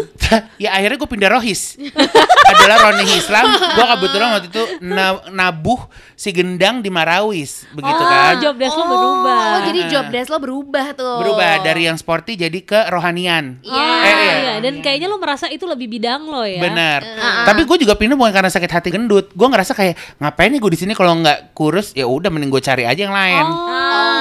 ya 0.62 0.74
akhirnya 0.74 0.96
gue 0.96 1.10
pindah 1.10 1.30
rohis. 1.32 1.74
Adalah 2.50 2.78
Roni 2.86 3.04
Islam. 3.10 3.44
Gue 3.50 3.84
kebetulan 3.84 4.28
waktu 4.32 4.48
itu 4.48 4.62
na- 4.80 5.26
nabuh 5.28 5.80
si 6.14 6.30
gendang 6.30 6.78
di 6.78 6.88
Marawis. 6.88 7.66
Begitu 7.70 7.98
oh, 7.98 8.06
kan. 8.06 8.38
job 8.38 8.54
desk 8.54 8.74
lo 8.74 8.82
Oh, 8.82 8.88
berubah. 8.88 9.42
Oh, 9.42 9.60
jadi 9.66 9.80
job 9.90 10.06
desk 10.08 10.30
lo 10.30 10.38
berubah 10.38 10.86
tuh. 10.94 11.18
Berubah 11.18 11.58
dari 11.60 11.86
yang 11.86 11.98
sporty 11.98 12.38
jadi 12.38 12.58
ke 12.60 12.86
rohanian. 12.86 13.58
Iya, 13.60 13.74
Iya. 13.74 13.82
Eh, 13.82 14.14
iya. 14.16 14.34
iya. 14.38 14.54
Dan 14.62 14.78
kayaknya 14.78 15.06
lo 15.06 15.18
merasa 15.18 15.50
itu 15.50 15.66
lebih 15.66 15.90
bidang 15.90 16.22
lo 16.22 16.46
ya. 16.46 16.62
Bener. 16.62 16.74
Bener. 16.76 17.00
Tapi 17.48 17.60
gue 17.64 17.76
juga 17.80 17.96
pindah 17.96 18.12
bukan 18.12 18.28
karena 18.30 18.50
sakit 18.52 18.68
hati 18.70 18.88
gendut. 18.92 19.32
Gue 19.32 19.48
ngerasa 19.48 19.72
kayak 19.72 19.96
ngapain 20.20 20.52
nih 20.52 20.60
gue 20.60 20.70
di 20.70 20.78
sini 20.78 20.92
kalau 20.92 21.16
nggak 21.16 21.56
kurus 21.56 21.96
ya 21.96 22.04
udah 22.04 22.28
mending 22.28 22.52
gue 22.52 22.60
cari 22.60 22.84
aja 22.84 23.00
yang 23.00 23.16
lain. 23.16 23.44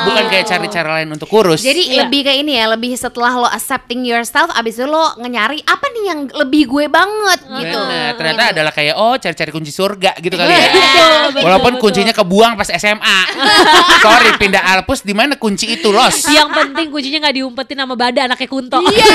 Bukan 0.05 0.23
kayak 0.29 0.45
cari 0.45 0.67
cara 0.69 0.89
lain 1.01 1.11
untuk 1.11 1.27
kurus. 1.27 1.59
Jadi 1.59 1.91
Iya. 1.91 2.05
lebih 2.05 2.21
kayak 2.23 2.39
ini 2.39 2.53
ya, 2.55 2.65
lebih 2.69 2.93
setelah 2.93 3.33
lo 3.33 3.47
accepting 3.47 4.05
yourself, 4.05 4.47
abis 4.53 4.77
itu 4.77 4.85
lo 4.85 5.17
nyari 5.19 5.59
apa 5.61 5.85
nih 5.89 6.03
yang 6.05 6.19
lebih 6.31 6.63
gue 6.65 6.85
banget 6.87 7.39
gitu. 7.41 7.79
Bener, 7.81 8.13
ternyata 8.13 8.43
adalah 8.53 8.71
kayak 8.71 8.95
oh 8.95 9.15
cari-cari 9.17 9.51
kunci 9.51 9.71
surga 9.73 10.15
gitu 10.19 10.35
kali 10.35 10.47
ya. 10.47 10.69
Betul, 10.69 11.19
betul, 11.33 11.43
Walaupun 11.43 11.73
betul. 11.75 11.83
kuncinya 11.83 12.13
kebuang 12.13 12.53
pas 12.55 12.69
SMA. 12.71 13.19
Sorry, 14.05 14.29
pindah 14.37 14.61
Alpus 14.61 15.01
di 15.01 15.11
mana 15.11 15.35
kunci 15.35 15.65
itu 15.67 15.89
los? 15.89 16.29
Yang 16.29 16.49
penting 16.53 16.87
kuncinya 16.87 17.19
nggak 17.25 17.35
diumpetin 17.35 17.77
sama 17.81 17.95
Bada 17.97 18.21
anaknya 18.23 18.45
Kunto. 18.45 18.77
Iya. 18.79 19.05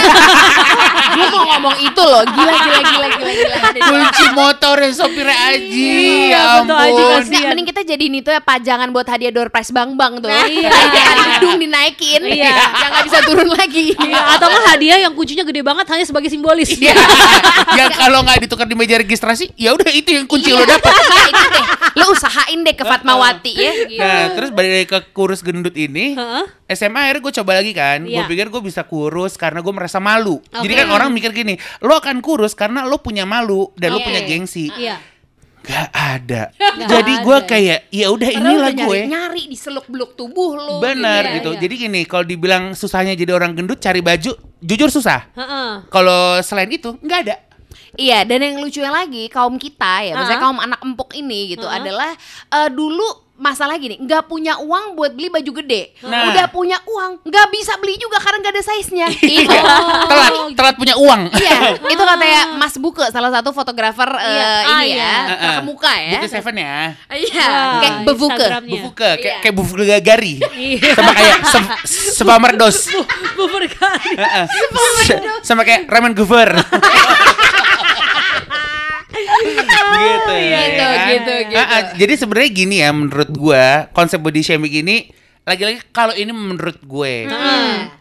Gue 1.11 1.27
mau 1.29 1.43
ngomong 1.49 1.77
itu 1.81 2.03
loh, 2.03 2.23
gila 2.25 2.53
gila 2.57 2.81
gila 2.83 3.07
gila. 3.15 3.30
Kunci 3.77 4.27
motor 4.33 4.77
yang 4.79 4.95
Aji. 5.31 5.91
Iya, 6.31 6.31
ya 6.31 6.43
betul, 6.63 6.77
Aji 6.77 6.91
ampun. 6.91 7.11
kasih. 7.11 7.31
Nggak, 7.31 7.49
mending 7.51 7.69
kita 7.69 7.81
jadi 7.85 8.05
itu 8.07 8.31
ya 8.31 8.41
pajangan 8.41 8.89
buat 8.91 9.07
hadiah 9.07 9.33
door 9.33 9.49
prize 9.49 9.71
bang 9.71 9.95
bang 9.95 10.13
tuh. 10.19 10.29
Iya. 10.31 10.71
Jangan 10.71 11.17
hidung 11.37 11.57
dinaikin, 11.59 12.21
Iya. 12.27 12.53
yang 12.81 12.91
nggak 12.91 13.05
bisa 13.07 13.19
turun 13.25 13.49
lagi. 13.49 13.95
Iya, 13.95 14.21
atau 14.37 14.47
nggak 14.47 14.65
hadiah 14.69 14.99
yang 15.01 15.13
kuncinya 15.13 15.45
gede 15.45 15.61
banget 15.61 15.87
hanya 15.89 16.05
sebagai 16.05 16.29
simbolis. 16.29 16.71
Iya. 16.73 16.95
yang 17.79 17.91
kalau 17.93 18.23
nggak 18.23 18.39
ditukar 18.45 18.67
di 18.67 18.77
meja 18.77 18.97
registrasi, 18.97 19.53
ya 19.55 19.73
udah 19.73 19.91
itu 19.91 20.11
yang 20.13 20.27
kunci 20.27 20.51
lo 20.51 20.63
dapat. 20.63 20.93
Nah, 21.11 21.27
itu 21.27 21.47
deh. 21.51 21.65
Lo 21.99 22.05
usahain 22.15 22.61
deh 22.63 22.73
ke 22.73 22.85
Fatmawati 22.87 23.53
ya. 23.53 23.73
gitu. 23.85 23.99
Nah, 23.99 24.23
terus 24.33 24.51
balik 24.55 24.87
ke 24.87 24.99
kurus 25.11 25.43
gendut 25.43 25.75
ini, 25.75 26.15
Heeh. 26.15 26.45
SMA 26.71 27.03
akhirnya 27.03 27.23
gue 27.27 27.35
coba 27.43 27.53
lagi 27.59 27.73
kan. 27.75 27.99
Gue 28.07 28.15
Iya. 28.15 28.31
pikir 28.31 28.47
gue 28.47 28.63
bisa 28.63 28.87
kurus 28.87 29.35
karena 29.35 29.59
gue 29.59 29.73
merasa 29.75 29.99
malu. 29.99 30.39
Jadi 30.53 30.73
kan 30.73 30.87
orang 30.89 31.11
mikir 31.11 31.35
gini, 31.35 31.59
lo 31.83 31.99
akan 31.99 32.23
kurus 32.23 32.55
karena 32.55 32.87
lo 32.87 33.03
punya 33.03 33.20
malu 33.25 33.73
dan 33.75 33.93
lo 33.93 33.99
Oke. 33.99 34.07
punya 34.07 34.23
gengsi. 34.23 34.69
Iya. 34.71 34.97
Gak 35.61 35.89
ada. 35.93 36.43
Jadi 36.93 37.13
gue 37.21 37.39
kayak, 37.45 37.79
ya 37.89 38.09
udah 38.09 38.31
inilah 38.31 38.73
nyari, 38.73 38.81
gue. 38.81 38.99
nyari 39.07 39.43
di 39.45 39.55
seluk-beluk 39.55 40.17
tubuh 40.17 40.57
lo. 40.57 40.77
Bener 40.81 41.21
Iya, 41.23 41.35
gitu. 41.37 41.51
iya. 41.53 41.61
Jadi 41.61 41.75
gini, 41.79 42.01
kalau 42.05 42.25
dibilang 42.25 42.73
susahnya 42.73 43.13
jadi 43.13 43.33
orang 43.33 43.53
gendut 43.53 43.77
cari 43.77 44.01
baju, 44.01 44.33
jujur 44.59 44.89
susah. 44.89 45.29
Heeh. 45.31 45.85
Kalau 45.87 46.41
selain 46.41 46.69
itu 46.69 46.97
nggak 46.97 47.21
ada. 47.23 47.37
Iya, 47.93 48.23
dan 48.23 48.41
yang 48.41 48.57
lucunya 48.57 48.89
lagi 48.89 49.29
kaum 49.29 49.59
kita 49.59 50.07
ya, 50.07 50.15
Ah. 50.15 50.39
kaum 50.39 50.57
anak 50.57 50.81
empuk 50.81 51.13
ini 51.13 51.53
gitu 51.53 51.67
Ah. 51.67 51.77
adalah 51.77 52.11
eh, 52.49 52.71
dulu 52.71 53.30
masalah 53.41 53.75
gini, 53.75 53.97
nggak 53.97 54.25
punya 54.25 54.55
uang 54.57 54.93
buat 54.93 55.11
beli 55.11 55.27
baju 55.27 55.51
gede, 55.59 55.97
Nah. 56.03 56.29
udah 56.29 56.47
punya 56.47 56.77
uang 56.85 57.25
nggak 57.25 57.47
bisa 57.49 57.73
beli 57.77 57.97
juga 57.97 58.21
karena 58.21 58.37
nggak 58.39 58.53
ada 58.53 58.63
size-nya. 58.63 59.07
Itu. 59.41 59.49
telat, 60.07 60.33
telat 60.53 60.75
punya 60.77 60.95
uang. 60.95 61.33
Iya, 61.33 61.59
itu 61.93 62.03
katanya 62.03 62.41
Mas 62.55 62.77
Buke 62.77 63.09
salah 63.09 63.31
satu 63.31 63.51
fotografer 63.51 64.07
eh, 64.13 64.29
Iya. 64.31 64.51
Ah, 64.63 64.83
ini 64.83 64.93
iya. 64.93 65.01
ya, 65.01 65.17
terkemuka 65.41 65.93
ya. 65.95 66.13
Buku 66.15 66.29
Seven 66.29 66.55
ya. 66.55 66.77
Iya, 67.09 67.49
kayak 67.81 67.95
bebuke. 68.05 68.35
Instagramnya. 68.37 68.73
Bufuke, 68.77 69.11
kayak 69.17 69.19
Iya. 69.21 69.35
kayak 69.41 69.55
Bufuke 69.55 69.85
Gari. 70.01 70.35
Iya. 70.53 70.93
Sama 70.93 71.13
kayak 71.13 71.37
se- 71.43 71.79
Sepamerdos. 72.13 72.77
Bubur 73.33 73.65
kari. 73.65 74.13
Heeh. 74.15 74.45
Se- 75.03 75.23
Sama 75.41 75.65
kayak 75.65 75.89
ramen 75.89 76.13
guver. 76.13 76.51
gitu 80.05 80.35
ya. 80.35 80.61
Gitu, 80.67 80.85
kan? 80.85 81.07
gitu, 81.11 81.35
gitu. 81.51 81.57
Ah, 81.59 81.67
ah, 81.67 81.83
jadi 81.97 82.13
sebenarnya 82.17 82.51
gini 82.53 82.77
ya 82.83 82.91
menurut 82.93 83.31
gua 83.33 83.89
konsep 83.93 84.21
body 84.21 84.43
shaming 84.43 84.75
ini 84.85 84.97
lagi-lagi 85.41 85.81
kalau 85.91 86.13
ini 86.13 86.31
menurut 86.31 86.79
gue 86.85 87.27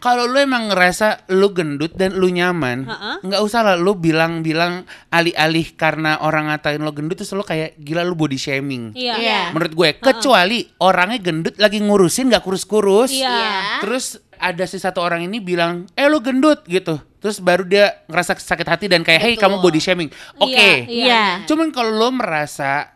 kalau 0.04 0.28
lu 0.28 0.38
emang 0.38 0.69
ngerasa 0.69 1.25
lu 1.34 1.49
gendut 1.49 1.95
dan 1.95 2.13
lu 2.13 2.28
nyaman 2.28 2.84
nggak 3.25 3.41
usah 3.41 3.63
lah 3.63 3.75
lu 3.80 3.95
bilang-bilang 3.95 4.84
alih-alih 5.10 5.73
karena 5.73 6.19
orang 6.19 6.52
ngatain 6.52 6.84
lo 6.84 6.91
gendut 6.91 7.17
terus 7.17 7.32
lu 7.34 7.41
kayak 7.41 7.80
gila 7.80 8.04
lu 8.04 8.13
body 8.13 8.36
shaming 8.36 8.91
Iya. 8.93 9.15
Iya. 9.17 9.39
menurut 9.56 9.73
gue 9.73 9.89
kecuali 9.97 10.67
orangnya 10.84 11.19
gendut 11.23 11.56
lagi 11.58 11.80
ngurusin 11.80 12.28
nggak 12.30 12.43
kurus-kurus 12.43 13.15
Iya. 13.15 13.32
Iya. 13.32 13.56
terus 13.88 14.19
ada 14.39 14.63
si 14.63 14.75
satu 14.75 14.99
orang 14.99 15.21
ini 15.21 15.38
bilang 15.38 15.84
eh 15.93 16.08
lu 16.08 16.17
gendut 16.19 16.63
gitu 16.63 16.95
terus 17.19 17.38
baru 17.38 17.62
dia 17.62 17.99
ngerasa 18.08 18.34
sakit 18.34 18.63
hati 18.65 18.86
dan 18.88 19.04
kayak 19.04 19.19
hey 19.19 19.34
Betul. 19.36 19.43
kamu 19.45 19.56
body 19.60 19.78
shaming 19.78 20.10
oke 20.36 20.47
Iya, 20.49 20.88
Iya. 20.88 21.23
cuman 21.43 21.69
kalau 21.69 21.91
lo 21.93 22.10
merasa 22.10 22.95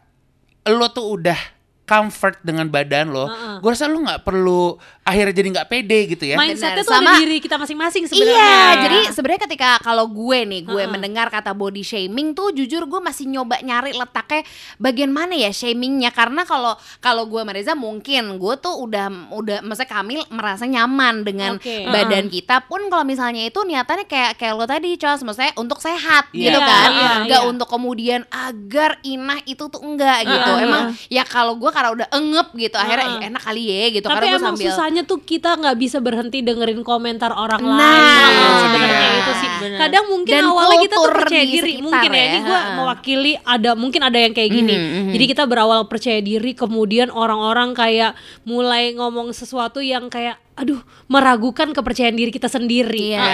lo 0.63 0.87
tuh 0.89 1.19
udah 1.19 1.35
comfort 1.83 2.39
dengan 2.39 2.63
badan 2.65 3.11
lo, 3.11 3.27
Heeh. 3.27 3.59
gue 3.59 3.69
rasa 3.69 3.85
lo 3.85 3.99
nggak 3.99 4.23
perlu 4.23 4.79
akhirnya 5.03 5.35
jadi 5.35 5.47
nggak 5.51 5.67
pede 5.67 5.99
gitu 6.07 6.23
ya. 6.23 6.35
Mindsetnya 6.35 6.81
tuh 6.81 6.89
ada 6.89 7.03
Sama- 7.03 7.19
diri 7.19 7.37
kita 7.37 7.55
masing-masing 7.55 8.07
sebenarnya. 8.07 8.39
Iya, 8.39 8.55
jadi 8.81 8.99
sebenarnya 9.11 9.41
ketika 9.43 9.69
kalau 9.79 10.07
gue 10.07 10.39
nih, 10.43 10.61
gue 10.63 10.79
Heeh. 10.79 10.87
mendengar 10.87 11.27
kata 11.27 11.51
body 11.51 11.83
shaming 11.83 12.31
tuh 12.31 12.49
jujur 12.49 12.83
gue 12.83 12.99
masih 12.99 13.27
nyoba 13.27 13.59
nyari 13.59 13.91
letaknya 13.91 14.47
bagian 14.77 15.11
mana 15.11 15.35
ya 15.35 15.51
shamingnya 15.51 16.09
karena 16.09 16.43
kalau 16.43 16.73
kalau 16.97 17.23
gue 17.25 17.37
sama 17.37 17.51
Reza 17.51 17.73
mungkin 17.73 18.39
gue 18.39 18.55
tuh 18.57 18.79
udah 18.79 19.05
udah 19.29 19.59
maksudnya 19.59 19.91
Kamil 19.91 20.21
merasa 20.29 20.63
nyaman 20.63 21.21
dengan 21.21 21.59
Oke. 21.59 21.83
badan 21.85 22.31
kita 22.31 22.63
pun 22.63 22.87
kalau 22.87 23.03
misalnya 23.03 23.43
itu 23.43 23.59
niatannya 23.59 24.07
kayak 24.07 24.35
kayak 24.35 24.53
lo 24.53 24.63
tadi 24.63 24.95
Cos, 24.95 25.19
maksudnya 25.21 25.51
untuk 25.55 25.77
sehat 25.77 26.31
Iya. 26.31 26.47
gitu 26.47 26.59
Iya, 26.59 26.65
kan, 26.65 26.89
iya, 26.89 27.11
nggak 27.27 27.41
iya. 27.43 27.49
untuk 27.49 27.67
kemudian 27.67 28.21
agar 28.29 29.03
inah 29.03 29.43
itu 29.43 29.67
tuh 29.67 29.83
enggak 29.83 30.23
gitu. 30.23 30.51
Heeh. 30.53 30.63
Emang 30.63 30.83
ya 31.07 31.23
kalau 31.23 31.59
gue 31.59 31.67
karena 31.69 31.91
udah 31.91 32.07
engep 32.09 32.47
gitu 32.55 32.77
akhirnya 32.77 33.07
Heeh. 33.09 33.19
"Eh, 33.19 33.29
enak 33.29 33.43
kali 33.43 33.63
ya 33.63 33.85
gitu 33.91 34.07
Tapi 34.07 34.15
karena 34.15 34.31
gue 34.31 34.39
sambil 34.39 34.71
susahnya 34.93 35.09
tuh 35.09 35.19
kita 35.19 35.57
nggak 35.57 35.73
bisa 35.75 35.97
berhenti 35.97 36.45
dengerin 36.45 36.85
komentar 36.85 37.33
orang 37.33 37.57
Nah, 37.59 37.73
lain. 37.73 38.29
itu 38.29 38.49
sebenarnya 38.61 38.93
dia. 39.01 39.17
itu 39.17 39.31
sih. 39.33 39.49
Benar. 39.55 39.77
Kadang 39.79 40.05
mungkin 40.05 40.33
Dan 40.35 40.43
awalnya 40.45 40.77
kita 40.79 40.95
tuh 40.95 41.05
percaya 41.09 41.41
di 41.41 41.49
diri. 41.49 41.71
sekitar 41.73 41.83
Mungkin 41.83 42.09
ya, 42.09 42.13
ya, 42.13 42.25
ini 42.27 42.39
gue 42.43 42.59
mewakili 42.77 43.33
ada 43.41 43.71
mungkin 43.73 44.01
ada 44.03 44.19
yang 44.19 44.33
kayak 44.33 44.51
gini. 44.51 44.75
Mhm, 44.75 44.85
mhm. 44.85 45.11
Jadi 45.11 45.25
kita 45.25 45.43
berawal 45.43 45.81
percaya 45.87 46.19
diri, 46.21 46.51
kemudian 46.53 47.09
orang-orang 47.09 47.73
kayak 47.73 48.13
mulai 48.43 48.93
ngomong 48.93 49.33
sesuatu 49.33 49.81
yang 49.81 50.05
kayak 50.07 50.37
aduh 50.53 50.77
meragukan 51.09 51.73
kepercayaan 51.73 52.13
diri 52.13 52.29
kita 52.29 52.45
sendiri. 52.45 53.17
Iya. 53.17 53.21
Nah, 53.21 53.31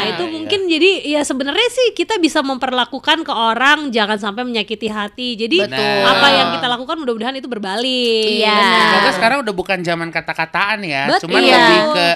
Iya, 0.00 0.16
itu 0.16 0.24
iya. 0.24 0.32
mungkin 0.32 0.60
jadi 0.66 0.90
ya 1.04 1.20
sebenarnya 1.20 1.68
sih 1.68 1.92
kita 1.92 2.16
bisa 2.16 2.40
memperlakukan 2.40 3.22
ke 3.22 3.32
orang 3.32 3.92
jangan 3.92 4.16
sampai 4.16 4.48
menyakiti 4.48 4.88
hati. 4.88 5.36
Jadi 5.36 5.68
Betul. 5.68 6.02
apa 6.02 6.26
yang 6.32 6.48
kita 6.56 6.66
lakukan 6.66 6.96
mudah-mudahan 6.96 7.36
itu 7.36 7.44
berbalik. 7.44 8.24
Iya. 8.40 8.56
Benar. 8.56 8.88
Semoga 8.88 9.10
sekarang 9.12 9.38
udah 9.44 9.54
bukan 9.54 9.78
zaman 9.84 10.08
kata-kataan 10.08 10.80
ya, 10.80 11.02
Betul. 11.12 11.28
cuman 11.28 11.40
Iya. 11.44 11.54
lebih 11.60 11.80
ke 11.92 12.06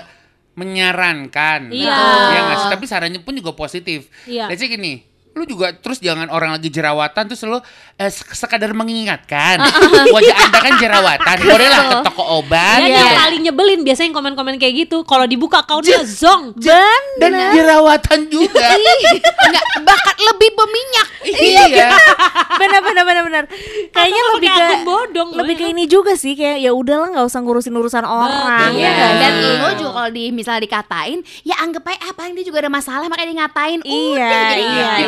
menyarankan. 0.61 1.61
Iya. 1.72 1.98
Iya 2.33 2.40
nggak 2.46 2.59
sih? 2.64 2.68
Tapi 2.72 2.85
sarannya 2.88 3.20
pun 3.20 3.35
juga 3.37 3.53
positif. 3.53 4.09
Iya. 4.24 4.48
Let's 4.48 4.61
say 4.61 4.68
gini, 4.68 5.05
lu 5.30 5.46
juga 5.46 5.70
terus 5.72 5.98
jangan 5.98 6.26
orang 6.26 6.50
lagi 6.50 6.66
jerawatan 6.68 7.22
terus 7.24 7.38
lu 7.42 7.62
eh, 7.96 8.10
sek- 8.10 8.34
sekadar 8.34 8.74
mengingatkan. 8.74 9.62
Wajah 10.14 10.36
anda 10.36 10.58
kan 10.58 10.74
jerawatan 10.76 11.36
bolehlah 11.40 11.80
ke 11.86 11.96
toko 12.02 12.22
obat 12.38 12.78
Dan 12.78 12.88
gitu. 12.88 12.98
yang 12.98 13.14
paling 13.16 13.40
nyebelin 13.40 13.80
biasanya 13.80 14.06
yang 14.06 14.16
komen-komen 14.16 14.54
kayak 14.56 14.74
gitu 14.84 15.06
kalau 15.06 15.24
dibuka 15.24 15.62
akunnya 15.62 16.02
zong. 16.02 16.58
dan 17.16 17.30
jerawatan 17.54 18.26
juga. 18.26 18.74
Enggak 19.46 19.64
bahkan 19.80 20.16
lebih 20.18 20.50
berminyak. 20.52 21.08
iya. 21.30 21.94
Benar 22.58 22.80
benar 22.82 23.04
benar 23.04 23.22
benar 23.22 23.44
kayaknya 23.90 24.22
lebih 24.34 24.48
ke 24.50 24.76
bodong 24.82 25.28
lebih 25.32 25.54
ya 25.54 25.58
ke 25.58 25.64
kan? 25.64 25.72
ini 25.72 25.84
juga 25.86 26.12
sih 26.12 26.34
kayak 26.34 26.58
ya 26.58 26.72
udahlah 26.72 27.08
nggak 27.10 27.24
usah 27.24 27.40
ngurusin 27.40 27.72
urusan 27.72 28.04
orang 28.04 28.74
ya 28.74 28.80
Iya, 28.80 28.90
nggak 28.90 29.12
dan 29.16 29.32
lo 29.56 29.70
juga 29.74 29.90
kalau 29.94 30.10
di 30.10 30.24
misalnya 30.30 30.62
dikatain, 30.62 31.18
ya 31.42 31.56
anggap 31.58 31.84
aja 31.86 32.10
apa 32.10 32.20
yang 32.24 32.34
dia 32.34 32.44
juga 32.44 32.58
ada 32.60 32.70
masalah 32.70 33.06
makanya 33.06 33.28
dia 33.28 33.38
ngatain. 33.38 33.80
Iya, 33.82 34.28
Udah, 34.28 34.42
jadi 34.50 34.62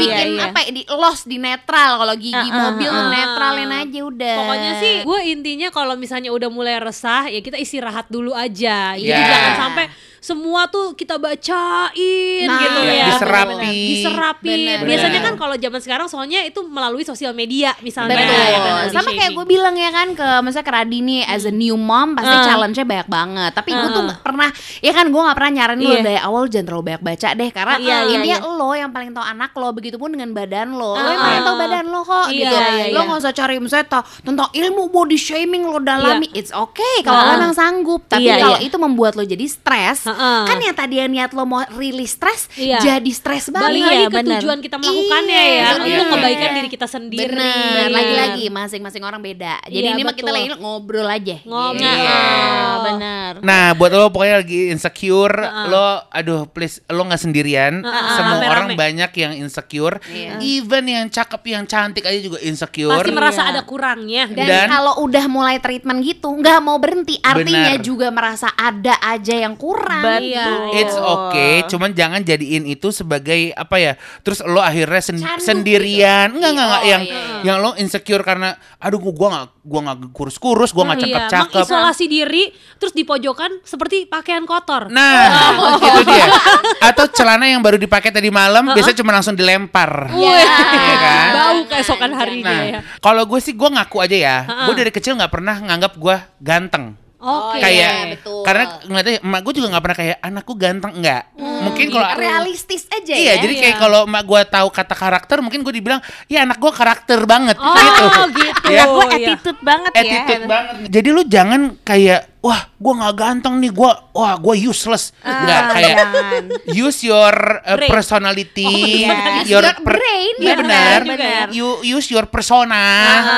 iya, 0.04 0.11
dibikin 0.12 0.28
iya, 0.36 0.44
iya. 0.44 0.52
apa 0.52 0.60
ya, 0.62 0.70
di 0.76 0.82
lost 0.92 1.24
di 1.24 1.36
netral 1.40 1.90
kalau 1.98 2.14
gigi 2.20 2.36
Uh-uh, 2.36 2.60
mobil 2.68 2.90
uh-uh. 2.92 3.08
netralin 3.10 3.72
aja 3.72 4.00
udah. 4.04 4.36
Pokoknya 4.44 4.72
sih 4.78 4.94
gue 5.02 5.18
intinya 5.32 5.68
kalau 5.72 5.94
misalnya 5.96 6.30
udah 6.30 6.50
mulai 6.52 6.76
resah 6.78 7.32
ya 7.32 7.40
kita 7.40 7.56
istirahat 7.56 8.06
dulu 8.12 8.36
aja. 8.36 8.94
Jadi 8.94 9.08
Iya. 9.08 9.26
jangan 9.26 9.52
sampai 9.56 9.84
semua 10.22 10.64
tuh 10.66 10.94
kita 10.94 11.18
bacain 11.18 12.46
Nah, 12.46 12.60
gitu 12.60 12.78
iya, 12.80 12.94
ya. 12.94 13.06
diserapi. 13.10 13.78
Diserapin. 13.92 14.54
Bener. 14.56 14.78
Biasanya 14.84 15.10
Bener. 15.12 15.26
kan 15.26 15.34
kalau 15.36 15.54
zaman 15.56 15.80
sekarang 15.80 16.06
soalnya 16.06 16.40
itu 16.42 16.62
melalui 16.64 17.02
sosial 17.02 17.32
media 17.32 17.74
misalnya. 17.80 18.14
Betul. 18.14 18.30
ya, 18.30 18.58
body 18.60 18.92
Sama 18.92 19.10
kayak 19.12 19.32
gue 19.32 19.46
bilang 19.48 19.74
ya 19.74 19.90
kan 19.90 20.08
ke 20.12 20.28
misalnya 20.40 20.62
ke 20.62 20.72
Radini 20.72 21.18
as 21.24 21.42
a 21.42 21.52
new 21.52 21.74
mom 21.74 22.14
pasti 22.14 22.30
Uh. 22.32 22.44
challenge-nya 22.44 22.84
banyak 22.84 23.08
banget. 23.08 23.50
Tapi 23.52 23.70
gue 23.72 23.88
tuh 23.88 24.00
Uh. 24.00 24.08
gak 24.08 24.22
pernah 24.22 24.48
ya 24.78 24.92
kan 24.92 25.06
gue 25.06 25.20
gak 25.20 25.36
pernah 25.36 25.52
nyaranin 25.52 25.82
lo 25.82 25.92
Iya. 25.92 26.04
dari 26.04 26.20
awal 26.20 26.42
jangan 26.46 26.64
terlalu 26.64 26.84
banyak 26.84 27.02
baca 27.02 27.28
deh 27.32 27.50
karena 27.50 27.74
Iya, 27.74 27.82
iya, 27.82 27.98
intinya 28.14 28.38
iya. 28.40 28.50
lo 28.52 28.70
yang 28.72 28.90
paling 28.90 29.10
tahu 29.10 29.24
anak 29.24 29.50
lo 29.52 29.68
begitupun 29.72 30.08
dengan 30.08 30.30
badan 30.30 30.68
lo. 30.72 30.92
Lo 30.92 31.00
Uh. 31.00 31.08
yang 31.08 31.20
paling 31.20 31.42
tahu 31.42 31.56
badan 31.58 31.84
lo 31.88 32.00
kok 32.00 32.26
Iya, 32.28 32.38
gitu. 32.38 32.54
iya, 32.54 32.84
Lo 32.88 33.00
iya. 33.00 33.08
gak 33.08 33.18
usah 33.18 33.32
cari 33.32 33.54
misalnya 33.58 33.86
tau- 33.90 34.06
tentang 34.20 34.48
ilmu 34.48 34.82
body 34.88 35.16
shaming 35.16 35.62
lo 35.64 35.78
dalami. 35.78 36.30
It's 36.32 36.50
okay 36.50 37.02
kalau 37.02 37.20
lo 37.20 37.32
Uh. 37.32 37.38
emang 37.40 37.54
sanggup. 37.54 38.00
Tapi 38.04 38.22
Iya, 38.24 38.38
kalau 38.40 38.58
iya. 38.58 38.64
itu 38.64 38.76
membuat 38.76 39.12
lo 39.12 39.24
jadi 39.24 39.44
stres, 39.44 40.04
Ha-ha. 40.12 40.44
kan 40.44 40.58
yang 40.58 40.74
tadi 40.74 40.94
niat 41.02 41.30
lo 41.32 41.44
mau 41.44 41.60
rilis 41.72 42.12
stres 42.12 42.46
Iya. 42.54 42.78
jadi 42.78 43.10
stres 43.10 43.48
balik 43.48 43.60
banget 43.74 43.80
lagi 43.82 43.92
Iya, 43.94 44.02
ke 44.02 44.12
benar. 44.14 44.32
tujuan 44.38 44.58
kita 44.60 44.76
melakukannya 44.76 45.32
Iya, 45.38 45.52
ya 45.54 45.66
benar. 45.72 45.86
untuk 45.88 46.06
kebaikan 46.12 46.50
diri 46.52 46.68
kita 46.68 46.86
sendiri 46.86 47.32
Bener, 47.32 47.88
lagi-lagi 47.88 48.44
masing-masing 48.48 49.02
orang 49.02 49.20
beda. 49.20 49.54
Jadi 49.64 49.78
Iya, 49.78 49.90
ini 49.90 50.02
mah 50.02 50.12
kita 50.12 50.30
lagi 50.30 50.48
ngobrol 50.54 51.06
aja. 51.06 51.36
Ngobrol. 51.42 51.80
Gitu. 51.82 52.04
Ah, 52.04 52.74
benar. 52.84 53.32
Nah, 53.40 53.64
buat 53.72 53.90
lo 53.90 54.08
pokoknya 54.08 54.36
lagi 54.38 54.60
insecure, 54.68 55.32
Ha-ha. 55.34 55.66
lo 55.66 55.86
aduh 56.08 56.44
please 56.46 56.84
lo 56.86 57.02
nggak 57.02 57.18
sendirian. 57.18 57.80
Ha-ha, 57.80 58.10
Semua 58.14 58.36
rame-rame. 58.36 58.52
orang 58.52 58.68
banyak 58.74 59.10
yang 59.14 59.32
insecure. 59.34 59.96
Iya. 60.04 60.38
Even 60.38 60.84
yang 60.84 61.06
cakep, 61.08 61.42
yang 61.48 61.64
cantik 61.64 62.02
aja 62.02 62.18
juga 62.18 62.38
insecure. 62.38 62.90
pasti 62.92 63.10
merasa 63.10 63.40
Iya. 63.40 63.50
ada 63.50 63.60
kurangnya 63.62 64.24
Dan, 64.28 64.46
Dan- 64.46 64.68
kalau 64.68 64.92
udah 65.00 65.24
mulai 65.26 65.56
treatment 65.56 66.02
gitu, 66.02 66.28
nggak 66.34 66.58
mau 66.60 66.76
berhenti. 66.76 67.16
Artinya 67.18 67.74
Benar. 67.74 67.82
juga 67.82 68.06
merasa 68.08 68.48
ada 68.52 68.94
aja 68.98 69.34
yang 69.34 69.54
kurang. 69.54 70.01
Betul. 70.02 70.22
Iya. 70.24 70.46
It's 70.74 70.96
okay, 70.96 71.52
cuman 71.66 71.90
jangan 71.92 72.20
jadiin 72.20 72.64
itu 72.64 72.88
sebagai 72.88 73.52
apa 73.52 73.76
ya? 73.76 73.92
Terus 74.20 74.42
lo 74.42 74.58
akhirnya 74.58 75.00
sen- 75.00 75.18
Candu 75.18 75.40
sendirian. 75.40 76.28
gitu. 76.28 76.36
Enggak, 76.36 76.50
enggak, 76.52 76.66
enggak 76.66 76.80
Oh, 76.80 76.88
yang 76.88 77.02
iya, 77.02 77.14
iya. 77.14 77.40
yang 77.42 77.56
lo 77.58 77.70
insecure 77.74 78.20
karena 78.20 78.48
aduh 78.76 78.98
gua 78.98 79.28
nggak 79.30 79.46
gua 79.62 79.80
nggak 79.84 79.98
kurus-kurus, 80.10 80.70
gua 80.70 80.84
nggak 80.86 80.98
Iya, 81.00 81.06
cakep-cakep. 81.28 81.62
mengisolasi 81.62 82.04
diri 82.06 82.44
terus 82.76 82.90
di 82.90 83.02
pojokan 83.02 83.62
seperti 83.62 84.04
pakaian 84.04 84.42
kotor 84.42 84.88
Nah, 84.88 85.30
itu 85.78 86.02
dia. 86.04 86.26
Atau 86.88 87.06
celana 87.08 87.44
yang 87.44 87.60
baru 87.60 87.76
dipakai 87.76 88.10
tadi 88.10 88.28
malam 88.28 88.66
biasanya 88.68 88.98
cuma 88.98 89.12
langsung 89.12 89.32
dilempar. 89.32 90.10
Wih, 90.10 90.26
Iya 90.32 90.96
kan? 90.96 91.30
bau 91.32 91.60
keesokan 91.66 92.10
harinya 92.12 92.48
Nah, 92.48 92.62
ya 92.64 92.80
kalau 92.98 93.22
gue 93.22 93.38
sih 93.38 93.52
gue 93.52 93.68
ngaku 93.68 93.96
aja 93.98 94.16
ya, 94.16 94.36
Ha-ha. 94.42 94.64
gue 94.66 94.74
dari 94.74 94.90
kecil 94.90 95.14
nggak 95.14 95.30
pernah 95.30 95.56
nganggap 95.56 95.92
gue 95.94 96.16
ganteng. 96.38 96.98
Oke 97.22 97.54
iya, 97.54 97.62
kayak 97.62 97.92
betul. 98.18 98.42
karena 98.42 98.64
ngeliatnya 98.82 99.14
emak 99.22 99.40
gue 99.40 99.52
juga 99.54 99.66
nggak 99.70 99.82
pernah 99.82 99.98
kayak 99.98 100.16
anakku 100.20 100.52
ganteng 100.54 100.92
nggak. 100.98 101.22
mungkin 101.62 101.86
kalau 101.88 102.08
realistis 102.18 102.82
aja 102.90 103.14
Iya, 103.14 103.38
ya. 103.38 103.42
jadi 103.42 103.54
kayak 103.56 103.74
Iya. 103.74 103.80
kalau 103.80 104.00
emak 104.04 104.24
gue 104.24 104.40
tahu 104.44 104.68
kata 104.68 104.94
karakter, 104.94 105.36
mungkin 105.38 105.62
gue 105.62 105.70
dibilang, 105.72 106.00
ya 106.26 106.42
anak 106.42 106.58
gue 106.58 106.72
karakter 106.72 107.22
banget, 107.22 107.54
oh 107.54 107.70
gitu. 107.72 108.04
gitu 108.36 108.68
Ya. 108.74 108.84
gue 108.84 109.04
iya. 109.06 109.14
attitude 109.30 109.60
banget 109.62 109.90
ya. 109.92 110.00
Attitude 110.00 110.44
banget. 110.44 110.74
Jadi 110.88 111.08
lu 111.08 111.22
jangan 111.22 111.60
kayak, 111.80 112.20
wah, 112.40 112.66
gue 112.68 112.92
nggak 112.92 113.14
ganteng 113.14 113.54
nih, 113.58 113.70
gue, 113.70 113.90
wah, 114.12 114.34
gue 114.34 114.54
useless. 114.60 115.14
Ah, 115.20 115.46
Nggak 115.46 115.60
kayak 115.70 115.94
jangan. 115.94 116.44
use 116.74 117.00
your 117.02 117.34
uh, 117.62 117.76
Brain. 117.78 117.90
personality, 117.90 118.66
Oh, 118.66 118.74
iya. 118.74 119.14
your, 119.46 119.62
Your 119.62 119.78
brain, 119.80 120.34
Iya 120.38 120.54
benar 120.56 120.98
ya. 121.06 121.42
You 121.48 121.68
use 121.84 122.08
your 122.08 122.26
persona, 122.26 122.82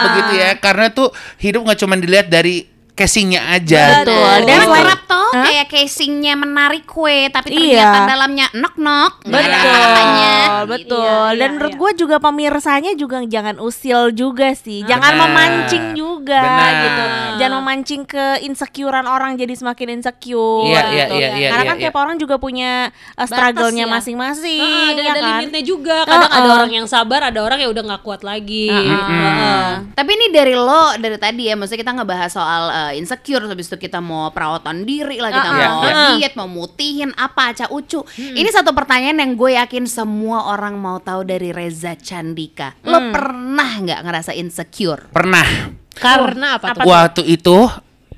begitu 0.03 0.33
ya. 0.35 0.51
Karena 0.57 0.89
tuh 0.89 1.13
hidup 1.37 1.61
nggak 1.63 1.79
cuma 1.79 1.95
dilihat 1.95 2.29
dari 2.29 2.73
casingnya 2.95 3.43
aja. 3.51 4.07
Betul. 4.07 4.47
Dan 4.47 4.59
kerap 4.71 5.01
tuh 5.11 5.29
Hah? 5.35 5.45
kayak 5.51 5.67
casingnya 5.67 6.35
menarik 6.39 6.87
kue, 6.87 7.27
tapi 7.29 7.51
Iya. 7.51 7.59
ternyata 7.83 7.99
dalamnya 8.07 8.47
nok-nok. 8.55 9.13
Nggak 9.27 9.41
ada 9.43 9.51
Betul, 9.51 9.67
apa-apanya. 9.67 10.35
betul. 10.65 11.03
Iya, 11.03 11.35
Dan 11.35 11.49
iya, 11.51 11.55
menurut 11.59 11.75
iya. 11.75 11.81
gue 11.83 11.91
juga 11.99 12.17
pemirsanya 12.23 12.93
juga 12.95 13.17
jangan 13.27 13.57
usil 13.59 14.01
juga 14.15 14.49
sih. 14.55 14.87
Jangan 14.87 15.11
Benar. 15.11 15.23
memancing 15.27 15.87
juga 15.99 16.39
Benar. 16.41 16.73
gitu. 16.81 17.05
Jangan 17.41 17.55
memancing 17.61 18.03
ke 18.05 18.27
insecurean 18.45 19.07
orang 19.07 19.35
jadi 19.35 19.55
semakin 19.55 20.01
insecure. 20.01 20.69
Iya, 20.69 20.83
iya, 20.91 21.05
gitu. 21.07 21.15
iya, 21.19 21.29
iya, 21.35 21.49
Karena 21.51 21.65
iya, 21.65 21.71
kan 21.71 21.77
iya. 21.77 21.83
tiap 21.89 21.97
orang 21.99 22.17
juga 22.21 22.35
punya 22.39 22.73
uh, 23.17 23.27
struggle-nya 23.27 23.87
ya. 23.87 23.91
masing-masing. 23.91 24.61
Ah, 24.61 24.91
dan 24.95 25.03
ya 25.05 25.13
ada 25.13 25.21
kan? 25.21 25.29
limitnya 25.41 25.63
juga 25.63 25.97
kadang 26.05 26.31
ada 26.31 26.47
Uh-uh. 26.47 26.57
orang 26.63 26.73
yang 26.73 26.87
sabar 26.87 27.21
ada 27.29 27.41
orang 27.43 27.59
yang 27.61 27.71
udah 27.73 27.83
nggak 27.85 28.03
kuat 28.03 28.23
lagi 28.23 28.71
Uh-uh. 28.71 29.09
Heeh. 29.11 29.69
Tapi 29.95 30.11
ini 30.15 30.27
dari 30.33 30.55
lo 30.55 30.97
dari 30.99 31.17
tadi 31.19 31.43
ya, 31.51 31.55
maksudnya 31.59 31.81
kita 31.85 31.93
ngebahas 31.95 32.31
soal 32.33 32.63
uh, 32.71 32.93
insecure, 32.97 33.45
habis 33.47 33.67
itu 33.71 33.77
kita 33.79 33.99
mau 33.99 34.31
perawatan 34.31 34.83
diri 34.87 35.19
lah, 35.23 35.31
kita 35.31 35.49
Uh-uh. 35.51 35.59
mau 35.59 35.81
Iya. 35.85 35.97
diet, 36.17 36.33
mau 36.35 36.49
mutihin 36.49 37.11
apa, 37.15 37.53
aca 37.53 37.67
ucu. 37.71 38.03
Ini 38.17 38.49
satu 38.51 38.73
pertanyaan 38.73 39.21
yang 39.21 39.33
gue 39.37 39.55
yakin 39.61 39.85
semua 39.85 40.51
orang 40.51 40.75
mau 40.81 40.99
tahu 40.99 41.23
dari 41.27 41.53
Reza 41.53 41.95
Candika. 41.95 42.75
Lo 42.83 43.13
pernah 43.13 43.71
nggak 43.85 44.01
ngerasa 44.01 44.33
insecure? 44.35 45.13
Pernah. 45.13 45.84
Karena 45.97 46.57
apa 46.57 46.75
tuh 46.75 46.85
Waktu 46.85 47.23
itu 47.29 47.59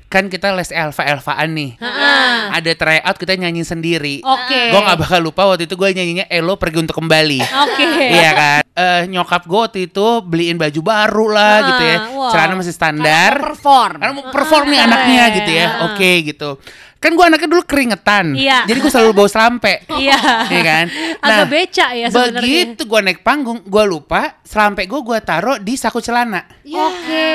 kan 0.07 0.25
kita 0.25 0.55
les 0.55 0.71
Elva 0.71 1.03
Elvaan 1.05 1.51
nih. 1.51 1.71
Heeh. 1.75 2.37
Ada 2.49 2.71
tryout 2.73 3.15
kita 3.17 3.35
nyanyi 3.35 3.61
sendiri. 3.61 4.23
oke 4.23 4.61
Gue 4.71 4.79
nggak 4.79 4.97
bakal 4.97 5.19
lupa 5.19 5.43
waktu 5.45 5.67
itu 5.67 5.75
gue 5.75 5.89
nyanyinya 5.91 6.25
Elo 6.27 6.55
pergi 6.55 6.79
untuk 6.79 6.95
kembali. 6.95 7.43
oke 7.43 7.83
Iya 8.07 8.31
kan. 8.31 8.61
Eh, 8.71 9.01
nyokap 9.07 9.43
gue 9.43 9.59
waktu 9.59 9.79
itu 9.85 10.05
beliin 10.21 10.55
baju 10.55 10.79
baru 10.81 11.25
lah 11.27 11.53
Ah, 11.53 11.65
gitu 11.65 11.83
ya. 11.83 11.97
wow. 12.09 12.29
Celana 12.29 12.53
masih 12.55 12.71
standar. 12.71 13.33
Mau 13.35 13.51
perform. 13.51 13.95
Karena 13.97 14.13
mau 14.13 14.25
perform 14.29 14.65
nih 14.69 14.79
anaknya 14.81 15.23
gitu 15.33 15.51
ya. 15.51 15.67
Oke 15.85 16.11
gitu. 16.23 16.49
Kan 16.97 17.13
gue 17.13 17.21
anaknya 17.23 17.45
dulu 17.47 17.61
keringetan. 17.61 18.31
Iya. 18.33 18.63
Jadi 18.63 18.77
gue 18.79 18.89
selalu 18.89 19.11
bawa 19.13 19.27
selampe. 19.27 19.83
iya 19.93 20.17
Iya 20.47 20.61
kan. 20.63 20.85
agak 21.19 21.47
beca 21.47 21.85
ya 21.91 22.07
sebenarnya 22.07 22.41
Begitu 22.41 22.81
gue 22.81 22.99
naik 23.03 23.21
panggung, 23.21 23.59
gue 23.61 23.83
lupa 23.83 24.39
selampe 24.41 24.81
gue 24.83 24.99
gue 25.03 25.19
taruh 25.19 25.59
di 25.59 25.75
saku 25.75 25.99
celana. 25.99 26.47
oke 26.63 27.27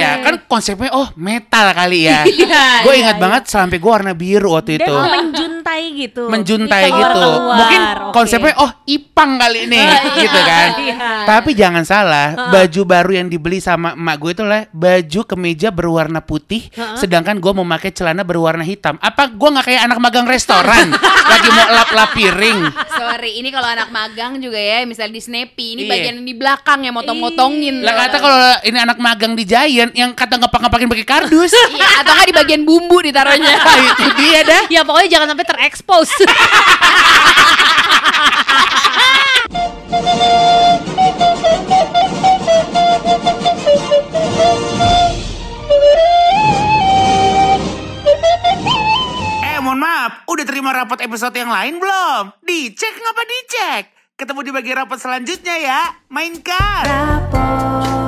Ya 0.00 0.12
kan 0.24 0.34
konsepnya 0.48 0.90
oh 0.96 1.08
metal 1.16 1.66
kali 1.76 2.08
ya. 2.08 2.24
Iya, 2.30 2.82
gue 2.82 2.94
iya, 2.96 3.00
ingat 3.04 3.16
banget 3.20 3.42
selampe 3.52 3.76
gue 3.76 3.90
warna 3.90 4.16
biru 4.16 4.56
waktu 4.56 4.80
Dan 4.80 4.88
itu. 4.88 4.94
Menjuntai 5.80 5.96
gitu. 5.96 6.22
Menjuntai 6.28 6.84
Keluar, 6.86 7.00
gitu. 7.00 7.20
keluar, 7.32 7.56
Mungkin 7.56 7.80
oke. 7.80 8.12
konsepnya 8.12 8.52
oh 8.60 8.70
ipang 8.84 9.32
kali 9.40 9.58
ini 9.64 9.80
gitu 10.18 10.40
kan. 10.40 10.68
Iya. 10.76 10.94
Tapi 11.24 11.50
jangan 11.54 11.84
salah, 11.84 12.26
baju 12.52 12.80
baru 12.84 13.10
yang 13.16 13.28
dibeli 13.28 13.58
sama 13.58 13.96
emak 13.96 14.16
gue 14.20 14.30
itu 14.32 14.44
lah 14.44 14.60
baju 14.70 15.20
kemeja 15.24 15.68
berwarna 15.72 16.20
putih, 16.20 16.68
sedangkan 16.96 17.38
gue 17.38 17.52
memakai 17.54 17.90
celana 17.90 18.20
berwarna 18.20 18.62
hitam. 18.62 19.00
Apa 19.00 19.30
gue 19.30 19.48
nggak 19.48 19.66
kayak 19.66 19.82
anak 19.86 19.98
magang 19.98 20.26
restoran 20.28 20.92
lagi 21.32 21.48
mau 21.48 21.66
lap-lap 21.72 22.10
piring? 22.12 22.60
Sorry, 22.92 23.40
ini 23.40 23.48
kalau 23.48 23.68
anak 23.68 23.88
magang 23.88 24.36
juga 24.36 24.58
ya, 24.60 24.84
misalnya 24.84 25.16
di 25.16 25.22
Snappy, 25.22 25.66
ini 25.76 25.82
Iya. 25.86 25.90
bagian 25.90 26.14
yang 26.20 26.28
di 26.28 26.36
belakang 26.36 26.80
yang 26.84 26.94
motong-motongin. 26.94 27.80
Lah 27.80 27.94
kata 27.96 28.16
kalau 28.20 28.38
ini 28.62 28.78
anak 28.78 28.98
magang 29.00 29.32
di 29.32 29.44
Giant 29.44 29.92
yang 29.96 30.12
kata 30.12 30.36
ngepak-ngepakin 30.36 30.88
pakai 30.88 31.06
kardus. 31.06 31.52
Iya, 31.70 32.04
atau 32.04 32.12
nggak 32.12 32.28
di 32.28 32.34
bagian 32.36 32.62
bumbu 32.62 33.00
ditaruhnya. 33.00 33.56
Itu 33.90 34.06
dia 34.18 34.40
dah. 34.44 34.62
ya 34.68 34.80
pokoknya 34.84 35.08
jangan 35.08 35.26
sampai 35.34 35.46
terekspos 35.70 36.10
Eh 49.40 49.58
mohon 49.62 49.78
maaf, 49.78 50.26
udah 50.26 50.44
terima 50.46 50.74
rapot 50.74 50.98
episode 50.98 51.36
yang 51.38 51.50
lain 51.52 51.78
belum? 51.78 52.34
Dicek 52.42 52.94
ngapa 52.98 53.22
dicek? 53.22 53.84
Ketemu 54.18 54.40
di 54.42 54.50
bagian 54.50 54.76
rapot 54.84 54.98
selanjutnya 54.98 55.56
ya. 55.60 55.82
Mainkan. 56.08 56.84
Rapot 56.88 57.99